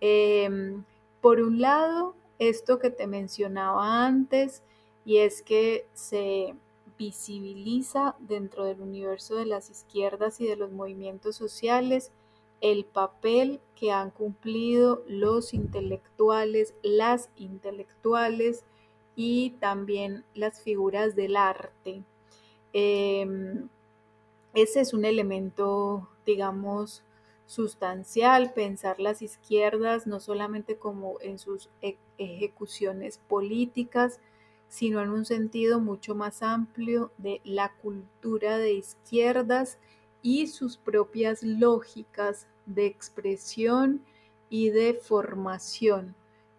Em, 0.00 0.84
por 1.20 1.40
un 1.40 1.60
lado, 1.60 2.14
esto 2.38 2.78
que 2.78 2.90
te 2.90 3.06
mencionaba 3.06 4.04
antes, 4.06 4.62
y 5.04 5.18
es 5.18 5.42
que 5.42 5.86
se 5.94 6.54
visibiliza 7.02 8.14
dentro 8.20 8.64
del 8.64 8.80
universo 8.80 9.34
de 9.34 9.44
las 9.44 9.70
izquierdas 9.70 10.40
y 10.40 10.46
de 10.46 10.54
los 10.54 10.70
movimientos 10.70 11.34
sociales 11.34 12.12
el 12.60 12.84
papel 12.84 13.60
que 13.74 13.90
han 13.90 14.10
cumplido 14.10 15.02
los 15.08 15.52
intelectuales, 15.52 16.74
las 16.84 17.28
intelectuales 17.34 18.62
y 19.16 19.50
también 19.58 20.24
las 20.34 20.62
figuras 20.62 21.16
del 21.16 21.34
arte. 21.34 22.04
Em, 22.72 23.68
ese 24.54 24.80
es 24.80 24.94
un 24.94 25.04
elemento, 25.04 26.08
digamos, 26.24 27.02
sustancial, 27.46 28.52
pensar 28.52 29.00
las 29.00 29.22
izquierdas 29.22 30.06
no 30.06 30.20
solamente 30.20 30.76
como 30.76 31.20
en 31.20 31.40
sus 31.40 31.68
e-, 31.80 31.98
ejecuciones 32.16 33.18
políticas, 33.18 34.20
sino 34.72 35.02
en 35.02 35.10
un 35.10 35.26
sentido 35.26 35.80
mucho 35.80 36.14
más 36.14 36.42
amplio 36.42 37.12
de 37.18 37.42
la 37.44 37.74
cultura 37.82 38.56
de 38.56 38.72
izquierdas 38.72 39.76
y 40.22 40.46
sus 40.46 40.78
propias 40.78 41.42
lógicas 41.42 42.46
de 42.64 42.86
expresión 42.86 44.00
y 44.48 44.70
de 44.70 44.94
formación, 44.94 46.14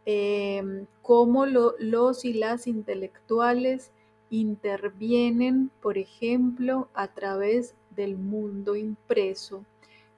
eh, 0.06 0.86
cómo 1.02 1.48
los 1.48 2.24
y 2.24 2.34
las 2.34 2.68
intelectuales 2.68 3.90
intervienen, 4.30 5.72
por 5.82 5.98
ejemplo, 5.98 6.90
a 6.94 7.08
través 7.08 7.74
del 7.96 8.16
mundo 8.16 8.76
impreso, 8.76 9.66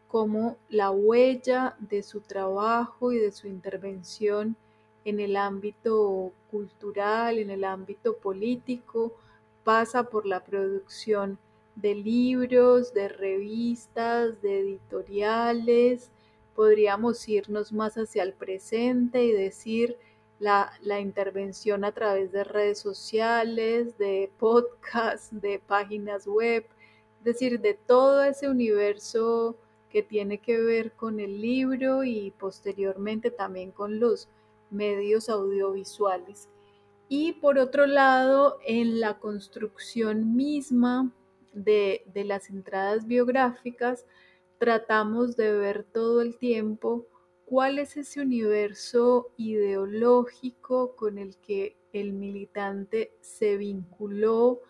como 0.09 0.57
la 0.67 0.91
huella 0.91 1.77
de 1.79 2.03
su 2.03 2.19
trabajo 2.19 3.13
y 3.13 3.19
de 3.19 3.31
su 3.31 3.47
intervención 3.47 4.57
en 5.05 5.19
el 5.19 5.37
ámbito 5.37 6.33
cultural, 6.51 7.37
en 7.37 7.51
el 7.51 7.63
ámbito 7.63 8.17
político, 8.17 9.13
pasa 9.63 10.03
por 10.03 10.25
la 10.25 10.43
producción 10.43 11.37
de 11.75 11.95
libros, 11.95 12.93
de 12.93 13.09
revistas, 13.09 14.41
de 14.41 14.59
editoriales. 14.59 16.09
Podríamos 16.55 17.27
irnos 17.29 17.71
más 17.71 17.95
hacia 17.95 18.23
el 18.23 18.33
presente 18.33 19.23
y 19.23 19.31
decir 19.31 19.97
la, 20.39 20.99
intervención 20.99 21.85
a 21.85 21.91
través 21.91 22.31
de 22.31 22.43
redes 22.43 22.79
sociales, 22.79 23.97
de 23.97 24.31
podcasts, 24.39 25.29
de 25.31 25.59
páginas 25.59 26.27
web, 26.27 26.65
es 27.19 27.23
decir, 27.23 27.59
de 27.59 27.73
todo 27.73 28.23
ese 28.23 28.49
universo 28.49 29.55
que 29.89 30.03
tiene 30.03 30.39
que 30.39 30.59
ver 30.59 30.91
con 30.91 31.19
el 31.19 31.41
libro 31.41 32.03
y 32.03 32.31
posteriormente 32.31 33.31
también 33.31 33.71
con 33.71 33.99
los 33.99 34.27
medios 34.69 35.29
audiovisuales. 35.29 36.49
Y 37.07 37.33
por 37.33 37.59
otro 37.59 37.85
lado, 37.85 38.57
en 38.65 38.99
la 38.99 39.19
construcción 39.19 40.35
misma 40.35 41.11
de, 41.53 42.03
las 42.13 42.49
entradas 42.49 43.07
biográficas, 43.07 44.05
tratamos 44.57 45.35
de 45.35 45.51
ver 45.53 45.83
todo 45.83 46.21
el 46.21 46.37
tiempo 46.37 47.05
cuál 47.45 47.77
es 47.79 47.95
ese 47.97 48.21
universo 48.21 49.31
ideológico 49.37 50.95
con 50.95 51.17
el 51.17 51.37
que 51.37 51.77
el 51.93 52.13
militante 52.13 53.13
se 53.21 53.57
vinculó, 53.57 54.61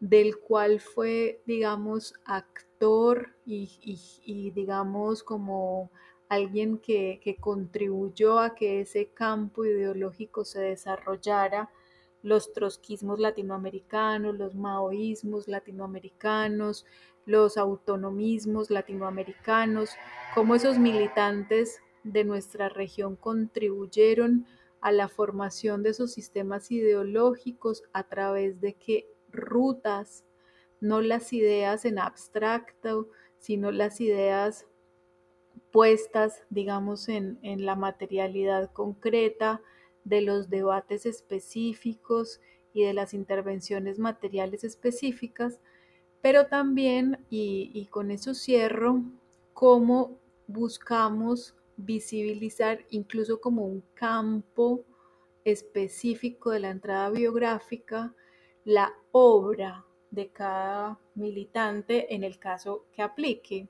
del 0.00 0.38
cual 0.38 0.80
fue, 0.80 1.42
digamos, 1.46 2.14
actor 2.24 3.34
y, 3.44 4.52
digamos, 4.54 5.24
como 5.24 5.90
alguien 6.28 6.78
que, 6.78 7.20
que, 7.22 7.36
contribuyó 7.36 8.38
a 8.38 8.54
que 8.54 8.80
ese 8.80 9.08
campo 9.08 9.64
ideológico 9.64 10.44
se 10.44 10.60
desarrollara 10.60 11.70
los 12.22 12.52
trotskismos 12.52 13.18
latinoamericanos, 13.18 14.36
los 14.36 14.54
maoísmos 14.54 15.48
latinoamericanos, 15.48 16.84
los 17.24 17.56
autonomismos 17.56 18.70
latinoamericanos, 18.70 19.90
cómo 20.34 20.54
esos 20.54 20.78
militantes 20.78 21.80
de 22.02 22.24
nuestra 22.24 22.68
región 22.68 23.16
contribuyeron 23.16 24.46
a 24.80 24.92
la 24.92 25.08
formación 25.08 25.82
de 25.82 25.90
esos 25.90 26.12
sistemas 26.12 26.70
ideológicos 26.70 27.82
a 27.92 28.04
través 28.04 28.60
de 28.60 28.74
qué 28.74 29.06
rutas, 29.30 30.24
no 30.80 31.00
las 31.00 31.32
ideas 31.32 31.84
en 31.84 31.98
abstracto, 31.98 33.08
sino 33.38 33.72
las 33.72 34.00
ideas 34.00 34.66
puestas, 35.72 36.42
digamos, 36.50 37.08
en, 37.08 37.38
en 37.42 37.66
la 37.66 37.76
materialidad 37.76 38.72
concreta, 38.72 39.62
de 40.08 40.22
los 40.22 40.48
debates 40.48 41.06
específicos 41.06 42.40
y 42.72 42.84
de 42.84 42.94
las 42.94 43.12
intervenciones 43.14 43.98
materiales 43.98 44.64
específicas, 44.64 45.60
pero 46.20 46.46
también, 46.46 47.24
y, 47.30 47.86
con 47.90 48.10
eso 48.10 48.34
cierro, 48.34 49.02
cómo 49.52 50.18
buscamos 50.46 51.54
visibilizar 51.76 52.84
incluso 52.90 53.40
como 53.40 53.66
un 53.66 53.84
campo 53.94 54.84
específico 55.44 56.50
de 56.50 56.60
la 56.60 56.70
entrada 56.70 57.10
biográfica 57.10 58.14
la 58.64 58.92
obra 59.12 59.84
de 60.10 60.28
cada 60.28 60.98
militante 61.14 62.14
en 62.14 62.24
el 62.24 62.38
caso 62.38 62.86
que 62.92 63.02
aplique, 63.02 63.68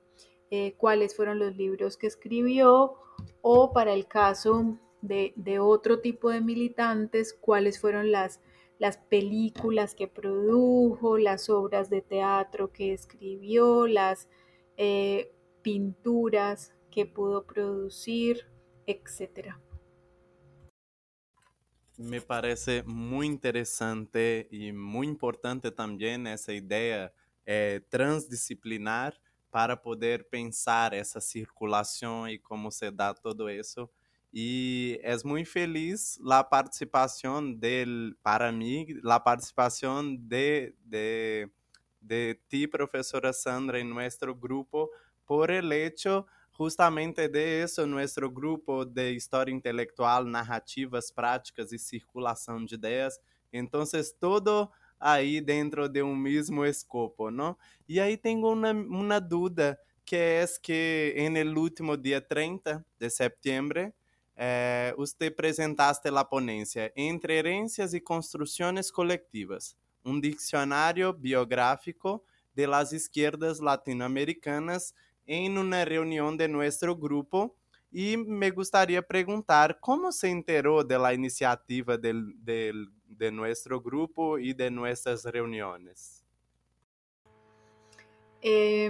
eh, 0.51 0.73
cuáles 0.77 1.15
fueron 1.15 1.39
los 1.39 1.55
libros 1.55 1.97
que 1.97 2.07
escribió 2.07 2.95
o 3.41 3.71
para 3.71 3.93
el 3.93 4.07
caso 4.07 4.79
de, 5.01 5.59
otro 5.59 5.99
tipo 5.99 6.29
de 6.29 6.41
militantes, 6.41 7.33
cuáles 7.33 7.79
fueron 7.79 8.11
las, 8.11 8.41
las 8.79 8.97
películas 8.97 9.95
que 9.95 10.07
produjo, 10.07 11.17
las 11.17 11.49
obras 11.49 11.89
de 11.89 12.01
teatro 12.01 12.71
que 12.71 12.93
escribió, 12.93 13.87
las 13.87 14.27
eh, 14.77 15.31
pinturas 15.61 16.73
que 16.91 17.05
pudo 17.05 17.45
producir, 17.45 18.45
etc. 18.87 19.55
Me 21.97 22.21
parece 22.21 22.83
muy 22.83 23.27
interesante 23.27 24.47
y 24.51 24.71
muy 24.71 25.05
importante 25.05 25.69
también 25.71 26.27
esa 26.27 26.53
idea 26.53 27.13
eh, 27.45 27.81
transdisciplinar 27.89 29.19
para 29.49 29.81
poder 29.81 30.27
pensar 30.29 30.93
esa 30.93 31.19
circulación 31.21 32.29
y 32.29 32.39
cómo 32.39 32.71
se 32.71 32.91
da 32.91 33.13
todo 33.13 33.49
eso 33.49 33.91
y 34.31 34.99
es 35.03 35.25
muy 35.25 35.43
feliz 35.45 36.19
la 36.23 36.47
participación 36.49 37.59
del, 37.59 38.17
para 38.21 38.51
mí, 38.51 38.87
la 39.01 39.23
participación 39.23 40.27
de, 40.29 40.75
de, 40.83 41.51
de 41.99 42.39
ti, 42.47 42.67
profesora 42.67 43.33
Sandra, 43.33 43.79
en 43.79 43.89
nuestro 43.89 44.35
grupo, 44.35 44.91
por 45.25 45.49
el 45.51 45.71
hecho 45.71 46.27
justamente 46.51 47.27
de 47.29 47.63
eso, 47.63 47.87
nuestro 47.87 48.29
grupo 48.31 48.85
de 48.85 49.13
historia 49.13 49.53
intelectual, 49.53 50.29
narrativas, 50.29 51.11
prácticas 51.11 51.71
y 51.73 51.79
circulación 51.79 52.65
de 52.65 52.75
ideas. 52.75 53.19
Entonces, 53.51 54.15
todo 54.19 54.71
ahí 54.99 55.39
dentro 55.39 55.87
de 55.87 56.03
un 56.03 56.21
mismo 56.21 56.65
escopo, 56.65 57.31
¿no? 57.31 57.57
Y 57.87 57.99
ahí 57.99 58.17
tengo 58.17 58.51
una, 58.51 58.71
una 58.71 59.19
duda, 59.19 59.79
que 60.05 60.41
es 60.41 60.59
que 60.59 61.13
en 61.17 61.37
el 61.37 61.57
último 61.57 61.95
día 61.95 62.25
30 62.25 62.85
de 62.99 63.09
septiembre, 63.09 63.93
eh, 64.35 64.93
usted 64.97 65.35
presentaste 65.35 66.09
la 66.09 66.29
ponencia 66.29 66.89
Entre 66.95 67.39
herencias 67.39 67.93
y 67.93 67.99
construcciones 67.99 68.89
colectivas, 68.89 69.77
un 70.03 70.21
diccionario 70.21 71.13
biográfico 71.13 72.23
de 72.53 72.65
las 72.65 72.93
izquierdas 72.93 73.59
latinoamericanas 73.59 74.95
en 75.25 75.57
una 75.57 75.83
reunión 75.83 76.37
de 76.37 76.47
nuestro 76.47 76.95
grupo 76.95 77.55
y 77.91 78.17
me 78.17 78.49
gustaría 78.51 79.01
preguntar 79.01 79.77
cómo 79.79 80.11
se 80.11 80.29
enteró 80.29 80.83
de 80.83 80.97
la 80.97 81.13
iniciativa 81.13 81.97
del, 81.97 82.33
del, 82.43 82.89
de 83.09 83.31
nuestro 83.31 83.81
grupo 83.81 84.37
y 84.37 84.53
de 84.53 84.71
nuestras 84.71 85.25
reuniones. 85.25 86.23
Eh, 88.41 88.89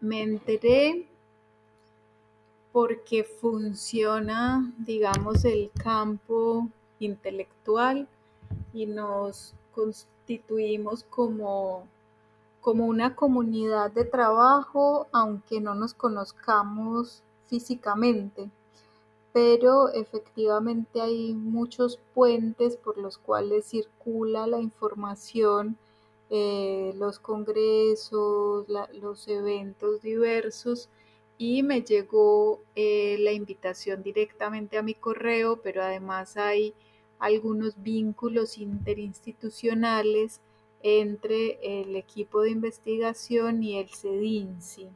me 0.00 0.22
enteré 0.22 1.06
porque 2.72 3.24
funciona, 3.24 4.70
digamos, 4.78 5.44
el 5.44 5.70
campo 5.82 6.68
intelectual 6.98 8.08
y 8.72 8.86
nos 8.86 9.54
constituimos 9.72 11.04
como, 11.04 11.86
como 12.60 12.86
una 12.86 13.14
comunidad 13.14 13.92
de 13.92 14.04
trabajo, 14.04 15.06
aunque 15.12 15.60
no 15.60 15.74
nos 15.74 15.94
conozcamos 15.94 17.22
físicamente. 17.46 18.50
Pero 19.34 19.90
efectivamente 19.90 21.02
hay 21.02 21.34
muchos 21.34 21.98
puentes 22.14 22.76
por 22.78 22.96
los 22.96 23.18
cuales 23.18 23.66
circula 23.66 24.46
la 24.46 24.60
información, 24.60 25.76
eh, 26.30 26.94
los 26.96 27.18
congresos, 27.18 28.66
los 28.92 29.28
eventos 29.28 30.00
diversos 30.02 30.88
y 31.36 31.64
me 31.64 31.82
llegó 31.82 32.60
eh, 32.76 33.16
la 33.18 33.32
invitación 33.32 34.04
directamente 34.04 34.78
a 34.78 34.82
mi 34.82 34.94
correo, 34.94 35.60
pero 35.62 35.82
además 35.82 36.36
hay 36.36 36.72
algunos 37.18 37.82
vínculos 37.82 38.56
interinstitucionales 38.58 40.40
entre 40.82 41.58
el 41.80 41.96
equipo 41.96 42.42
de 42.42 42.50
investigación 42.50 43.64
y 43.64 43.78
el 43.78 43.88
CEDINSI. 43.88 44.90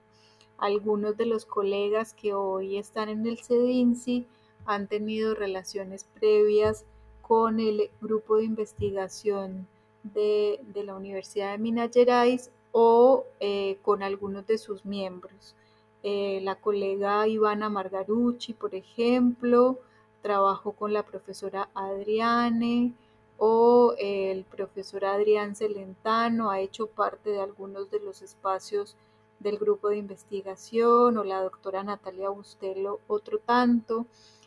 Algunos 0.58 1.16
de 1.16 1.26
los 1.26 1.44
colegas 1.44 2.14
que 2.14 2.34
hoy 2.34 2.76
están 2.76 3.08
en 3.08 3.26
el 3.26 3.38
CEDINSI 3.38 4.26
han 4.66 4.88
tenido 4.88 5.34
relaciones 5.34 6.04
previas 6.04 6.84
con 7.22 7.60
el 7.60 7.90
grupo 8.00 8.36
de 8.36 8.44
investigación 8.44 9.66
de, 10.02 10.60
de 10.74 10.84
la 10.84 10.94
Universidad 10.94 11.52
de 11.52 11.58
Minas 11.58 11.90
Gerais 11.92 12.50
o 12.72 13.24
eh, 13.40 13.78
con 13.82 14.02
algunos 14.02 14.46
de 14.46 14.58
sus 14.58 14.84
miembros. 14.84 15.54
Eh, 16.02 16.40
la 16.42 16.56
colega 16.56 17.26
Ivana 17.26 17.68
Margarucci, 17.68 18.52
por 18.52 18.74
ejemplo, 18.74 19.78
trabajó 20.22 20.72
con 20.72 20.92
la 20.92 21.04
profesora 21.04 21.68
Adriane 21.74 22.92
o 23.36 23.94
el 23.98 24.44
profesor 24.44 25.04
Adrián 25.04 25.54
Celentano 25.54 26.50
ha 26.50 26.60
hecho 26.60 26.88
parte 26.88 27.30
de 27.30 27.40
algunos 27.40 27.90
de 27.90 28.00
los 28.00 28.20
espacios 28.22 28.96
del 29.40 29.58
grupo 29.58 29.88
de 29.88 29.98
investigación 29.98 31.16
o 31.16 31.24
la 31.24 31.42
doctora 31.42 31.82
Natalia 31.82 32.30
Bustelo 32.30 33.00
otro 33.06 33.38
tanto. 33.38 34.06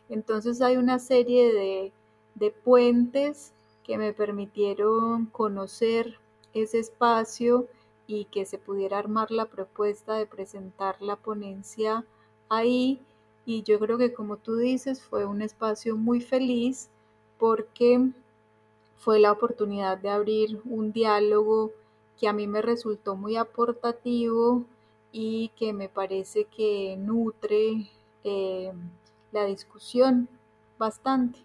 Entonces 0.10 0.62
hay 0.62 0.78
una 0.78 1.00
serie 1.00 1.54
de, 1.54 1.92
de 2.36 2.52
puentes 2.52 3.54
que 3.84 3.98
me 3.98 4.14
permitieron 4.14 5.28
conocer 5.28 6.20
ese 6.54 6.80
espacio 6.80 7.68
y 8.08 8.26
que 8.26 8.46
se 8.46 8.58
pudiera 8.58 8.98
armar 8.98 9.32
la 9.32 9.46
propuesta 9.46 10.16
de 10.16 10.26
presentar 10.26 11.02
la 11.02 11.16
ponencia 11.16 12.06
ahí. 12.50 13.00
Y 13.46 13.64
yo 13.64 13.80
creo 13.80 13.98
que 13.98 14.14
como 14.14 14.38
tú 14.38 14.58
dices, 14.58 15.02
fue 15.02 15.26
un 15.26 15.42
espacio 15.42 15.96
muy 15.96 16.22
feliz 16.22 16.90
porque 17.40 18.12
fue 18.98 19.20
la 19.20 19.32
oportunidad 19.32 19.98
de 19.98 20.10
abrir 20.10 20.62
un 20.66 20.92
diálogo 20.92 21.72
que 22.20 22.28
a 22.28 22.34
mí 22.34 22.46
me 22.46 22.62
resultó 22.62 23.16
muy 23.16 23.36
aportativo 23.36 24.64
y 25.12 25.50
que 25.58 25.74
me 25.74 25.90
parece 25.90 26.46
que 26.46 26.96
nutre 26.98 27.90
eh, 28.24 28.72
la 29.32 29.46
discusión 29.46 30.28
bastante. 30.78 31.40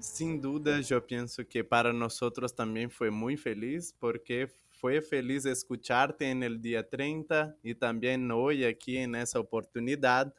Sin 0.00 0.40
duda, 0.40 0.80
yo 0.80 1.06
pienso 1.06 1.46
que 1.46 1.62
para 1.62 1.92
nosotros 1.92 2.54
también 2.54 2.90
fue 2.90 3.10
muy 3.10 3.36
feliz 3.36 3.94
porque 3.98 4.48
fue 4.70 5.00
feliz 5.00 5.46
escucharte 5.46 6.28
en 6.28 6.42
el 6.42 6.60
día 6.60 6.88
30 6.88 7.56
y 7.62 7.74
también 7.74 8.30
hoy 8.32 8.64
aquí 8.64 8.96
en 8.96 9.14
esa 9.14 9.38
oportunidad, 9.38 10.34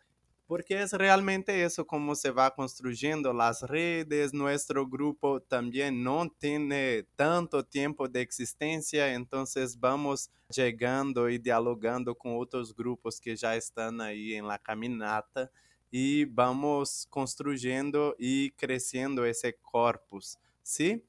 porque 0.46 0.82
es 0.82 0.94
realmente 0.94 1.64
eso 1.64 1.86
como 1.86 2.16
se 2.16 2.32
va 2.32 2.54
construyendo 2.54 3.34
las 3.34 3.62
redes. 3.62 4.34
Nuestro 4.34 4.88
grupo 4.88 5.42
también 5.42 6.04
no 6.04 6.30
tiene 6.38 7.08
tanto 7.16 7.66
tiempo 7.66 8.08
de 8.08 8.22
existencia, 8.22 9.14
entonces 9.14 9.80
vamos 9.80 10.30
llegando 10.50 11.30
y 11.30 11.38
dialogando 11.38 12.16
con 12.16 12.34
otros 12.38 12.76
grupos 12.76 13.20
que 13.20 13.36
ya 13.36 13.56
están 13.56 14.02
ahí 14.02 14.34
en 14.36 14.48
la 14.48 14.60
caminata 14.60 15.50
y 15.90 16.26
vamos 16.26 17.08
construyendo 17.10 18.16
y 18.18 18.52
creciendo 18.52 19.26
ese 19.26 19.56
corpus, 19.62 20.40
¿sí? 20.62 21.04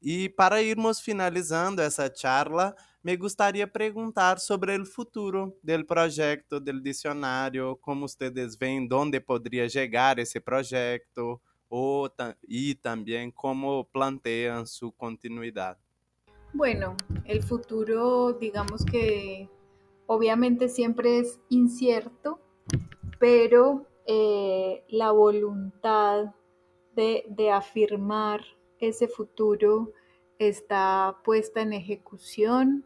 E 0.00 0.28
para 0.28 0.60
irmos 0.60 1.00
finalizando 1.02 1.82
essa 1.82 2.12
charla, 2.12 2.76
me 3.06 3.16
gostaria 3.16 3.66
de 3.66 3.70
perguntar 3.70 4.40
sobre 4.40 4.76
o 4.76 4.84
futuro 4.84 5.56
do 5.62 5.84
projeto, 5.86 6.58
do 6.58 6.82
dicionário, 6.82 7.78
como 7.80 8.08
vocês 8.08 8.56
veem, 8.56 8.88
onde 8.92 9.20
poderia 9.20 9.68
chegar 9.68 10.18
esse 10.18 10.40
projeto 10.40 11.40
ou, 11.70 12.10
e 12.48 12.74
também 12.74 13.30
como 13.30 13.84
planteam 13.84 14.66
sua 14.66 14.90
continuidade. 14.90 15.78
Bueno, 16.52 16.96
el 17.24 17.44
futuro, 17.44 18.32
digamos 18.40 18.84
que 18.84 19.48
obviamente 20.08 20.68
siempre 20.68 21.20
es 21.20 21.38
incierto, 21.48 22.40
pero 23.20 23.86
eh, 24.04 24.82
la 24.90 25.12
voluntad 25.12 26.34
de 26.96 27.50
afirmar 27.52 28.40
ese 28.80 29.06
futuro 29.06 29.92
está 30.40 31.16
puesta 31.24 31.60
en 31.60 31.72
ejecución. 31.72 32.84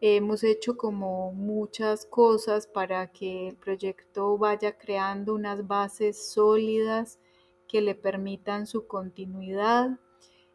Hemos 0.00 0.44
hecho 0.44 0.76
como 0.76 1.32
muchas 1.32 2.06
cosas 2.06 2.68
para 2.68 3.10
que 3.10 3.48
el 3.48 3.56
proyecto 3.56 4.38
vaya 4.38 4.78
creando 4.78 5.34
unas 5.34 5.66
bases 5.66 6.30
sólidas 6.30 7.18
que 7.66 7.80
le 7.80 7.96
permitan 7.96 8.68
su 8.68 8.86
continuidad. 8.86 9.98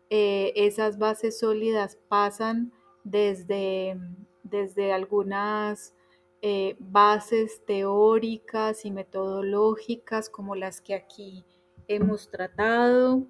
Eh, 0.10 0.54
esas 0.56 0.98
bases 0.98 1.39
sólidas 1.39 1.98
pasan 2.08 2.72
desde, 3.04 4.00
desde 4.44 4.94
algunas 4.94 5.94
eh, 6.41 6.78
bases 6.80 7.66
teóricas 7.66 8.86
y 8.86 8.91
metodológicas 8.91 10.30
como 10.30 10.56
las 10.56 10.80
que 10.80 10.96
aquí 10.96 11.44
hemos 11.88 12.30
tratado, 12.30 13.28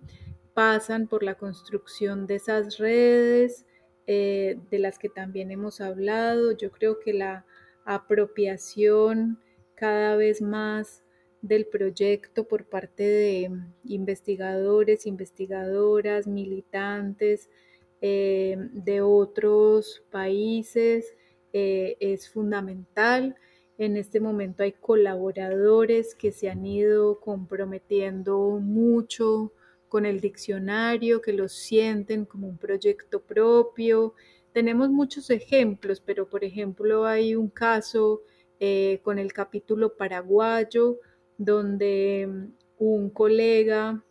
pasan 0.53 1.07
por 1.07 1.23
la 1.23 1.35
construcción 1.35 2.27
de 2.27 2.35
esas 2.35 2.77
redes 2.77 3.65
eh, 4.07 4.59
de 4.69 4.79
las 4.79 4.99
que 4.99 5.09
también 5.09 5.51
hemos 5.51 5.81
hablado. 5.81 6.51
Yo 6.51 6.71
creo 6.71 6.99
que 6.99 7.13
la 7.13 7.45
apropiación 7.85 9.39
cada 9.75 10.15
vez 10.15 10.41
más 10.41 11.03
del 11.41 11.65
proyecto 11.65 12.47
por 12.47 12.65
parte 12.65 13.03
de 13.03 13.51
investigadores, 13.83 15.05
investigadoras, 15.05 16.25
militantes 16.25 17.49
eh, 18.01 18.55
de 18.71 19.01
otros 19.01 20.03
países 20.09 21.15
eh, 21.51 21.97
es 21.99 22.29
fundamental. 22.29 23.35
En 23.77 23.97
este 23.97 24.19
momento 24.19 24.63
hay 24.63 24.71
colaboradores 24.73 26.15
que 26.15 26.31
se 26.31 26.49
han 26.49 26.65
ido 26.65 27.19
comprometiendo 27.19 28.59
mucho 28.61 29.51
con 29.93 30.07
el 30.07 30.21
diccionario, 30.21 31.21
que 31.21 31.33
lo 31.33 31.47
sienten 31.47 32.25
como 32.25 32.47
un 32.47 32.57
proyecto 32.57 33.21
propio. 33.21 34.15
Tenemos 34.51 34.89
muchos 34.89 35.29
ejemplos, 35.29 36.01
pero 36.01 36.27
por 36.27 36.43
ejemplo 36.43 37.05
hay 37.05 37.35
un 37.35 37.47
caso 37.47 38.23
eh, 38.59 39.01
con 39.03 39.19
el 39.19 39.31
capítulo 39.33 39.95
paraguayo, 39.95 40.97
donde 41.37 42.25
mm, 42.27 42.45
un 42.79 43.11
colega 43.11 44.03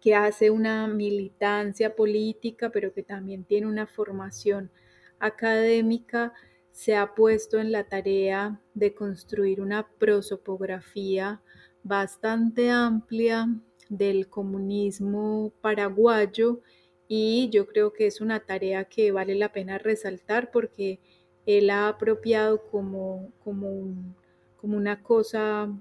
que 0.00 0.16
hace 0.16 0.50
una 0.50 0.88
militancia 0.88 1.94
política, 1.94 2.70
pero 2.70 2.92
que 2.92 3.04
también 3.04 3.44
tiene 3.44 3.68
una 3.68 3.86
formación 3.86 4.72
académica, 5.20 6.32
se 6.72 6.96
ha 6.96 7.14
puesto 7.14 7.60
en 7.60 7.70
la 7.70 7.84
tarea 7.84 8.60
de 8.74 8.92
construir 8.92 9.60
una 9.60 9.86
prosopografía 10.00 11.42
bastante 11.84 12.72
amplia 12.72 13.46
del 13.88 14.28
comunismo 14.28 15.52
paraguayo 15.60 16.60
y 17.08 17.48
yo 17.50 17.66
creo 17.66 17.92
que 17.92 18.06
es 18.06 18.20
una 18.20 18.40
tarea 18.40 18.84
que 18.84 19.12
vale 19.12 19.34
la 19.34 19.52
pena 19.52 19.78
resaltar 19.78 20.50
porque 20.50 21.00
él 21.46 21.70
ha 21.70 21.88
apropiado 21.88 22.62
como, 22.70 23.32
como, 23.44 23.94
como 24.56 24.76
una 24.76 25.02
cosa 25.02 25.72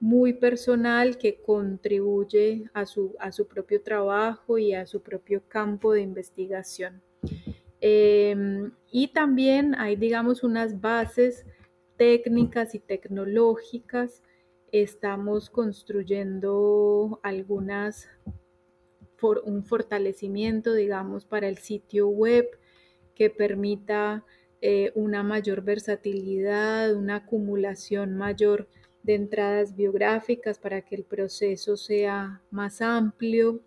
muy 0.00 0.32
personal 0.32 1.18
que 1.18 1.40
contribuye 1.42 2.64
a 2.72 2.86
su, 2.86 3.14
a 3.20 3.30
su 3.32 3.46
propio 3.46 3.82
trabajo 3.82 4.56
y 4.58 4.72
a 4.72 4.86
su 4.86 5.02
propio 5.02 5.42
campo 5.46 5.92
de 5.92 6.00
investigación. 6.00 7.02
Em, 7.82 8.72
y 8.90 9.08
también 9.08 9.74
hay, 9.74 9.96
digamos, 9.96 10.42
unas 10.42 10.80
bases 10.80 11.46
técnicas 11.96 12.74
y 12.74 12.78
tecnológicas. 12.78 14.22
Estamos 14.72 15.50
construyendo 15.50 17.20
algunas, 17.22 18.08
por 19.20 19.42
un 19.44 19.64
fortalecimiento, 19.64 20.74
digamos, 20.74 21.24
para 21.24 21.48
el 21.48 21.58
sitio 21.58 22.08
web 22.08 22.46
que 23.14 23.30
permita 23.30 24.24
eh, 24.62 24.92
una 24.94 25.22
mayor 25.22 25.62
versatilidad, 25.62 26.94
una 26.94 27.16
acumulación 27.16 28.16
mayor 28.16 28.68
de 29.02 29.14
entradas 29.14 29.74
biográficas 29.74 30.58
para 30.58 30.82
que 30.82 30.94
el 30.94 31.04
proceso 31.04 31.76
sea 31.76 32.42
más 32.50 32.80
amplio. 32.80 33.60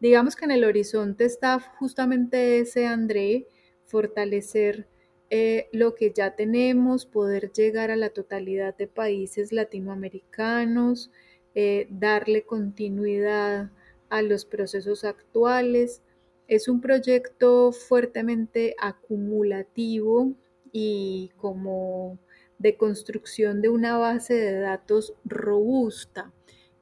Digamos 0.00 0.36
que 0.36 0.44
en 0.44 0.52
el 0.52 0.64
horizonte 0.64 1.24
está 1.24 1.58
justamente 1.60 2.60
ese, 2.60 2.86
André, 2.86 3.46
fortalecer 3.84 4.88
eh, 5.30 5.68
lo 5.72 5.94
que 5.94 6.12
ya 6.12 6.36
tenemos, 6.36 7.04
poder 7.04 7.52
llegar 7.52 7.90
a 7.90 7.96
la 7.96 8.10
totalidad 8.10 8.76
de 8.76 8.86
países 8.86 9.52
latinoamericanos, 9.52 11.10
eh, 11.54 11.88
darle 11.90 12.44
continuidad 12.44 13.70
a 14.08 14.22
los 14.22 14.44
procesos 14.44 15.04
actuales. 15.04 16.02
Es 16.46 16.68
un 16.68 16.80
proyecto 16.80 17.72
fuertemente 17.72 18.76
acumulativo 18.78 20.34
y 20.70 21.32
como 21.38 22.18
de 22.58 22.76
construcción 22.76 23.62
de 23.62 23.68
una 23.68 23.98
base 23.98 24.34
de 24.34 24.60
datos 24.60 25.14
robusta, 25.24 26.32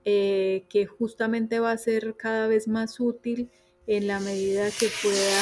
eh, 0.05 0.67
que 0.69 0.87
justamente 0.87 1.61
va 1.61 1.73
a 1.73 1.79
ser 1.79 2.15
cada 2.17 2.47
vez 2.47 2.69
más 2.69 3.01
útil 3.01 3.49
en 3.87 4.07
la 4.07 4.21
medida 4.21 4.69
que 4.79 4.89
pueda 5.03 5.41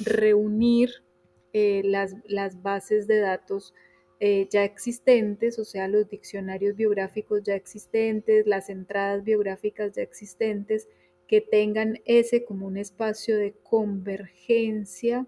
reunir 0.00 1.04
eh, 1.52 1.82
las, 1.84 2.14
las, 2.26 2.62
bases 2.62 3.08
de 3.08 3.18
datos 3.18 3.74
eh, 4.20 4.46
ya 4.50 4.62
existentes, 4.62 5.58
o 5.58 5.64
sea, 5.64 5.88
los 5.88 6.08
diccionarios 6.08 6.76
biográficos 6.76 7.42
ya 7.42 7.56
existentes, 7.56 8.46
las 8.46 8.70
entradas 8.70 9.24
biográficas 9.24 9.92
ya 9.92 10.02
existentes, 10.02 10.88
que 11.26 11.40
tengan 11.40 11.98
ese 12.04 12.44
como 12.44 12.66
un 12.66 12.76
espacio 12.76 13.36
de 13.36 13.54
convergencia 13.64 15.26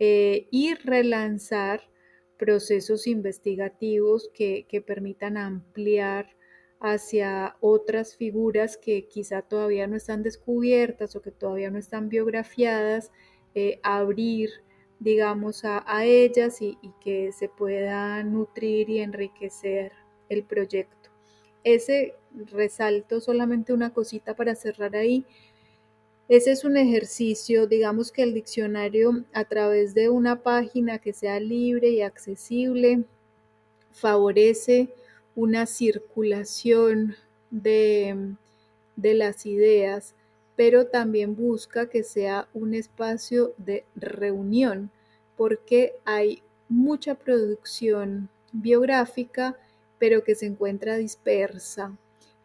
eh, 0.00 0.48
y 0.50 0.74
relanzar 0.74 1.82
procesos 2.38 3.06
investigativos 3.06 4.28
que, 4.34 4.66
que 4.68 4.80
permitan 4.80 5.36
ampliar 5.36 6.34
hacia 6.80 7.56
otras 7.60 8.16
figuras 8.16 8.76
que 8.76 9.06
quizá 9.06 9.42
todavía 9.42 9.86
no 9.86 9.96
están 9.96 10.24
descubiertas 10.24 11.14
o 11.14 11.22
que 11.22 11.30
todavía 11.30 11.70
no 11.70 11.78
están 11.78 12.08
biografiadas, 12.08 13.12
abrir, 13.82 14.50
digamos, 15.02 15.64
a, 15.64 16.04
ellas 16.04 16.62
y, 16.62 16.78
que 17.00 17.32
se 17.32 17.48
pueda 17.48 18.22
nutrir 18.22 18.88
y 18.88 19.00
enriquecer 19.00 19.92
el 20.28 20.44
proyecto. 20.44 21.10
Ese 21.64 22.14
resalto, 22.32 23.20
solamente 23.20 23.72
una 23.72 23.92
cosita 23.92 24.34
para 24.34 24.54
cerrar 24.54 24.94
ahí, 24.94 25.26
ese 26.28 26.52
es 26.52 26.64
un 26.64 26.76
ejercicio, 26.76 27.66
digamos 27.66 28.12
que 28.12 28.22
el 28.22 28.32
diccionario 28.32 29.24
a 29.32 29.44
través 29.44 29.92
de 29.92 30.08
una 30.08 30.42
página 30.42 30.98
que 30.98 31.12
sea 31.12 31.40
libre 31.40 31.90
y 31.90 32.00
accesible 32.00 33.04
favorece 33.90 34.94
una 35.34 35.66
circulación 35.66 37.16
de, 37.50 38.34
de 38.96 39.14
las 39.14 39.44
ideas 39.46 40.14
pero 40.56 40.86
también 40.86 41.34
busca 41.34 41.88
que 41.88 42.02
sea 42.02 42.48
un 42.52 42.74
espacio 42.74 43.54
de 43.56 43.84
reunión, 43.94 44.90
porque 45.36 45.94
hay 46.04 46.42
mucha 46.68 47.14
producción 47.14 48.28
biográfica, 48.52 49.58
pero 49.98 50.24
que 50.24 50.34
se 50.34 50.46
encuentra 50.46 50.96
dispersa, 50.96 51.96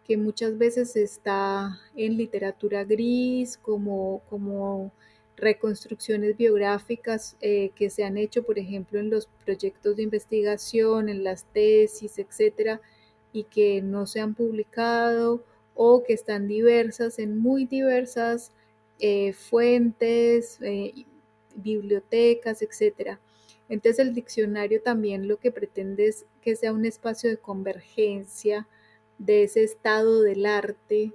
que 0.05 0.17
muchas 0.17 0.57
veces 0.57 0.95
está 0.95 1.79
en 1.95 2.17
literatura 2.17 2.85
gris, 2.85 3.57
como, 3.57 4.21
como 4.29 4.91
reconstrucciones 5.35 6.35
biográficas 6.35 7.35
eh, 7.41 7.71
que 7.75 7.89
se 7.89 8.03
han 8.03 8.17
hecho, 8.17 8.43
por 8.43 8.57
ejemplo, 8.57 8.99
en 8.99 9.09
los 9.09 9.27
proyectos 9.45 9.95
de 9.95 10.03
investigación, 10.03 11.09
en 11.09 11.23
las 11.23 11.45
tesis, 11.45 12.17
etcétera, 12.19 12.81
y 13.33 13.43
que 13.43 13.81
no 13.81 14.07
se 14.07 14.21
han 14.21 14.33
publicado 14.33 15.43
o 15.77 16.03
que 16.03 16.13
están 16.13 16.47
diversas 16.47 17.19
en 17.19 17.37
muy 17.37 17.65
diversas 17.65 18.51
eh, 18.99 19.33
fuentes, 19.33 20.57
eh, 20.61 21.05
bibliotecas, 21.55 22.63
etc. 22.63 23.17
Entonces 23.69 23.99
el 23.99 24.15
diccionario 24.15 24.81
también 24.81 25.27
lo 25.27 25.37
que 25.37 25.51
pretende 25.51 26.07
es 26.07 26.25
que 26.41 26.55
sea 26.55 26.73
un 26.73 26.85
espacio 26.85 27.29
de 27.29 27.37
convergencia 27.37 28.67
de 29.19 29.43
ese 29.43 29.63
estado 29.63 30.21
del 30.21 30.47
arte 30.47 31.13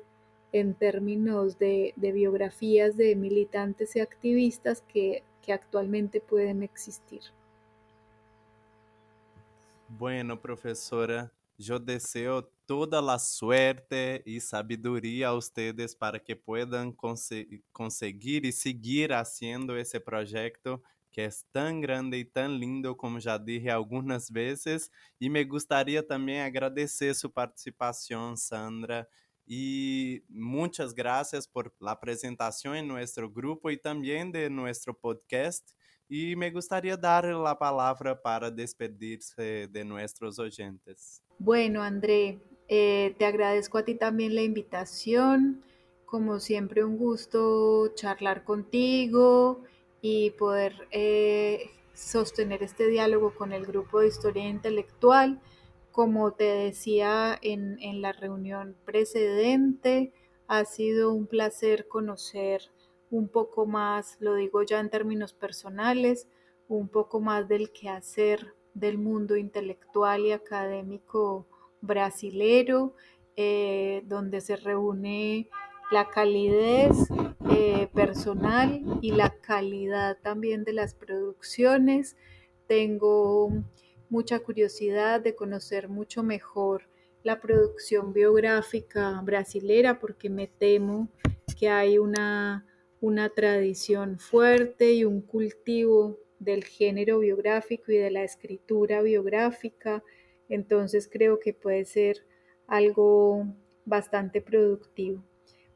en 0.53 0.75
términos 0.75 1.59
de, 1.59 1.93
biografías 1.97 2.97
de 2.97 3.17
militantes 3.17 3.97
y 3.97 4.01
activistas 4.01 4.83
que, 4.83 5.25
que 5.45 5.53
actualmente 5.53 6.21
pueden 6.21 6.63
existir. 6.63 7.23
Bueno, 9.99 10.41
profesora, 10.41 11.33
yo 11.59 11.79
deseo 11.79 12.49
toda 12.67 13.01
la 13.03 13.19
suerte 13.19 14.23
y 14.25 14.41
sabiduría 14.41 15.29
a 15.29 15.35
ustedes 15.35 15.95
para 15.95 16.19
que 16.19 16.37
puedan 16.37 16.93
conseguir 17.73 18.47
y 18.47 18.53
seguir 18.53 19.13
haciendo 19.13 19.77
ese 19.77 20.01
proyecto 20.01 20.83
que 21.13 21.27
es 21.27 21.45
tan 21.53 21.81
grande 21.81 22.19
y 22.19 22.25
tan 22.25 22.59
lindo 22.59 22.97
como 22.97 23.19
ya 23.19 23.39
dije 23.39 23.71
algunas 23.71 24.31
veces. 24.33 24.91
Y 25.19 25.29
me 25.29 25.45
gustaría 25.45 26.05
también 26.05 26.41
agradecer 26.41 27.15
su 27.15 27.31
participación, 27.31 28.37
Sandra. 28.37 29.07
Y 29.47 30.23
muchas 30.29 30.95
gracias 30.95 31.47
por 31.47 31.75
la 31.79 32.01
presentación 32.01 32.77
en 32.77 32.89
nuestro 32.89 33.31
grupo 33.31 33.71
y 33.71 33.77
también 33.77 34.33
de 34.33 34.49
nuestro 34.49 34.97
podcast. 34.97 35.73
Y 36.09 36.35
me 36.37 36.51
gustaría 36.51 36.97
darle 36.97 37.35
la 37.35 37.59
palabra 37.59 38.21
para 38.21 38.51
despedirse 38.51 39.69
de 39.69 39.85
nuestros 39.85 40.39
oyentes. 40.39 41.23
Bueno, 41.39 41.83
André, 41.83 42.41
eh, 42.75 43.15
te 43.19 43.27
agradezco 43.27 43.77
a 43.77 43.85
ti 43.85 43.97
también 43.97 44.35
la 44.35 44.41
invitación. 44.41 45.63
Como 46.07 46.41
siempre, 46.41 46.83
un 46.83 46.97
gusto 46.97 47.89
charlar 47.95 48.45
contigo 48.45 49.61
y 50.01 50.31
poder 50.31 50.89
eh, 50.91 51.69
sostener 51.93 52.63
este 52.63 52.87
diálogo 52.87 53.35
con 53.35 53.53
el 53.53 53.67
grupo 53.67 54.01
de 54.01 54.09
historia 54.09 54.49
intelectual. 54.49 55.39
Como 55.91 56.33
te 56.33 56.45
decía 56.45 57.39
en, 57.43 57.77
en 57.83 58.01
la 58.01 58.13
reunión 58.13 58.75
precedente, 58.87 60.15
ha 60.49 60.65
sido 60.65 61.13
un 61.13 61.27
placer 61.27 61.89
conocer 61.89 62.63
un 63.11 63.29
poco 63.29 63.67
más, 63.67 64.17
lo 64.19 64.35
digo 64.35 64.63
ya 64.63 64.81
en 64.81 64.89
términos 64.89 65.35
personales, 65.35 66.27
un 66.69 66.89
poco 66.89 67.21
más 67.21 67.49
del 67.49 67.71
quehacer 67.71 68.55
del 68.73 68.97
mundo 68.97 69.37
intelectual 69.37 70.23
y 70.23 70.33
académico 70.33 71.47
brasilero, 71.83 72.95
eh, 73.37 74.03
donde 74.07 74.41
se 74.41 74.57
reúne 74.57 75.49
la 75.91 76.09
calidez 76.09 76.97
eh, 77.51 77.89
personal 77.95 78.83
y 79.03 79.13
la 79.13 79.31
calidad 79.31 80.17
también 80.23 80.65
de 80.65 80.73
las 80.73 80.95
producciones. 80.95 82.17
Tengo 82.67 83.51
mucha 84.09 84.39
curiosidad 84.39 85.21
de 85.21 85.35
conocer 85.35 85.89
mucho 85.91 86.23
mejor 86.23 86.89
la 87.23 87.41
producción 87.41 88.13
biográfica 88.13 89.21
brasilera 89.23 89.99
porque 89.99 90.31
me 90.31 90.47
temo 90.47 91.09
que 91.59 91.69
hay 91.69 91.99
una, 91.99 92.67
una 93.01 93.29
tradición 93.29 94.19
fuerte 94.19 94.93
y 94.93 95.05
un 95.05 95.21
cultivo 95.21 96.19
del 96.39 96.65
género 96.65 97.21
biográfico 97.21 97.93
y 97.93 97.99
de 97.99 98.11
la 98.11 98.25
escritura 98.25 99.03
biográfica 99.03 100.03
entonces 100.55 101.09
creo 101.11 101.41
que 101.41 101.55
puede 101.55 101.85
ser 101.85 102.27
algo 102.67 103.47
bastante 103.85 104.41
productivo. 104.41 105.25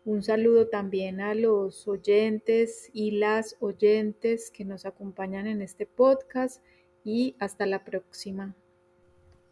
Un 0.04 0.22
saludo 0.22 0.68
también 0.68 1.20
a 1.20 1.34
los 1.34 1.88
oyentes 1.88 2.90
y 2.92 3.12
las 3.12 3.56
oyentes 3.60 4.50
que 4.50 4.64
nos 4.64 4.86
acompañan 4.86 5.46
en 5.46 5.62
este 5.62 5.86
podcast 5.86 6.62
y 7.04 7.34
hasta 7.40 7.66
la 7.66 7.84
próxima. 7.84 8.54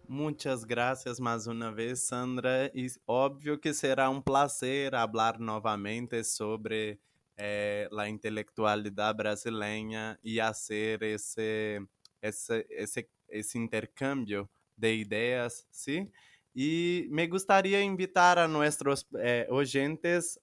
Muchas 0.07 0.67
gracias 0.67 1.19
más 1.19 1.47
una 1.47 1.71
vez, 1.71 2.07
Sandra. 2.07 2.67
Y 2.75 2.89
obvio 3.07 3.59
que 3.61 3.73
será 3.73 4.11
un 4.11 4.23
placer 4.23 4.95
hablar 4.95 5.41
nuevamente 5.41 6.23
sobre 6.23 7.01
eh, 7.37 7.89
la 7.91 8.09
intelectualidad 8.09 9.15
brasileña 9.17 10.21
y 10.23 10.39
hacer 10.39 11.03
ese, 11.03 11.81
ese, 12.21 12.67
ese, 12.69 13.09
ese 13.27 13.59
intercambio 13.59 14.49
de 14.77 14.95
ideas, 14.95 15.67
¿sí? 15.71 16.11
Y 16.55 17.07
me 17.11 17.27
gustaría 17.27 17.83
invitar 17.83 18.39
a 18.39 18.47
nuestros 18.47 19.07
eh, 19.21 19.47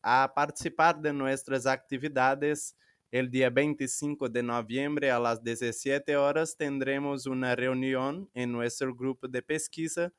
a 0.04 0.32
participar 0.36 1.00
de 1.00 1.14
nuestras 1.14 1.66
actividades 1.66 2.76
El 3.14 3.30
día 3.30 3.50
25 3.50 4.30
de 4.30 4.42
noviembre 4.42 5.12
a 5.12 5.20
las 5.20 5.44
17 5.44 6.16
horas 6.16 6.56
tendremos 6.56 7.26
una 7.26 7.58
reunión 7.58 8.30
en 8.34 8.54
nuestro 8.54 8.96
grupo 8.96 9.28
de 9.28 9.42
pesquisa 9.42 10.14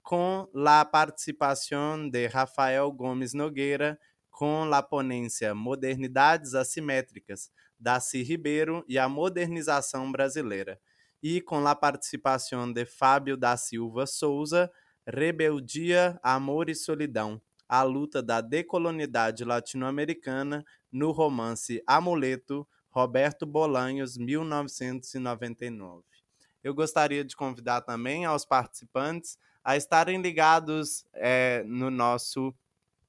con 0.00 0.48
la 0.54 0.88
participación 0.90 2.10
de 2.10 2.26
Rafael 2.26 2.90
Gomes 2.90 3.34
Nogueira 3.34 3.98
com 4.30 4.72
a 4.72 4.82
ponência 4.82 5.54
Modernidades 5.54 6.54
Assimétricas, 6.54 7.50
Daci 7.78 8.22
Ribeiro 8.22 8.82
e 8.88 8.98
a 8.98 9.08
Modernização 9.10 10.10
Brasileira, 10.10 10.80
e 11.22 11.40
com 11.40 11.66
a 11.66 11.74
participação 11.74 12.72
de 12.72 12.84
Fábio 12.84 13.36
da 13.36 13.56
Silva 13.56 14.06
Souza, 14.06 14.70
Rebeldia, 15.06 16.18
Amor 16.22 16.68
e 16.68 16.74
Solidão, 16.74 17.40
a 17.68 17.82
luta 17.82 18.22
da 18.22 18.40
decolonidade 18.40 19.44
latino-americana 19.44 20.64
no 20.90 21.10
romance 21.10 21.82
Amuleto, 21.86 22.66
Roberto 22.90 23.44
Bolanhos, 23.46 24.16
1999. 24.16 26.02
Eu 26.62 26.74
gostaria 26.74 27.24
de 27.24 27.36
convidar 27.36 27.82
também 27.82 28.24
aos 28.24 28.44
participantes 28.44 29.38
a 29.62 29.76
estarem 29.76 30.20
ligados 30.20 31.04
é, 31.12 31.62
no 31.66 31.90
nosso 31.90 32.54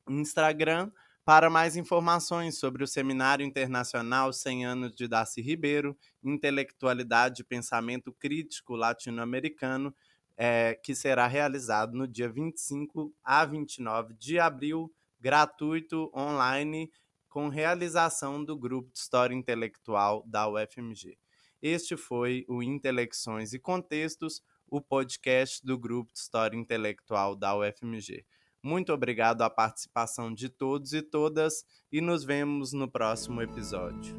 Instagram 0.07 0.91
para 1.25 1.49
mais 1.49 1.75
informações 1.75 2.57
sobre 2.57 2.83
o 2.83 2.87
Seminário 2.87 3.45
Internacional 3.45 4.33
100 4.33 4.65
anos 4.65 4.95
de 4.95 5.07
Darcy 5.07 5.41
Ribeiro, 5.41 5.97
Intelectualidade 6.23 7.41
e 7.41 7.45
Pensamento 7.45 8.11
Crítico 8.11 8.75
Latino-Americano, 8.75 9.93
é, 10.35 10.73
que 10.73 10.95
será 10.95 11.27
realizado 11.27 11.93
no 11.93 12.07
dia 12.07 12.29
25 12.29 13.13
a 13.23 13.45
29 13.45 14.13
de 14.13 14.39
abril, 14.39 14.91
gratuito, 15.19 16.09
online, 16.15 16.89
com 17.27 17.47
realização 17.47 18.43
do 18.43 18.57
Grupo 18.57 18.91
de 18.91 18.99
História 18.99 19.35
Intelectual 19.35 20.23
da 20.25 20.49
UFMG. 20.49 21.17
Este 21.61 21.97
foi 21.97 22.45
o 22.47 22.63
Intelecções 22.63 23.53
e 23.53 23.59
Contextos, 23.59 24.41
o 24.65 24.81
podcast 24.81 25.65
do 25.65 25.77
Grupo 25.77 26.11
de 26.13 26.19
História 26.19 26.57
Intelectual 26.57 27.35
da 27.35 27.55
UFMG. 27.57 28.25
Muito 28.61 28.91
obrigado 28.93 29.41
à 29.41 29.49
participação 29.49 30.33
de 30.33 30.49
todos 30.49 30.93
e 30.93 31.01
todas 31.01 31.63
e 31.91 32.01
nos 32.01 32.23
vemos 32.23 32.73
no 32.73 32.89
próximo 32.89 33.41
episódio. 33.41 34.15